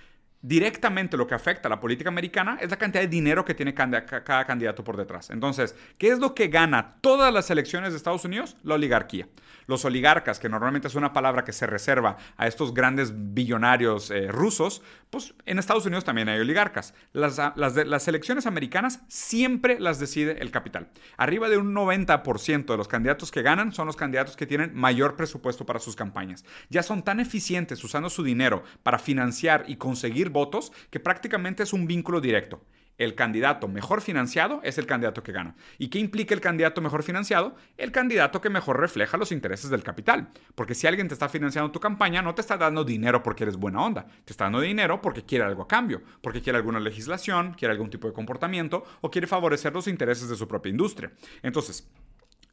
directamente 0.44 1.16
lo 1.16 1.26
que 1.26 1.34
afecta 1.34 1.70
a 1.70 1.72
la 1.72 1.80
política 1.80 2.10
americana 2.10 2.58
es 2.60 2.70
la 2.70 2.78
cantidad 2.78 3.02
de 3.02 3.08
dinero 3.08 3.46
que 3.46 3.54
tiene 3.54 3.74
cada 3.74 4.46
candidato 4.46 4.84
por 4.84 4.98
detrás. 4.98 5.30
Entonces, 5.30 5.74
¿qué 5.98 6.10
es 6.10 6.20
lo 6.20 6.36
que 6.36 6.50
gana 6.50 6.98
todas 7.00 7.34
las 7.34 7.50
elecciones 7.50 7.92
de 7.92 7.98
Estados 7.98 8.26
Unidos? 8.26 8.58
La 8.62 8.76
oligarquía. 8.76 9.30
Los 9.66 9.86
oligarcas, 9.86 10.40
que 10.40 10.50
normalmente 10.50 10.90
es 10.90 10.96
una 10.96 11.14
palabra 11.14 11.46
que 11.46 11.54
se 11.54 11.66
reserva 11.66 12.18
a 12.36 12.48
estos 12.48 12.74
grandes 12.74 13.14
billonarios 13.16 14.12
eh, 14.12 14.28
rusos, 14.28 14.82
pues 15.10 15.34
en 15.46 15.60
Estados 15.60 15.86
Unidos 15.86 16.04
también 16.04 16.28
hay 16.28 16.40
oligarcas. 16.42 16.94
Las, 17.14 17.40
las 17.56 18.08
elecciones 18.10 18.46
americanas 18.46 19.00
siempre 19.08 19.80
las 19.80 20.00
decide 20.00 20.42
el 20.42 20.52
capital. 20.52 20.90
Arriba 21.16 21.48
de 21.48 21.58
un 21.58 21.74
90% 21.74 22.66
de 22.66 22.78
los 22.78 22.90
candidatos 22.90 23.32
que 23.32 23.42
ganan 23.42 23.72
son 23.72 23.88
los 23.88 23.96
candidatos 23.96 24.36
que 24.36 24.46
tienen 24.46 24.76
mayor 24.76 25.16
presupuesto 25.16 25.66
para 25.66 25.80
sus 25.80 25.96
campañas. 25.96 26.44
Ya 26.70 26.84
son 26.84 27.04
tan 27.04 27.22
eficientes 27.22 27.82
usando 27.84 28.10
su 28.10 28.24
dinero 28.24 28.64
para 28.82 29.00
financiar 29.00 29.64
y 29.68 29.78
conseguir 29.78 30.33
votos 30.34 30.72
que 30.90 31.00
prácticamente 31.00 31.64
es 31.64 31.74
un 31.74 31.88
vínculo 31.88 32.20
directo. 32.20 32.62
El 32.98 33.16
candidato 33.16 33.68
mejor 33.68 34.02
financiado 34.02 34.62
es 34.64 34.78
el 34.78 34.86
candidato 34.86 35.24
que 35.24 35.32
gana. 35.32 35.56
¿Y 35.80 35.88
qué 35.88 35.98
implica 35.98 36.36
el 36.36 36.42
candidato 36.42 36.80
mejor 36.80 37.02
financiado? 37.02 37.56
El 37.76 37.92
candidato 37.92 38.40
que 38.40 38.52
mejor 38.52 38.80
refleja 38.80 39.18
los 39.18 39.32
intereses 39.32 39.72
del 39.72 39.82
capital. 39.82 40.30
Porque 40.54 40.76
si 40.76 40.86
alguien 40.86 41.08
te 41.08 41.16
está 41.16 41.28
financiando 41.28 41.72
tu 41.72 41.80
campaña, 41.80 42.22
no 42.22 42.36
te 42.36 42.42
está 42.42 42.56
dando 42.56 42.84
dinero 42.84 43.24
porque 43.24 43.44
eres 43.44 43.58
buena 43.58 43.82
onda. 43.82 44.06
Te 44.26 44.34
está 44.34 44.44
dando 44.44 44.62
dinero 44.62 45.02
porque 45.02 45.24
quiere 45.24 45.44
algo 45.44 45.64
a 45.64 45.68
cambio, 45.68 46.04
porque 46.22 46.42
quiere 46.42 46.58
alguna 46.58 46.80
legislación, 46.80 47.56
quiere 47.56 47.72
algún 47.72 47.90
tipo 47.90 48.08
de 48.08 48.14
comportamiento 48.14 48.84
o 49.02 49.10
quiere 49.10 49.26
favorecer 49.26 49.74
los 49.74 49.88
intereses 49.88 50.30
de 50.30 50.36
su 50.36 50.48
propia 50.48 50.70
industria. 50.70 51.12
Entonces, 51.42 51.90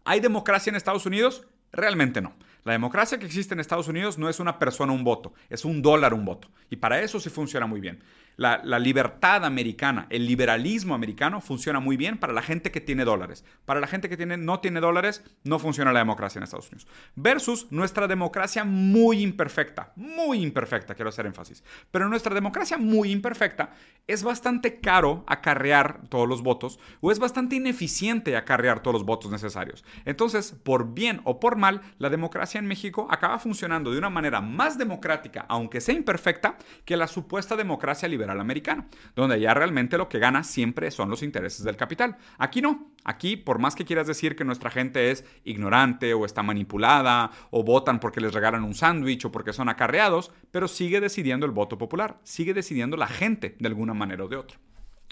¿hay 0.05 0.21
democracia 0.21 0.71
en 0.71 0.77
Estados 0.77 1.05
Unidos? 1.05 1.47
Realmente 1.73 2.21
no. 2.21 2.35
La 2.65 2.73
democracia 2.73 3.19
que 3.19 3.27
existe 3.27 3.55
en 3.55 3.61
Estados 3.61 3.89
Unidos 3.89 4.19
no 4.19 4.29
es 4.29 4.39
una 4.39 4.59
persona 4.59 4.93
un 4.93 5.03
voto, 5.03 5.33
es 5.49 5.65
un 5.65 5.81
dólar 5.81 6.13
un 6.13 6.25
voto. 6.25 6.49
Y 6.69 6.77
para 6.77 7.01
eso 7.01 7.19
sí 7.19 7.31
funciona 7.31 7.67
muy 7.67 7.81
bien. 7.81 8.01
La, 8.41 8.79
libertad 8.79 9.45
americana, 9.45 10.07
el 10.09 10.25
liberalismo 10.25 10.95
americano 10.95 11.43
funciona 11.43 11.79
muy 11.79 11.99
bien 11.99 12.17
para 12.17 12.33
la 12.33 12.41
gente 12.41 12.71
que 12.71 12.81
tiene 12.81 13.05
dólares. 13.05 13.45
Para 13.67 13.81
la 13.81 13.87
gente 13.87 14.09
que 14.09 14.17
tiene, 14.17 14.39
no 14.39 14.61
tiene 14.61 14.81
dólares, 14.81 15.23
no 15.45 15.59
funciona 15.59 15.93
la 15.93 15.99
democracia 15.99 16.39
en 16.39 16.45
Estados 16.45 16.71
Unidos. 16.71 16.89
Versus 17.17 17.71
nuestra 17.71 18.09
democracia 18.09 18.65
muy 18.65 19.21
imperfecta, 19.21 19.93
muy 19.95 20.43
imperfecta, 20.43 20.95
quiero 20.95 21.11
hacer 21.11 21.27
énfasis. 21.27 21.63
Pero 21.91 22.09
nuestra 22.09 22.35
democracia 22.35 22.79
muy 22.79 23.13
imperfecta 23.13 23.75
es 24.07 24.23
bastante 24.23 24.81
caro 24.81 25.23
acarrear 25.27 26.09
todos 26.09 26.27
los 26.27 26.43
votos 26.43 26.81
o 27.03 27.13
es 27.13 27.19
bastante 27.19 27.57
ineficiente 27.57 28.39
acarrear 28.39 28.81
todos 28.81 28.95
los 28.95 29.05
votos 29.05 29.31
necesarios. 29.31 29.85
Entonces, 30.07 30.53
por 30.53 30.95
bien 30.95 31.21
o 31.25 31.41
por 31.41 31.57
mal, 31.57 31.83
la 31.99 32.09
democracia 32.09 32.59
en 32.59 32.67
México 32.67 33.07
acaba 33.11 33.39
funcionando 33.39 33.93
de 33.93 33.99
una 33.99 34.09
manera 34.09 34.41
más 34.41 34.79
democrática, 34.79 35.45
aunque 35.47 35.83
sea 35.83 35.95
imperfecta, 35.95 36.57
que 36.87 36.97
la 36.97 37.07
supuesta 37.07 37.55
democracia 37.55 38.09
liberal 38.09 38.30
al 38.31 38.41
americano, 38.41 38.87
donde 39.15 39.41
ya 39.41 39.55
realmente 39.55 39.99
lo 39.99 40.09
que 40.09 40.19
gana 40.19 40.43
siempre 40.45 40.91
son 40.91 41.11
los 41.11 41.23
intereses 41.23 41.65
del 41.65 41.77
capital. 41.77 42.17
Aquí 42.39 42.63
no. 42.63 42.93
Aquí, 43.05 43.37
por 43.37 43.59
más 43.59 43.75
que 43.75 43.85
quieras 43.85 44.07
decir 44.07 44.37
que 44.37 44.45
nuestra 44.45 44.71
gente 44.71 45.11
es 45.11 45.25
ignorante 45.45 46.13
o 46.15 46.27
está 46.27 46.43
manipulada 46.43 47.31
o 47.51 47.63
votan 47.63 47.99
porque 47.99 48.21
les 48.21 48.35
regalan 48.35 48.65
un 48.65 48.75
sándwich 48.75 49.25
o 49.25 49.33
porque 49.33 49.53
son 49.53 49.69
acarreados, 49.69 50.33
pero 50.51 50.69
sigue 50.69 51.01
decidiendo 51.01 51.47
el 51.47 51.53
voto 51.53 51.79
popular, 51.79 52.19
sigue 52.25 52.55
decidiendo 52.55 52.97
la 52.97 53.07
gente 53.07 53.57
de 53.59 53.69
alguna 53.69 53.95
manera 53.95 54.25
o 54.25 54.29
de 54.29 54.37
otra. 54.37 54.59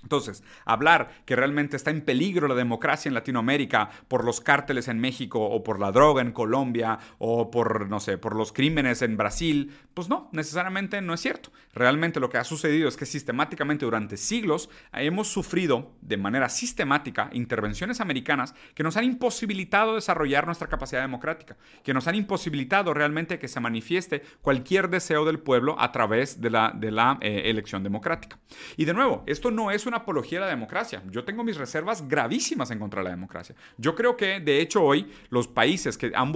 Entonces, 0.02 0.44
hablar 0.64 1.10
que 1.24 1.34
realmente 1.34 1.76
está 1.76 1.90
en 1.90 2.02
peligro 2.02 2.46
la 2.46 2.54
democracia 2.54 3.08
en 3.08 3.14
Latinoamérica 3.14 3.90
por 4.06 4.24
los 4.24 4.40
cárteles 4.40 4.86
en 4.86 5.00
México 5.00 5.40
o 5.44 5.64
por 5.64 5.80
la 5.80 5.90
droga 5.90 6.22
en 6.22 6.30
Colombia 6.30 7.00
o 7.18 7.50
por, 7.50 7.88
no 7.88 7.98
sé, 7.98 8.16
por 8.16 8.36
los 8.36 8.52
crímenes 8.52 9.02
en 9.02 9.16
Brasil, 9.16 9.74
pues 9.94 10.08
no, 10.08 10.28
necesariamente 10.32 11.02
no 11.02 11.14
es 11.14 11.20
cierto. 11.20 11.50
Realmente 11.74 12.20
lo 12.20 12.30
que 12.30 12.38
ha 12.38 12.44
sucedido 12.44 12.88
es 12.88 12.96
que 12.96 13.06
sistemáticamente 13.06 13.84
durante 13.84 14.16
siglos 14.16 14.70
hemos 14.92 15.26
sufrido 15.28 15.90
de 16.00 16.16
manera 16.16 16.48
sistemática 16.48 17.28
intervenciones 17.32 18.00
americanas 18.00 18.54
que 18.76 18.84
nos 18.84 18.96
han 18.96 19.04
imposibilitado 19.04 19.96
desarrollar 19.96 20.46
nuestra 20.46 20.68
capacidad 20.68 21.02
democrática, 21.02 21.56
que 21.82 21.92
nos 21.92 22.06
han 22.06 22.14
imposibilitado 22.14 22.94
realmente 22.94 23.40
que 23.40 23.48
se 23.48 23.58
manifieste 23.58 24.22
cualquier 24.42 24.90
deseo 24.90 25.24
del 25.24 25.40
pueblo 25.40 25.74
a 25.80 25.90
través 25.90 26.40
de 26.40 26.50
la, 26.50 26.72
de 26.72 26.92
la 26.92 27.18
eh, 27.20 27.42
elección 27.46 27.82
democrática. 27.82 28.38
Y 28.76 28.84
de 28.84 28.94
nuevo, 28.94 29.24
esto 29.26 29.50
no 29.50 29.72
es 29.72 29.87
una 29.88 29.98
apología 29.98 30.38
de 30.38 30.46
la 30.46 30.50
democracia. 30.50 31.02
Yo 31.10 31.24
tengo 31.24 31.44
mis 31.44 31.56
reservas 31.56 32.06
gravísimas 32.06 32.70
en 32.70 32.78
contra 32.78 33.00
de 33.00 33.04
la 33.04 33.10
democracia. 33.10 33.54
Yo 33.76 33.94
creo 33.94 34.16
que, 34.16 34.40
de 34.40 34.60
hecho, 34.60 34.82
hoy 34.82 35.10
los 35.30 35.48
países 35.48 35.98
que 35.98 36.12
han 36.14 36.32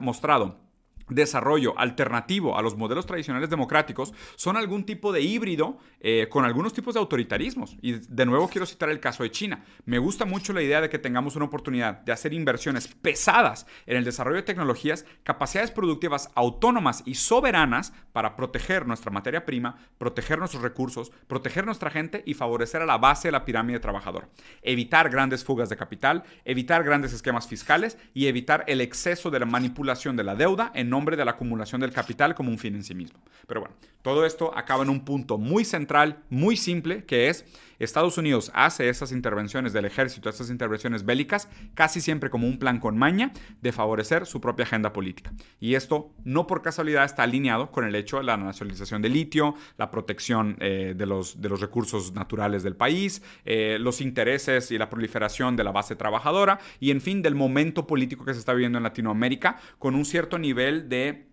mostrado 0.00 0.69
desarrollo 1.10 1.78
alternativo 1.78 2.56
a 2.56 2.62
los 2.62 2.76
modelos 2.76 3.06
tradicionales 3.06 3.50
democráticos 3.50 4.14
son 4.36 4.56
algún 4.56 4.84
tipo 4.84 5.12
de 5.12 5.20
híbrido 5.20 5.78
eh, 6.00 6.28
con 6.30 6.44
algunos 6.44 6.72
tipos 6.72 6.94
de 6.94 7.00
autoritarismos. 7.00 7.76
Y 7.82 7.92
de 7.92 8.26
nuevo 8.26 8.48
quiero 8.48 8.66
citar 8.66 8.88
el 8.90 9.00
caso 9.00 9.22
de 9.22 9.30
China. 9.30 9.64
Me 9.84 9.98
gusta 9.98 10.24
mucho 10.24 10.52
la 10.52 10.62
idea 10.62 10.80
de 10.80 10.88
que 10.88 10.98
tengamos 10.98 11.36
una 11.36 11.44
oportunidad 11.44 12.00
de 12.00 12.12
hacer 12.12 12.32
inversiones 12.32 12.88
pesadas 12.88 13.66
en 13.86 13.96
el 13.96 14.04
desarrollo 14.04 14.36
de 14.36 14.42
tecnologías, 14.42 15.04
capacidades 15.22 15.70
productivas 15.70 16.30
autónomas 16.34 17.02
y 17.04 17.14
soberanas 17.14 17.92
para 18.12 18.36
proteger 18.36 18.86
nuestra 18.86 19.10
materia 19.10 19.44
prima, 19.44 19.76
proteger 19.98 20.38
nuestros 20.38 20.62
recursos, 20.62 21.10
proteger 21.26 21.66
nuestra 21.66 21.90
gente 21.90 22.22
y 22.26 22.34
favorecer 22.34 22.82
a 22.82 22.86
la 22.86 22.98
base 22.98 23.28
de 23.28 23.32
la 23.32 23.44
pirámide 23.44 23.80
trabajadora. 23.80 24.28
Evitar 24.62 25.10
grandes 25.10 25.44
fugas 25.44 25.68
de 25.68 25.76
capital, 25.76 26.24
evitar 26.44 26.84
grandes 26.84 27.12
esquemas 27.12 27.46
fiscales 27.46 27.98
y 28.14 28.26
evitar 28.26 28.64
el 28.66 28.80
exceso 28.80 29.30
de 29.30 29.40
la 29.40 29.46
manipulación 29.46 30.16
de 30.16 30.24
la 30.24 30.34
deuda 30.34 30.70
en 30.74 30.90
nombre 30.90 30.99
de 31.16 31.24
la 31.24 31.32
acumulación 31.32 31.80
del 31.80 31.92
capital 31.92 32.34
como 32.34 32.50
un 32.50 32.58
fin 32.58 32.74
en 32.74 32.84
sí 32.84 32.94
mismo. 32.94 33.18
Pero 33.46 33.60
bueno, 33.60 33.76
todo 34.02 34.24
esto 34.24 34.56
acaba 34.56 34.82
en 34.82 34.90
un 34.90 35.04
punto 35.04 35.38
muy 35.38 35.64
central, 35.64 36.22
muy 36.28 36.56
simple, 36.56 37.04
que 37.04 37.28
es 37.28 37.44
Estados 37.80 38.18
Unidos 38.18 38.52
hace 38.54 38.88
esas 38.88 39.10
intervenciones 39.10 39.72
del 39.72 39.86
ejército, 39.86 40.28
esas 40.28 40.50
intervenciones 40.50 41.04
bélicas, 41.04 41.48
casi 41.74 42.00
siempre 42.00 42.28
como 42.28 42.46
un 42.46 42.58
plan 42.58 42.78
con 42.78 42.96
maña 42.98 43.32
de 43.62 43.72
favorecer 43.72 44.26
su 44.26 44.40
propia 44.40 44.64
agenda 44.64 44.92
política. 44.92 45.32
Y 45.58 45.74
esto 45.74 46.12
no 46.24 46.46
por 46.46 46.60
casualidad 46.62 47.04
está 47.04 47.22
alineado 47.22 47.70
con 47.70 47.84
el 47.84 47.94
hecho 47.94 48.18
de 48.18 48.24
la 48.24 48.36
nacionalización 48.36 49.00
del 49.00 49.14
litio, 49.14 49.54
la 49.78 49.90
protección 49.90 50.56
eh, 50.60 50.94
de, 50.96 51.06
los, 51.06 51.40
de 51.40 51.48
los 51.48 51.60
recursos 51.60 52.12
naturales 52.12 52.62
del 52.62 52.76
país, 52.76 53.22
eh, 53.44 53.78
los 53.80 54.00
intereses 54.00 54.70
y 54.70 54.78
la 54.78 54.90
proliferación 54.90 55.56
de 55.56 55.64
la 55.64 55.72
base 55.72 55.96
trabajadora 55.96 56.58
y 56.80 56.90
en 56.90 57.00
fin 57.00 57.22
del 57.22 57.34
momento 57.34 57.86
político 57.86 58.24
que 58.24 58.34
se 58.34 58.40
está 58.40 58.52
viviendo 58.52 58.78
en 58.78 58.84
Latinoamérica 58.84 59.58
con 59.78 59.94
un 59.94 60.04
cierto 60.04 60.38
nivel 60.38 60.88
de 60.88 61.29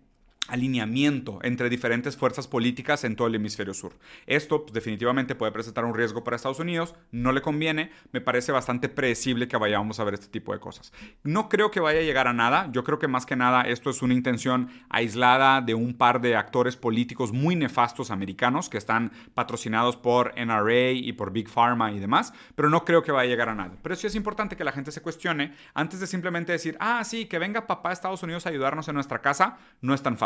alineamiento 0.48 1.38
entre 1.42 1.68
diferentes 1.68 2.16
fuerzas 2.16 2.48
políticas 2.48 3.04
en 3.04 3.14
todo 3.14 3.28
el 3.28 3.34
hemisferio 3.34 3.74
sur. 3.74 3.92
Esto 4.26 4.62
pues, 4.62 4.72
definitivamente 4.72 5.34
puede 5.34 5.52
presentar 5.52 5.84
un 5.84 5.94
riesgo 5.94 6.24
para 6.24 6.36
Estados 6.36 6.58
Unidos, 6.58 6.94
no 7.12 7.32
le 7.32 7.42
conviene, 7.42 7.92
me 8.12 8.20
parece 8.20 8.50
bastante 8.50 8.88
predecible 8.88 9.46
que 9.46 9.56
vayamos 9.56 10.00
a 10.00 10.04
ver 10.04 10.14
este 10.14 10.28
tipo 10.28 10.52
de 10.52 10.60
cosas. 10.60 10.92
No 11.22 11.48
creo 11.48 11.70
que 11.70 11.80
vaya 11.80 12.00
a 12.00 12.02
llegar 12.02 12.26
a 12.26 12.32
nada, 12.32 12.68
yo 12.72 12.82
creo 12.82 12.98
que 12.98 13.08
más 13.08 13.26
que 13.26 13.36
nada 13.36 13.62
esto 13.62 13.90
es 13.90 14.02
una 14.02 14.14
intención 14.14 14.70
aislada 14.88 15.60
de 15.60 15.74
un 15.74 15.94
par 15.94 16.20
de 16.20 16.36
actores 16.36 16.76
políticos 16.76 17.32
muy 17.32 17.54
nefastos 17.54 18.10
americanos 18.10 18.68
que 18.68 18.78
están 18.78 19.12
patrocinados 19.34 19.96
por 19.96 20.34
NRA 20.36 20.92
y 20.92 21.12
por 21.12 21.32
Big 21.32 21.48
Pharma 21.48 21.92
y 21.92 21.98
demás, 21.98 22.32
pero 22.54 22.70
no 22.70 22.84
creo 22.84 23.02
que 23.02 23.12
vaya 23.12 23.28
a 23.28 23.30
llegar 23.30 23.48
a 23.50 23.54
nada. 23.54 23.76
Pero 23.82 23.96
sí 23.96 24.06
es 24.06 24.14
importante 24.14 24.56
que 24.56 24.64
la 24.64 24.72
gente 24.72 24.92
se 24.92 25.02
cuestione 25.02 25.52
antes 25.74 26.00
de 26.00 26.06
simplemente 26.06 26.52
decir, 26.52 26.76
ah, 26.80 27.04
sí, 27.04 27.26
que 27.26 27.38
venga 27.38 27.66
papá 27.66 27.90
a 27.90 27.92
Estados 27.92 28.22
Unidos 28.22 28.46
a 28.46 28.50
ayudarnos 28.50 28.88
en 28.88 28.94
nuestra 28.94 29.20
casa, 29.20 29.58
no 29.80 29.94
es 29.94 30.02
tan 30.02 30.16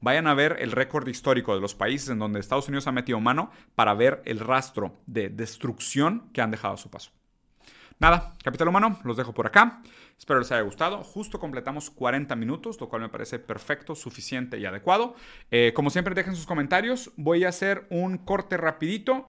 Vayan 0.00 0.26
a 0.26 0.34
ver 0.34 0.56
el 0.60 0.72
récord 0.72 1.06
histórico 1.08 1.54
de 1.54 1.60
los 1.60 1.74
países 1.74 2.08
en 2.08 2.18
donde 2.18 2.40
Estados 2.40 2.68
Unidos 2.68 2.86
ha 2.86 2.92
metido 2.92 3.20
mano 3.20 3.50
para 3.74 3.94
ver 3.94 4.22
el 4.24 4.40
rastro 4.40 5.00
de 5.06 5.28
destrucción 5.28 6.30
que 6.32 6.42
han 6.42 6.50
dejado 6.50 6.74
a 6.74 6.78
su 6.78 6.90
paso. 6.90 7.10
Nada, 7.98 8.34
capital 8.44 8.68
humano, 8.68 9.00
los 9.04 9.16
dejo 9.16 9.32
por 9.32 9.46
acá. 9.46 9.80
Espero 10.18 10.38
les 10.38 10.52
haya 10.52 10.60
gustado. 10.60 11.02
Justo 11.02 11.38
completamos 11.38 11.88
40 11.88 12.36
minutos, 12.36 12.78
lo 12.78 12.88
cual 12.90 13.02
me 13.02 13.08
parece 13.08 13.38
perfecto, 13.38 13.94
suficiente 13.94 14.58
y 14.58 14.66
adecuado. 14.66 15.14
Eh, 15.50 15.72
como 15.74 15.88
siempre, 15.88 16.14
dejen 16.14 16.36
sus 16.36 16.46
comentarios. 16.46 17.10
Voy 17.16 17.44
a 17.44 17.48
hacer 17.48 17.86
un 17.88 18.18
corte 18.18 18.58
rapidito 18.58 19.24